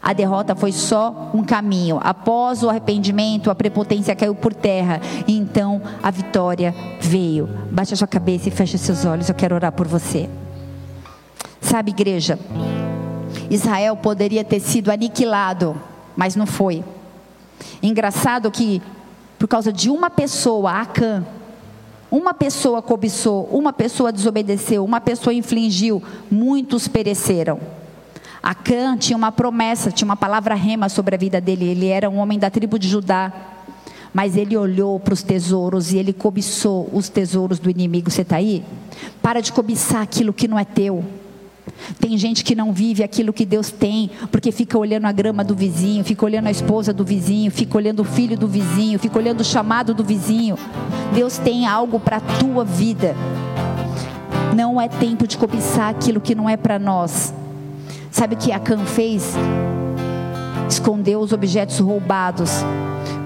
A 0.03 0.13
derrota 0.13 0.57
foi 0.57 0.73
só 0.73 1.31
um 1.33 1.45
caminho. 1.45 2.01
Após 2.03 2.65
o 2.65 2.69
arrependimento, 2.69 3.51
a 3.51 3.55
prepotência 3.55 4.17
caiu 4.17 4.35
por 4.35 4.53
terra. 4.53 5.01
E 5.29 5.37
então 5.39 5.81
a 6.03 6.11
vitória 6.11 6.75
veio. 7.01 7.49
Baixe 7.71 7.95
a 7.95 7.97
sua 7.97 8.09
cabeça 8.09 8.49
e 8.49 8.51
feche 8.51 8.77
seus 8.77 9.05
olhos. 9.05 9.29
Eu 9.29 9.35
quero 9.35 9.55
orar 9.55 9.71
por 9.71 9.87
você. 9.87 10.29
Sabe, 11.61 11.93
igreja, 11.93 12.37
Israel 13.49 13.97
poderia 13.97 14.43
ter 14.43 14.59
sido 14.59 14.91
aniquilado, 14.91 15.81
mas 16.17 16.35
não 16.35 16.47
foi. 16.47 16.83
Engraçado 17.81 18.51
que, 18.51 18.83
por 19.39 19.47
causa 19.47 19.73
de 19.73 19.89
uma 19.89 20.11
pessoa, 20.11 20.73
Acã, 20.73 21.25
uma 22.11 22.35
pessoa 22.35 22.83
cobiçou, 22.83 23.49
uma 23.53 23.73
pessoa 23.73 24.13
desobedeceu, 24.13 24.85
uma 24.85 25.01
pessoa 25.01 25.33
infligiu, 25.33 26.03
muitos 26.29 26.89
pereceram. 26.89 27.61
Acã 28.43 28.97
tinha 28.97 29.17
uma 29.17 29.31
promessa, 29.31 29.93
tinha 29.93 30.05
uma 30.05 30.17
palavra 30.17 30.55
rema 30.55 30.89
sobre 30.89 31.15
a 31.15 31.19
vida 31.19 31.41
dele. 31.41 31.67
Ele 31.67 31.87
era 31.87 32.11
um 32.11 32.19
homem 32.19 32.39
da 32.39 32.51
tribo 32.51 32.79
de 32.79 32.89
Judá. 32.89 33.33
Mas 34.13 34.37
ele 34.37 34.57
olhou 34.57 34.99
para 34.99 35.15
os 35.15 35.23
tesouros 35.23 35.93
e 35.93 35.99
ele 35.99 36.13
cobiçou 36.13 36.91
os 36.93 37.09
tesouros 37.09 37.59
do 37.59 37.71
inimigo. 37.71 38.11
Você 38.11 38.23
está 38.23 38.37
aí? 38.37 38.63
Para 39.23 39.41
de 39.41 39.53
cobiçar 39.53 40.03
aquilo 40.03 40.33
que 40.33 40.49
não 40.49 40.59
é 40.59 40.65
teu. 40.65 41.05
Tem 42.01 42.19
gente 42.19 42.45
que 42.45 42.55
não 42.55 42.73
vive 42.73 43.03
aquilo 43.03 43.33
que 43.33 43.47
Deus 43.47 43.71
tem, 43.71 44.11
porque 44.31 44.51
fica 44.51 44.77
olhando 44.77 45.07
a 45.07 45.13
grama 45.13 45.45
do 45.45 45.55
vizinho, 45.55 46.05
fica 46.05 46.25
olhando 46.25 46.49
a 46.49 46.51
esposa 46.51 46.93
do 46.93 47.05
vizinho, 47.05 47.51
fica 47.51 47.77
olhando 47.77 48.01
o 48.01 48.05
filho 48.05 48.37
do 48.37 48.49
vizinho, 48.49 48.99
fica 48.99 49.19
olhando 49.19 49.41
o 49.41 49.45
chamado 49.45 49.95
do 49.95 50.05
vizinho. 50.05 50.59
Deus 51.15 51.39
tem 51.39 51.67
algo 51.67 52.01
para 52.01 52.17
a 52.17 52.21
tua 52.21 52.65
vida. 52.65 53.15
Não 54.55 54.81
é 54.81 54.89
tempo 54.89 55.27
de 55.27 55.39
cobiçar 55.39 55.89
aquilo 55.89 56.21
que 56.21 56.35
não 56.35 56.49
é 56.49 56.57
para 56.57 56.79
nós. 56.79 57.33
Sabe 58.23 58.37
o 58.37 58.39
que 58.39 58.53
Acã 58.53 58.79
fez? 58.85 59.35
Escondeu 60.71 61.19
os 61.19 61.33
objetos 61.33 61.81
roubados. 61.81 62.53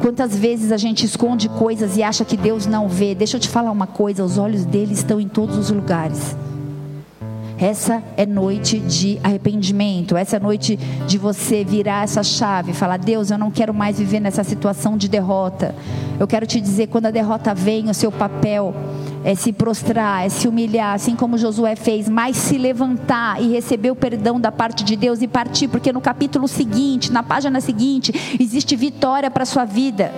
Quantas 0.01 0.35
vezes 0.35 0.73
a 0.73 0.79
gente 0.79 1.05
esconde 1.05 1.51
coisas 1.51 1.99
e 1.99 2.03
acha 2.03 2.25
que 2.25 2.35
Deus 2.35 2.65
não 2.65 2.89
vê? 2.89 3.15
Deixa 3.15 3.37
eu 3.37 3.41
te 3.41 3.47
falar 3.47 3.71
uma 3.71 3.87
coisa: 3.87 4.25
os 4.25 4.39
olhos 4.39 4.65
dele 4.65 4.95
estão 4.95 5.21
em 5.21 5.29
todos 5.29 5.59
os 5.59 5.71
lugares. 5.71 6.35
Essa 7.59 8.03
é 8.17 8.25
noite 8.25 8.79
de 8.79 9.21
arrependimento, 9.23 10.17
essa 10.17 10.37
é 10.37 10.41
noite 10.41 10.79
de 11.07 11.19
você 11.19 11.63
virar 11.63 12.05
essa 12.05 12.23
chave, 12.23 12.73
falar: 12.73 12.97
Deus, 12.97 13.31
eu 13.31 13.37
não 13.37 13.51
quero 13.51 13.75
mais 13.75 13.99
viver 13.99 14.21
nessa 14.21 14.45
situação 14.45 14.97
de 14.97 15.09
derrota. 15.11 15.75
Eu 16.19 16.27
quero 16.27 16.47
te 16.47 16.59
dizer, 16.59 16.87
quando 16.87 17.05
a 17.05 17.11
derrota 17.11 17.53
vem, 17.53 17.91
o 17.91 17.95
seu 17.95 18.11
papel 18.11 18.75
é 19.27 19.35
se 19.35 19.53
prostrar, 19.53 20.25
é 20.25 20.29
se 20.29 20.47
humilhar, 20.47 20.95
assim 20.95 21.17
como 21.17 21.37
Josué 21.37 21.75
fez, 21.75 22.09
mas 22.09 22.37
se 22.37 22.57
levantar 22.57 23.43
e 23.43 23.49
receber 23.49 23.91
o 23.91 23.97
perdão 23.97 24.41
da 24.41 24.53
parte 24.53 24.85
de 24.85 24.95
Deus 24.95 25.21
e 25.21 25.27
partir, 25.27 25.67
porque 25.67 25.93
no 25.93 26.01
capítulo 26.01 26.47
seguinte, 26.47 27.11
na 27.11 27.25
página 27.25 27.61
seguinte, 27.61 28.13
existe 28.39 28.77
vitória 28.77 29.29
para 29.29 29.43
a 29.43 29.47
sua 29.47 29.65
vida. 29.65 30.13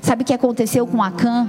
Sabe 0.00 0.22
o 0.22 0.24
que 0.24 0.32
aconteceu 0.32 0.86
com 0.86 1.02
Acã? 1.02 1.46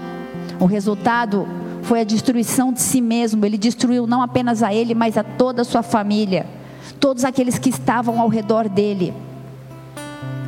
O 0.59 0.65
resultado 0.65 1.47
foi 1.84 2.01
a 2.01 2.03
destruição 2.03 2.73
de 2.73 2.82
si 2.82 2.99
mesmo. 2.99 3.45
Ele 3.45 3.57
destruiu 3.57 4.05
não 4.05 4.21
apenas 4.21 4.61
a 4.61 4.73
ele, 4.73 4.93
mas 4.93 5.17
a 5.17 5.23
toda 5.23 5.61
a 5.61 5.65
sua 5.65 5.82
família, 5.82 6.45
todos 6.99 7.23
aqueles 7.23 7.57
que 7.57 7.69
estavam 7.69 8.19
ao 8.19 8.27
redor 8.27 8.67
dele. 8.67 9.13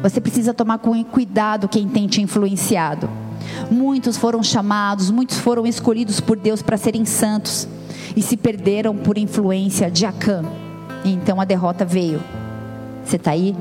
Você 0.04 0.20
precisa 0.20 0.54
tomar 0.54 0.78
cuidado 0.80 1.70
quem 1.70 1.88
tem 1.88 2.06
te 2.06 2.22
influenciado. 2.22 3.21
Muitos 3.70 4.18
foram 4.18 4.42
chamados, 4.42 5.12
muitos 5.12 5.38
foram 5.38 5.66
escolhidos 5.66 6.20
por 6.20 6.38
Deus 6.38 6.62
para 6.62 6.78
serem 6.78 7.06
santos 7.06 7.68
e 8.16 8.22
se 8.22 8.36
perderam 8.36 8.96
por 8.96 9.18
influência 9.18 9.90
de 9.90 10.06
Acã. 10.06 10.44
então 11.06 11.40
a 11.40 11.46
derrota 11.46 11.86
veio. 11.86 12.22
Você 13.04 13.16
está 13.16 13.32
aí? 13.32 13.56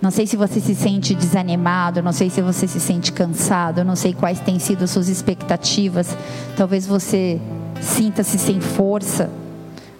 Não 0.00 0.10
sei 0.12 0.26
se 0.26 0.36
você 0.36 0.60
se 0.60 0.74
sente 0.74 1.14
desanimado, 1.14 2.02
não 2.02 2.12
sei 2.12 2.30
se 2.30 2.40
você 2.40 2.68
se 2.68 2.78
sente 2.78 3.12
cansado, 3.12 3.84
não 3.84 3.96
sei 3.96 4.14
quais 4.14 4.38
têm 4.38 4.58
sido 4.58 4.84
as 4.84 4.90
suas 4.90 5.08
expectativas. 5.08 6.16
Talvez 6.56 6.86
você 6.86 7.40
sinta-se 7.80 8.38
sem 8.38 8.60
força, 8.60 9.28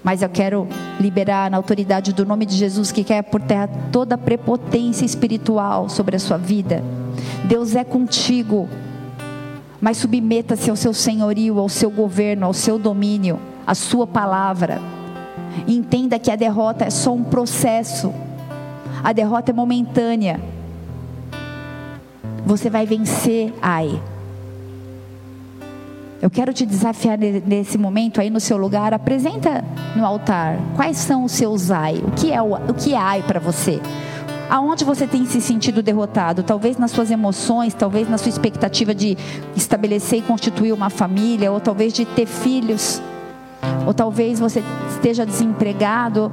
mas 0.03 0.23
eu 0.23 0.29
quero 0.29 0.69
liberar 1.01 1.51
na 1.51 1.57
autoridade 1.57 2.13
do 2.13 2.25
nome 2.25 2.47
de 2.47 2.57
Jesus 2.57 2.93
que 2.93 3.03
quer 3.03 3.23
por 3.23 3.41
terra 3.41 3.69
toda 3.91 4.15
a 4.15 4.19
prepotência 4.19 5.05
espiritual 5.05 5.89
sobre 5.89 6.15
a 6.15 6.21
sua 6.21 6.39
vida. 6.39 6.83
Deus 7.45 7.75
é 7.75 7.85
contigo, 7.85 8.69
mas 9.81 9.97
submeta-se 9.99 10.71
ao 10.71 10.77
seu 10.77 10.93
senhorio, 10.93 11.59
ao 11.59 11.69
seu 11.69 11.91
governo, 11.91 12.47
ao 12.47 12.55
seu 12.55 12.79
domínio, 12.79 13.39
à 13.67 13.75
sua 13.75 14.07
palavra. 14.07 14.81
entenda 15.67 16.19
que 16.19 16.31
a 16.31 16.37
derrota 16.37 16.85
é 16.85 16.91
só 16.91 17.13
um 17.13 17.25
processo 17.25 18.13
a 19.03 19.13
derrota 19.13 19.51
é 19.51 19.55
momentânea. 19.55 20.41
Você 22.45 22.69
vai 22.71 22.87
vencer, 22.87 23.53
ai. 23.61 24.01
Eu 26.21 26.29
quero 26.29 26.53
te 26.53 26.67
desafiar 26.67 27.17
nesse 27.17 27.79
momento 27.79 28.21
aí 28.21 28.29
no 28.29 28.41
seu 28.41 28.57
lugar, 28.57 28.93
apresenta 28.93 29.65
no 29.95 30.05
altar 30.05 30.59
quais 30.75 30.97
são 30.97 31.25
os 31.25 31.33
seus 31.33 31.71
ai, 31.71 32.03
o 32.05 32.11
que 32.11 32.33
é 32.33 32.43
o, 32.43 32.55
o 32.55 32.75
que 32.75 32.93
é 32.93 32.97
ai 32.97 33.23
para 33.23 33.39
você? 33.39 33.81
Aonde 34.51 34.85
você 34.85 35.07
tem 35.07 35.27
se 35.27 35.41
sentido 35.41 35.83
derrotado? 35.83 36.43
Talvez 36.43 36.79
nas 36.79 36.91
suas 36.91 37.11
emoções, 37.11 37.75
talvez 37.75 38.09
na 38.09 38.17
sua 38.17 38.31
expectativa 38.31 38.95
de 38.95 39.17
estabelecer 39.55 40.21
e 40.21 40.23
constituir 40.23 40.73
uma 40.73 40.89
família, 40.89 41.53
ou 41.53 41.61
talvez 41.61 41.93
de 41.93 42.05
ter 42.05 42.27
filhos, 42.27 43.03
ou 43.87 43.93
talvez 43.93 44.41
você 44.41 44.63
esteja 44.91 45.27
desempregado, 45.27 46.33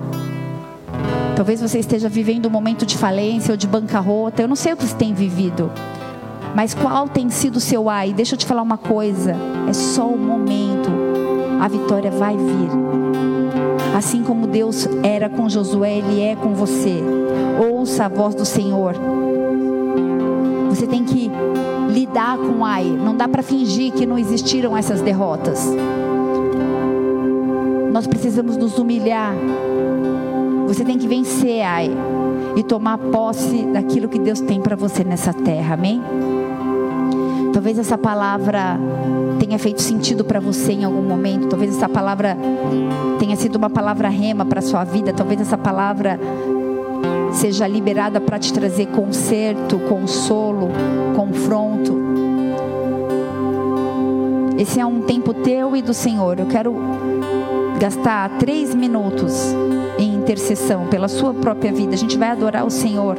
Talvez 1.35 1.59
você 1.59 1.79
esteja 1.79 2.07
vivendo 2.07 2.45
um 2.45 2.49
momento 2.49 2.85
de 2.85 2.97
falência 2.97 3.51
ou 3.51 3.57
de 3.57 3.67
bancarrota. 3.67 4.41
Eu 4.41 4.47
não 4.47 4.55
sei 4.55 4.71
o 4.71 4.77
que 4.77 4.85
você 4.85 4.95
tem 4.95 5.13
vivido. 5.13 5.69
Mas 6.55 6.73
qual 6.73 7.09
tem 7.09 7.29
sido 7.29 7.57
o 7.57 7.59
seu 7.59 7.89
ai? 7.89 8.13
Deixa 8.13 8.35
eu 8.35 8.39
te 8.39 8.45
falar 8.45 8.61
uma 8.61 8.77
coisa. 8.77 9.35
É 9.67 9.73
só 9.73 10.07
o 10.07 10.17
momento. 10.17 10.89
A 11.59 11.67
vitória 11.67 12.09
vai 12.09 12.37
vir. 12.37 13.44
Assim 13.95 14.23
como 14.23 14.45
Deus 14.45 14.87
era 15.01 15.29
com 15.29 15.47
Josué, 15.47 15.97
Ele 15.97 16.21
é 16.21 16.35
com 16.35 16.53
você. 16.53 17.01
Ouça 17.71 18.05
a 18.05 18.09
voz 18.09 18.35
do 18.35 18.45
Senhor. 18.45 18.93
Você 20.69 20.85
tem 20.85 21.03
que 21.03 21.31
lidar 21.89 22.37
com 22.37 22.65
ai. 22.65 22.83
Não 22.83 23.15
dá 23.15 23.27
para 23.27 23.41
fingir 23.41 23.93
que 23.93 24.05
não 24.05 24.19
existiram 24.19 24.75
essas 24.75 25.01
derrotas. 25.01 25.65
Nós 27.91 28.05
precisamos 28.05 28.57
nos 28.57 28.77
humilhar 28.77 29.33
você 30.67 30.83
tem 30.83 30.97
que 30.97 31.07
vencer, 31.07 31.61
ai, 31.61 31.91
e 32.55 32.63
tomar 32.63 32.97
posse 32.97 33.63
daquilo 33.67 34.09
que 34.09 34.19
Deus 34.19 34.41
tem 34.41 34.59
para 34.59 34.75
você 34.75 35.03
nessa 35.03 35.31
terra, 35.31 35.75
amém? 35.75 36.01
Talvez 37.55 37.79
essa 37.79 37.97
palavra 37.97 38.77
tenha 39.39 39.57
feito 39.57 39.81
sentido 39.81 40.25
para 40.25 40.41
você 40.41 40.73
em 40.73 40.83
algum 40.83 41.01
momento. 41.01 41.47
Talvez 41.47 41.73
essa 41.73 41.87
palavra 41.87 42.37
tenha 43.17 43.33
sido 43.37 43.55
uma 43.55 43.69
palavra 43.69 44.09
rema 44.09 44.43
para 44.43 44.61
sua 44.61 44.83
vida. 44.83 45.13
Talvez 45.13 45.39
essa 45.39 45.57
palavra 45.57 46.19
seja 47.31 47.65
liberada 47.65 48.19
para 48.19 48.37
te 48.37 48.51
trazer 48.51 48.87
conserto, 48.87 49.79
consolo, 49.87 50.67
confronto. 51.15 51.97
Esse 54.57 54.81
é 54.81 54.85
um 54.85 55.03
tempo 55.03 55.33
teu 55.33 55.77
e 55.77 55.81
do 55.81 55.93
Senhor. 55.93 56.37
Eu 56.37 56.47
quero 56.47 56.75
gastar 57.79 58.31
três 58.37 58.75
minutos 58.75 59.55
em 59.97 60.13
intercessão 60.13 60.87
pela 60.87 61.07
sua 61.07 61.33
própria 61.33 61.71
vida. 61.71 61.93
A 61.93 61.97
gente 61.97 62.17
vai 62.17 62.31
adorar 62.31 62.65
o 62.65 62.69
Senhor. 62.69 63.15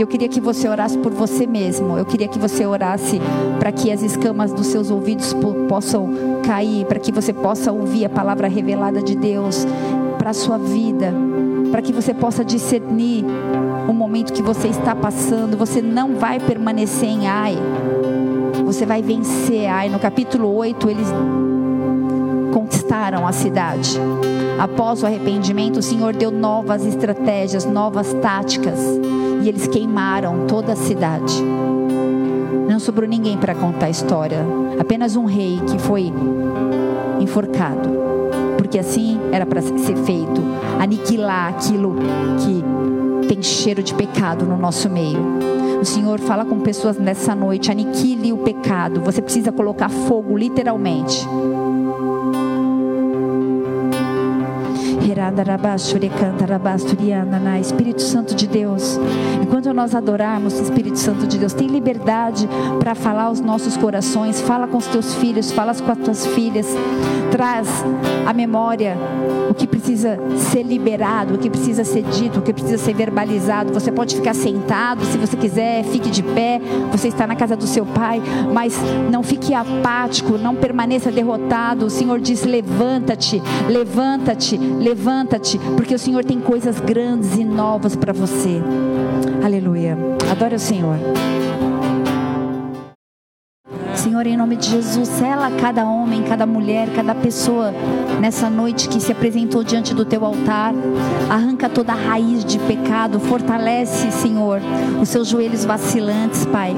Eu 0.00 0.06
queria 0.06 0.30
que 0.30 0.40
você 0.40 0.66
orasse 0.66 0.96
por 0.96 1.12
você 1.12 1.46
mesmo. 1.46 1.98
Eu 1.98 2.06
queria 2.06 2.26
que 2.26 2.38
você 2.38 2.64
orasse 2.64 3.20
para 3.58 3.70
que 3.70 3.92
as 3.92 4.00
escamas 4.00 4.50
dos 4.50 4.68
seus 4.68 4.90
ouvidos 4.90 5.36
possam 5.68 6.40
cair, 6.42 6.86
para 6.86 6.98
que 6.98 7.12
você 7.12 7.34
possa 7.34 7.70
ouvir 7.70 8.06
a 8.06 8.08
palavra 8.08 8.48
revelada 8.48 9.02
de 9.02 9.14
Deus 9.14 9.66
para 10.16 10.30
a 10.30 10.32
sua 10.32 10.56
vida, 10.56 11.12
para 11.70 11.82
que 11.82 11.92
você 11.92 12.14
possa 12.14 12.42
discernir 12.42 13.26
o 13.86 13.92
momento 13.92 14.32
que 14.32 14.40
você 14.40 14.68
está 14.68 14.94
passando. 14.94 15.54
Você 15.58 15.82
não 15.82 16.14
vai 16.14 16.40
permanecer 16.40 17.10
em 17.10 17.28
ai. 17.28 17.58
Você 18.64 18.86
vai 18.86 19.02
vencer 19.02 19.66
ai. 19.66 19.90
No 19.90 19.98
capítulo 19.98 20.50
8, 20.56 20.88
eles 20.88 21.08
conquistaram 22.54 23.26
a 23.26 23.32
cidade. 23.32 24.00
Após 24.58 25.02
o 25.02 25.06
arrependimento, 25.06 25.78
o 25.78 25.82
Senhor 25.82 26.14
deu 26.14 26.30
novas 26.30 26.86
estratégias, 26.86 27.66
novas 27.66 28.14
táticas, 28.14 28.78
e 29.42 29.48
eles 29.48 29.66
queimaram 29.66 30.46
toda 30.46 30.72
a 30.72 30.76
cidade. 30.76 31.42
Não 32.68 32.78
sobrou 32.78 33.08
ninguém 33.08 33.36
para 33.36 33.54
contar 33.54 33.86
a 33.86 33.90
história, 33.90 34.44
apenas 34.78 35.16
um 35.16 35.24
rei 35.24 35.60
que 35.66 35.78
foi 35.78 36.12
enforcado, 37.20 37.88
porque 38.56 38.78
assim 38.78 39.18
era 39.32 39.44
para 39.44 39.60
ser 39.60 39.96
feito 39.96 40.42
aniquilar 40.78 41.48
aquilo 41.48 41.96
que 42.38 43.26
tem 43.26 43.42
cheiro 43.42 43.82
de 43.82 43.94
pecado 43.94 44.44
no 44.44 44.56
nosso 44.56 44.88
meio. 44.88 45.20
O 45.80 45.84
Senhor 45.84 46.20
fala 46.20 46.44
com 46.44 46.60
pessoas 46.60 46.98
nessa 46.98 47.34
noite: 47.34 47.70
aniquile 47.70 48.32
o 48.32 48.38
pecado. 48.38 49.00
Você 49.00 49.22
precisa 49.22 49.50
colocar 49.50 49.88
fogo, 49.88 50.36
literalmente. 50.36 51.26
Espírito 57.58 58.02
Santo 58.02 58.34
de 58.34 58.46
Deus, 58.46 58.98
enquanto 59.42 59.72
nós 59.72 59.94
adorarmos 59.94 60.58
Espírito 60.58 60.98
Santo 60.98 61.26
de 61.26 61.38
Deus, 61.38 61.52
tem 61.52 61.68
liberdade 61.68 62.48
para 62.78 62.94
falar 62.94 63.24
aos 63.24 63.40
nossos 63.40 63.76
corações, 63.76 64.40
fala 64.40 64.66
com 64.66 64.76
os 64.76 64.86
teus 64.86 65.14
filhos, 65.14 65.50
fala 65.50 65.74
com 65.74 65.90
as 65.90 65.98
tuas 65.98 66.26
filhas, 66.26 66.66
traz 67.30 67.68
a 68.26 68.32
memória 68.32 68.96
o 69.48 69.54
que 69.54 69.66
precisa 69.66 69.79
ser 69.80 70.62
liberado, 70.62 71.34
o 71.34 71.38
que 71.38 71.50
precisa 71.50 71.84
ser 71.84 72.02
dito, 72.02 72.38
o 72.38 72.42
que 72.42 72.52
precisa 72.52 72.78
ser 72.78 72.94
verbalizado. 72.94 73.72
Você 73.72 73.90
pode 73.90 74.16
ficar 74.16 74.34
sentado, 74.34 75.04
se 75.04 75.18
você 75.18 75.36
quiser, 75.36 75.84
fique 75.84 76.10
de 76.10 76.22
pé. 76.22 76.60
Você 76.92 77.08
está 77.08 77.26
na 77.26 77.36
casa 77.36 77.56
do 77.56 77.66
seu 77.66 77.84
pai, 77.84 78.22
mas 78.52 78.76
não 79.10 79.22
fique 79.22 79.54
apático, 79.54 80.38
não 80.38 80.54
permaneça 80.54 81.10
derrotado. 81.10 81.86
O 81.86 81.90
Senhor 81.90 82.20
diz: 82.20 82.44
levanta-te, 82.44 83.42
levanta-te, 83.68 84.56
levanta-te, 84.56 85.58
porque 85.76 85.94
o 85.94 85.98
Senhor 85.98 86.24
tem 86.24 86.40
coisas 86.40 86.78
grandes 86.80 87.36
e 87.36 87.44
novas 87.44 87.96
para 87.96 88.12
você. 88.12 88.62
Aleluia. 89.44 89.96
Adore 90.30 90.54
o 90.54 90.60
Senhor. 90.60 90.98
Senhor, 94.20 94.34
em 94.34 94.36
nome 94.36 94.56
de 94.56 94.68
Jesus, 94.68 95.08
sela 95.08 95.50
cada 95.50 95.82
homem, 95.86 96.22
cada 96.22 96.44
mulher, 96.44 96.90
cada 96.94 97.14
pessoa 97.14 97.72
nessa 98.20 98.50
noite 98.50 98.86
que 98.86 99.00
se 99.00 99.10
apresentou 99.10 99.64
diante 99.64 99.94
do 99.94 100.04
teu 100.04 100.26
altar. 100.26 100.74
Arranca 101.30 101.70
toda 101.70 101.92
a 101.92 101.96
raiz 101.96 102.44
de 102.44 102.58
pecado, 102.58 103.18
fortalece, 103.18 104.12
Senhor, 104.12 104.60
os 105.00 105.08
seus 105.08 105.26
joelhos 105.26 105.64
vacilantes, 105.64 106.44
Pai. 106.44 106.76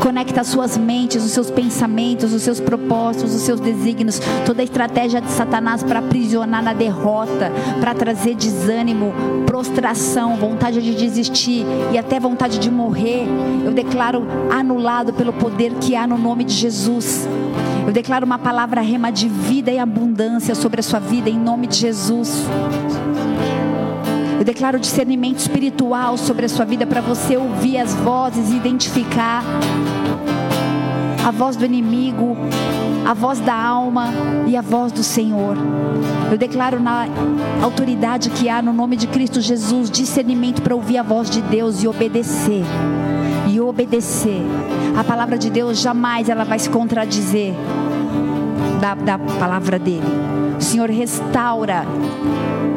Conecta 0.00 0.40
as 0.40 0.48
suas 0.48 0.78
mentes, 0.78 1.22
os 1.22 1.30
seus 1.30 1.50
pensamentos, 1.50 2.32
os 2.32 2.42
seus 2.42 2.58
propósitos, 2.58 3.34
os 3.34 3.42
seus 3.42 3.60
desígnios, 3.60 4.18
toda 4.46 4.62
a 4.62 4.64
estratégia 4.64 5.20
de 5.20 5.30
Satanás 5.30 5.82
para 5.82 5.98
aprisionar 5.98 6.62
na 6.62 6.72
derrota, 6.72 7.52
para 7.80 7.94
trazer 7.94 8.34
desânimo, 8.34 9.12
prostração, 9.46 10.36
vontade 10.36 10.80
de 10.80 10.94
desistir 10.94 11.66
e 11.92 11.98
até 11.98 12.18
vontade 12.18 12.58
de 12.58 12.70
morrer. 12.70 13.26
Eu 13.64 13.72
declaro 13.72 14.26
anulado 14.50 15.12
pelo 15.12 15.32
poder 15.32 15.74
que 15.74 15.94
há 15.94 16.06
no 16.06 16.16
nome 16.16 16.44
de 16.44 16.54
Jesus. 16.54 17.28
Eu 17.86 17.92
declaro 17.92 18.24
uma 18.24 18.38
palavra 18.38 18.80
rema 18.80 19.10
de 19.10 19.28
vida 19.28 19.70
e 19.70 19.78
abundância 19.78 20.54
sobre 20.54 20.80
a 20.80 20.82
sua 20.82 21.00
vida 21.00 21.28
em 21.28 21.38
nome 21.38 21.66
de 21.66 21.76
Jesus. 21.76 22.46
Eu 24.40 24.44
declaro 24.46 24.80
discernimento 24.80 25.36
espiritual 25.36 26.16
sobre 26.16 26.46
a 26.46 26.48
sua 26.48 26.64
vida 26.64 26.86
para 26.86 27.02
você 27.02 27.36
ouvir 27.36 27.76
as 27.76 27.94
vozes 27.94 28.50
e 28.50 28.56
identificar 28.56 29.44
a 31.22 31.30
voz 31.30 31.56
do 31.56 31.66
inimigo, 31.66 32.34
a 33.06 33.12
voz 33.12 33.38
da 33.38 33.54
alma 33.54 34.08
e 34.46 34.56
a 34.56 34.62
voz 34.62 34.92
do 34.92 35.02
Senhor. 35.02 35.58
Eu 36.32 36.38
declaro 36.38 36.80
na 36.80 37.06
autoridade 37.62 38.30
que 38.30 38.48
há 38.48 38.62
no 38.62 38.72
nome 38.72 38.96
de 38.96 39.08
Cristo 39.08 39.42
Jesus 39.42 39.90
discernimento 39.90 40.62
para 40.62 40.74
ouvir 40.74 40.96
a 40.96 41.02
voz 41.02 41.28
de 41.28 41.42
Deus 41.42 41.82
e 41.82 41.86
obedecer. 41.86 42.64
E 43.46 43.60
obedecer. 43.60 44.40
A 44.98 45.04
palavra 45.04 45.36
de 45.36 45.50
Deus 45.50 45.78
jamais 45.78 46.30
ela 46.30 46.44
vai 46.44 46.58
se 46.58 46.70
contradizer 46.70 47.54
da, 48.80 48.94
da 48.94 49.18
palavra 49.18 49.78
dele. 49.78 50.06
O 50.58 50.62
Senhor 50.62 50.88
restaura 50.90 51.84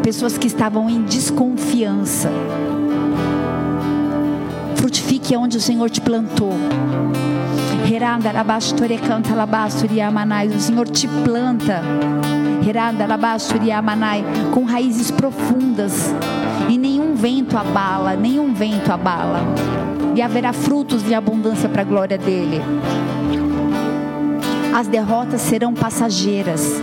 pessoas 0.04 0.38
que 0.38 0.48
estavam 0.48 0.90
em 0.90 1.04
desconfiança. 1.04 2.30
Frutifique 4.76 5.36
onde 5.36 5.58
o 5.58 5.62
Senhor 5.62 5.90
te 5.90 6.02
plantou. 6.02 6.54
O 10.56 10.60
Senhor 10.60 10.88
te 10.88 11.08
planta 11.08 11.82
com 14.54 14.64
raízes 14.64 15.12
profundas 15.12 16.14
e 16.70 16.78
nenhum 16.78 17.16
vento 17.16 17.58
abala, 17.58 18.16
nenhum 18.16 18.54
vento 18.54 18.92
abala. 18.92 19.40
E 20.16 20.22
haverá 20.22 20.54
frutos 20.54 21.04
de 21.04 21.14
abundância 21.14 21.68
para 21.68 21.82
a 21.82 21.86
glória 21.86 22.18
dele. 22.18 22.62
As 24.74 24.88
derrotas 24.88 25.42
serão 25.42 25.74
passageiras 25.74 26.82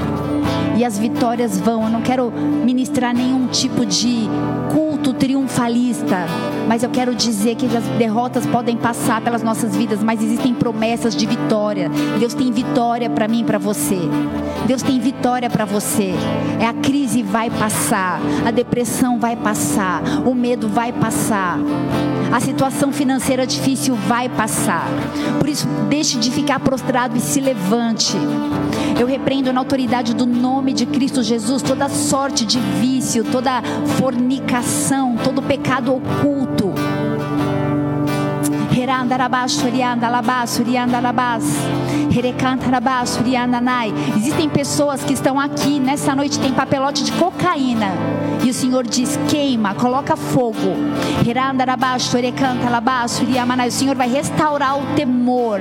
e 0.77 0.85
as 0.85 0.99
vitórias 0.99 1.59
vão. 1.59 1.85
Eu 1.85 1.91
não 1.91 2.03
quero 2.03 2.31
ministrar 2.31 3.15
nenhum 3.15 3.49
tipo 3.49 3.85
de 3.85 4.29
culto 4.73 4.90
triunfalista, 5.15 6.27
mas 6.69 6.83
eu 6.83 6.91
quero 6.91 7.15
dizer 7.15 7.55
que 7.57 7.67
as 7.67 7.85
derrotas 7.99 8.47
podem 8.47 8.77
passar 8.77 9.21
pelas 9.21 9.43
nossas 9.43 9.75
vidas, 9.75 10.03
mas 10.03 10.23
existem 10.23 10.55
promessas 10.55 11.17
de 11.17 11.27
vitória. 11.27 11.91
Deus 12.19 12.35
tem 12.35 12.53
vitória 12.53 13.09
para 13.09 13.27
mim 13.27 13.45
para 13.45 13.59
você. 13.59 13.99
Deus 14.67 14.83
tem 14.83 15.01
vitória 15.01 15.49
para 15.49 15.65
você. 15.65 16.15
É 16.61 16.67
a 16.67 16.75
crise 16.75 17.23
vai 17.23 17.51
passar, 17.51 18.21
a 18.47 18.51
depressão 18.51 19.19
vai 19.19 19.37
passar, 19.37 20.03
o 20.27 20.35
medo 20.35 20.69
vai 20.69 20.93
passar. 20.93 21.59
A 22.33 22.39
situação 22.39 22.93
financeira 22.93 23.45
difícil 23.47 23.97
vai 24.07 24.29
passar. 24.29 24.87
Por 25.39 25.49
isso, 25.49 25.67
deixe 25.89 26.19
de 26.19 26.31
ficar 26.31 26.61
prostrado 26.61 27.17
e 27.17 27.21
se 27.21 27.41
levante. 27.41 28.17
Eu 29.01 29.07
repreendo 29.07 29.51
na 29.51 29.61
autoridade 29.61 30.15
do 30.15 30.27
nome 30.27 30.75
de 30.75 30.85
Cristo 30.85 31.23
Jesus 31.23 31.63
toda 31.63 31.89
sorte 31.89 32.45
de 32.45 32.61
vício, 32.61 33.25
toda 33.25 33.63
fornicação, 33.99 35.17
todo 35.17 35.41
pecado 35.41 35.95
oculto. 35.95 36.75
Existem 44.17 44.49
pessoas 44.49 45.03
que 45.03 45.13
estão 45.13 45.39
aqui 45.39 45.79
nessa 45.79 46.15
noite 46.15 46.39
tem 46.41 46.53
papelote 46.53 47.05
de 47.05 47.13
cocaína 47.13 47.93
e 48.43 48.51
o 48.51 48.55
Senhor 48.55 48.87
diz 48.87 49.19
queima, 49.29 49.75
coloca 49.75 50.17
fogo. 50.17 50.75
O 53.69 53.73
Senhor 53.73 53.95
vai 53.95 54.09
restaurar 54.09 54.79
o 54.79 54.95
temor. 54.97 55.61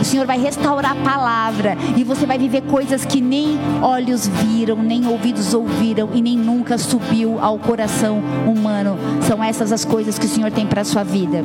O 0.00 0.04
Senhor 0.04 0.26
vai 0.26 0.38
restaurar 0.38 0.92
a 0.92 1.02
palavra 1.04 1.76
e 1.96 2.04
você 2.04 2.24
vai 2.24 2.38
viver 2.38 2.62
coisas 2.62 3.04
que 3.04 3.20
nem 3.20 3.58
olhos 3.82 4.26
viram, 4.26 4.76
nem 4.76 5.06
ouvidos 5.06 5.52
ouviram 5.52 6.10
e 6.14 6.22
nem 6.22 6.36
nunca 6.36 6.78
subiu 6.78 7.38
ao 7.40 7.58
coração 7.58 8.22
humano. 8.46 8.96
São 9.22 9.42
essas 9.42 9.72
as 9.72 9.84
coisas 9.84 10.18
que 10.18 10.26
o 10.26 10.28
Senhor 10.28 10.50
tem 10.50 10.66
para 10.66 10.82
a 10.82 10.84
sua 10.84 11.02
vida. 11.02 11.42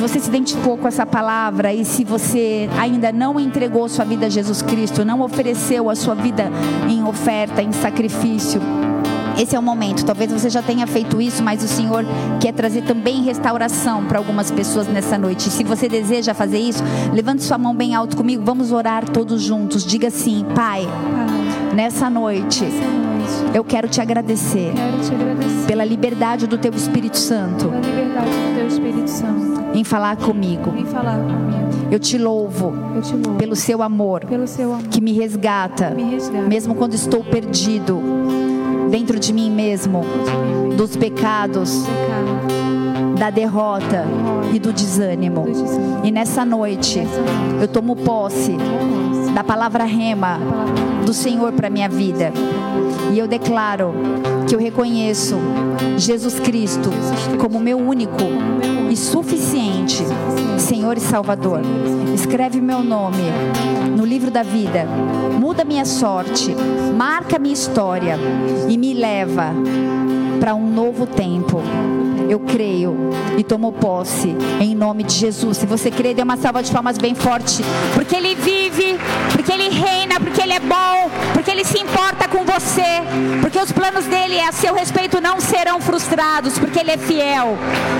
Você 0.00 0.18
se 0.18 0.28
identificou 0.28 0.78
com 0.78 0.88
essa 0.88 1.04
palavra 1.04 1.72
e 1.72 1.84
se 1.84 2.04
você 2.04 2.68
ainda 2.78 3.12
não 3.12 3.38
entregou 3.38 3.88
sua 3.88 4.04
vida 4.04 4.26
a 4.26 4.28
Jesus 4.28 4.62
Cristo, 4.62 5.04
não 5.04 5.20
ofereceu 5.20 5.90
a 5.90 5.94
sua 5.94 6.14
vida 6.14 6.50
em 6.88 7.04
oferta, 7.04 7.62
em 7.62 7.70
sacrifício, 7.70 8.60
esse 9.38 9.56
é 9.56 9.58
o 9.58 9.62
momento. 9.62 10.04
Talvez 10.04 10.30
você 10.30 10.50
já 10.50 10.60
tenha 10.60 10.86
feito 10.86 11.20
isso, 11.20 11.42
mas 11.42 11.62
o 11.62 11.68
Senhor 11.68 12.04
quer 12.40 12.52
trazer 12.52 12.82
também 12.82 13.22
restauração 13.22 14.04
para 14.04 14.18
algumas 14.18 14.50
pessoas 14.50 14.86
nessa 14.86 15.16
noite. 15.16 15.48
Se 15.50 15.64
você 15.64 15.88
deseja 15.88 16.34
fazer 16.34 16.58
isso, 16.58 16.82
levante 17.12 17.42
sua 17.42 17.56
mão 17.56 17.74
bem 17.74 17.94
alto 17.94 18.16
comigo. 18.16 18.42
Vamos 18.44 18.70
orar 18.70 19.08
todos 19.08 19.40
juntos. 19.40 19.84
Diga 19.84 20.08
assim: 20.08 20.44
Pai, 20.54 20.84
Pai 20.84 21.74
nessa 21.74 22.10
noite. 22.10 22.64
Nessa 22.64 22.86
noite 22.86 23.09
eu 23.54 23.64
quero 23.64 23.88
te 23.88 24.00
agradecer, 24.00 24.72
quero 24.74 25.00
te 25.00 25.14
agradecer 25.14 25.66
pela 25.66 25.84
liberdade 25.84 26.46
do 26.46 26.58
teu 26.58 26.72
Espírito 26.72 27.18
Santo, 27.18 27.70
teu 28.56 28.66
Espírito 28.66 29.00
em 29.74 29.84
falar 29.84 30.16
comigo. 30.16 30.72
Em 30.76 30.84
falar 30.84 31.18
comigo. 31.18 31.70
Eu 31.90 31.98
te 31.98 32.18
louvo, 32.18 32.72
eu 32.94 33.02
te 33.02 33.14
louvo 33.14 33.38
pelo 33.38 33.56
seu 33.56 33.82
amor, 33.82 34.24
pelo 34.24 34.46
seu 34.46 34.72
amor 34.72 34.84
que 34.88 35.00
me 35.00 35.12
resgata, 35.12 35.90
me 35.90 36.04
resgata 36.04 36.46
mesmo 36.46 36.74
quando 36.74 36.94
estou 36.94 37.24
perdido 37.24 38.00
dentro 38.90 39.18
de 39.18 39.32
mim 39.32 39.50
mesmo, 39.50 40.02
dos 40.76 40.96
pecados, 40.96 41.84
da 43.18 43.30
derrota 43.30 44.04
e 44.52 44.58
do 44.58 44.72
desânimo. 44.72 45.46
E 46.02 46.10
nessa 46.10 46.44
noite, 46.44 47.00
eu 47.60 47.68
tomo 47.68 47.96
posse 47.96 48.56
da 49.34 49.44
palavra 49.44 49.84
rema 49.84 50.38
do 51.04 51.12
Senhor 51.12 51.52
para 51.52 51.70
minha 51.70 51.88
vida. 51.88 52.32
E 53.12 53.18
eu 53.18 53.26
declaro 53.26 53.92
que 54.48 54.54
eu 54.54 54.58
reconheço 54.58 55.36
Jesus 55.96 56.38
Cristo 56.40 56.90
como 57.38 57.58
meu 57.58 57.78
único 57.78 58.24
e 58.90 58.96
suficiente 58.96 60.04
Senhor 60.58 60.96
e 60.96 61.00
Salvador. 61.00 61.60
Escreve 62.14 62.60
meu 62.60 62.82
nome 62.82 63.24
no 63.96 64.04
livro 64.04 64.30
da 64.30 64.42
vida. 64.42 64.86
Muda 65.38 65.64
minha 65.64 65.84
sorte, 65.84 66.54
marca 66.96 67.38
minha 67.38 67.54
história 67.54 68.18
e 68.68 68.76
me 68.76 68.94
leva 68.94 69.52
para 70.38 70.54
um 70.54 70.70
novo 70.70 71.06
tempo 71.06 71.62
eu 72.30 72.38
creio 72.38 72.96
e 73.36 73.42
tomo 73.42 73.72
posse 73.72 74.36
em 74.60 74.74
nome 74.74 75.02
de 75.02 75.14
Jesus. 75.14 75.58
Se 75.58 75.66
você 75.66 75.90
crê, 75.90 76.14
dê 76.14 76.22
uma 76.22 76.36
salva 76.36 76.62
de 76.62 76.70
palmas 76.70 76.96
bem 76.96 77.14
forte, 77.14 77.62
porque 77.92 78.14
Ele 78.14 78.36
vive, 78.36 78.96
porque 79.32 79.52
Ele 79.52 79.68
reina, 79.68 80.20
porque 80.20 80.40
Ele 80.40 80.52
é 80.52 80.60
bom, 80.60 81.10
porque 81.32 81.50
Ele 81.50 81.64
se 81.64 81.80
importa 81.80 82.28
com 82.28 82.44
você, 82.44 83.02
porque 83.40 83.58
os 83.58 83.72
planos 83.72 84.04
dele 84.04 84.40
a 84.40 84.52
seu 84.52 84.72
respeito 84.74 85.20
não 85.20 85.40
serão 85.40 85.80
frustrados, 85.80 86.56
porque 86.56 86.78
Ele 86.78 86.92
é 86.92 86.98
fiel 86.98 87.58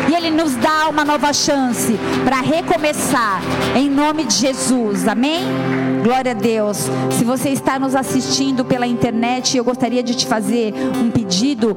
e 0.08 0.14
Ele 0.14 0.30
nos 0.30 0.54
dá 0.54 0.88
uma 0.88 1.04
nova 1.04 1.32
chance 1.32 1.98
para 2.24 2.40
recomeçar 2.40 3.42
em 3.74 3.90
nome 3.90 4.24
de 4.24 4.34
Jesus. 4.34 5.08
Amém? 5.08 5.89
Glória 6.03 6.32
a 6.32 6.34
Deus. 6.34 6.88
Se 7.11 7.24
você 7.24 7.51
está 7.51 7.78
nos 7.78 7.94
assistindo 7.94 8.64
pela 8.64 8.86
internet, 8.86 9.57
eu 9.57 9.64
gostaria 9.64 10.03
de 10.03 10.14
te 10.14 10.26
fazer 10.26 10.72
um 10.96 11.11
pedido. 11.11 11.76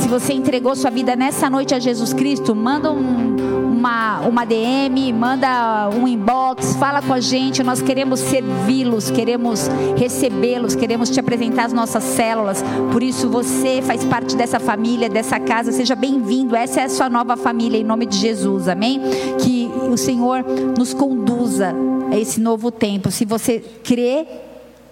Se 0.00 0.08
você 0.08 0.32
entregou 0.32 0.74
sua 0.74 0.90
vida 0.90 1.14
nessa 1.14 1.50
noite 1.50 1.74
a 1.74 1.78
Jesus 1.78 2.12
Cristo, 2.12 2.54
manda 2.54 2.90
um, 2.90 3.69
uma, 3.80 4.20
uma 4.20 4.44
DM, 4.44 5.10
manda 5.10 5.88
um 5.88 6.06
inbox, 6.06 6.76
fala 6.76 7.00
com 7.00 7.14
a 7.14 7.20
gente. 7.20 7.62
Nós 7.62 7.80
queremos 7.80 8.20
servi-los, 8.20 9.10
queremos 9.10 9.68
recebê-los, 9.96 10.74
queremos 10.74 11.08
te 11.08 11.18
apresentar 11.18 11.64
as 11.64 11.72
nossas 11.72 12.04
células. 12.04 12.62
Por 12.92 13.02
isso, 13.02 13.30
você 13.30 13.80
faz 13.80 14.04
parte 14.04 14.36
dessa 14.36 14.60
família, 14.60 15.08
dessa 15.08 15.40
casa. 15.40 15.72
Seja 15.72 15.96
bem-vindo. 15.96 16.54
Essa 16.54 16.82
é 16.82 16.84
a 16.84 16.88
sua 16.90 17.08
nova 17.08 17.38
família, 17.38 17.78
em 17.78 17.84
nome 17.84 18.04
de 18.04 18.18
Jesus. 18.18 18.68
Amém? 18.68 19.00
Que 19.42 19.70
o 19.90 19.96
Senhor 19.96 20.44
nos 20.76 20.92
conduza 20.92 21.74
a 22.12 22.18
esse 22.18 22.38
novo 22.38 22.70
tempo. 22.70 23.10
Se 23.10 23.24
você 23.24 23.60
crê, 23.82 24.26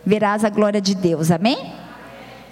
verás 0.05 0.47
a 0.47 0.49
glória 0.49 0.80
de 0.80 0.95
Deus. 0.95 1.30
Amém? 1.30 1.59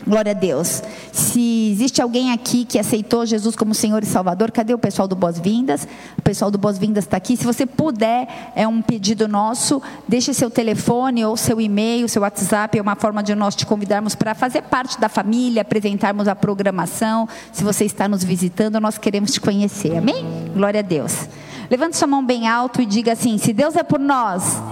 Glória 0.05 0.32
a 0.32 0.34
Deus. 0.34 0.82
Se 1.12 1.70
existe 1.72 2.03
alguém 2.03 2.32
aqui 2.32 2.64
que 2.64 2.78
aceitou 2.78 3.24
Jesus 3.24 3.57
como 3.57 3.74
Senhor 3.74 4.03
e 4.03 4.07
Salvador, 4.07 4.51
cadê 4.51 4.74
o 4.74 4.78
pessoal 4.78 5.07
do 5.07 5.16
Boas-Vindas? 5.16 5.86
O 6.18 6.22
pessoal 6.22 6.51
do 6.51 6.59
Boas-Vindas 6.59 7.05
está 7.05 7.16
aqui. 7.16 7.36
Se 7.36 7.44
você 7.44 7.66
puder, 7.66 8.53
é 8.55 8.66
um 8.68 8.82
pedido 8.82 9.26
nosso, 9.26 9.80
deixe 10.07 10.34
seu 10.34 10.51
telefone 10.51 11.24
ou 11.24 11.36
seu 11.36 11.61
e-mail, 11.61 12.09
seu 12.09 12.22
WhatsApp, 12.22 12.78
é 12.78 12.82
uma 12.82 12.97
forma 12.97 13.22
de 13.22 13.34
nós 13.34 13.57
te 13.57 13.64
convidarmos 13.64 14.14
para 14.14 14.34
fazer 14.34 14.62
parte 14.62 15.01
da 15.01 15.09
família, 15.09 15.62
apresentarmos 15.62 16.28
a 16.28 16.36
programação. 16.36 17.28
Se 17.53 17.64
você 17.64 17.84
está 17.84 18.07
nos 18.09 18.22
visitando, 18.22 18.80
nós 18.80 18.99
queremos 18.99 19.32
te 19.32 19.40
conhecer. 19.40 19.97
Amém? 19.97 20.51
Glória 20.55 20.80
a 20.80 20.82
Deus. 20.82 21.28
Levante 21.70 21.97
sua 21.97 22.07
mão 22.07 22.24
bem 22.24 22.47
alto 22.47 22.80
e 22.80 22.86
diga 22.86 23.12
assim: 23.12 23.38
se 23.38 23.53
Deus 23.53 23.74
é 23.76 23.82
por 23.82 23.99
nós, 23.99 24.62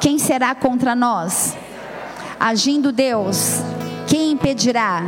quem 0.00 0.18
será 0.18 0.54
contra 0.54 0.94
nós? 0.94 1.56
Agindo 2.40 2.92
Deus, 2.92 3.62
quem 4.08 4.32
impedirá? 4.32 5.02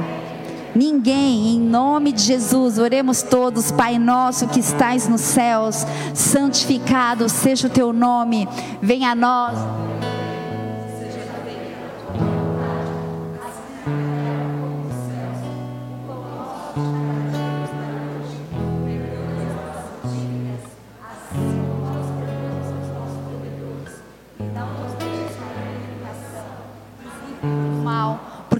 Ninguém, 0.74 1.54
em 1.54 1.58
nome 1.58 2.12
de 2.12 2.22
Jesus, 2.22 2.78
oremos 2.78 3.22
todos, 3.22 3.72
Pai 3.72 3.98
nosso 3.98 4.46
que 4.46 4.60
estais 4.60 5.08
nos 5.08 5.22
céus, 5.22 5.84
santificado 6.14 7.28
seja 7.28 7.66
o 7.66 7.70
teu 7.70 7.92
nome, 7.92 8.46
venha 8.80 9.10
a 9.10 9.14
nós. 9.14 9.58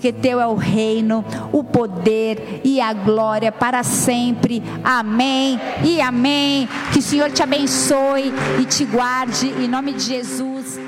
Porque 0.01 0.15
teu 0.15 0.41
é 0.41 0.47
o 0.47 0.55
reino, 0.55 1.23
o 1.53 1.63
poder 1.63 2.63
e 2.65 2.81
a 2.81 2.91
glória 2.95 3.53
para 3.53 3.83
sempre. 3.83 4.63
Amém 4.83 5.61
e 5.85 6.01
amém. 6.01 6.67
Que 6.91 7.01
o 7.01 7.03
Senhor 7.03 7.31
te 7.31 7.43
abençoe 7.43 8.33
e 8.59 8.65
te 8.65 8.87
guarde 8.87 9.49
em 9.63 9.69
nome 9.69 9.93
de 9.93 10.01
Jesus. 10.01 10.81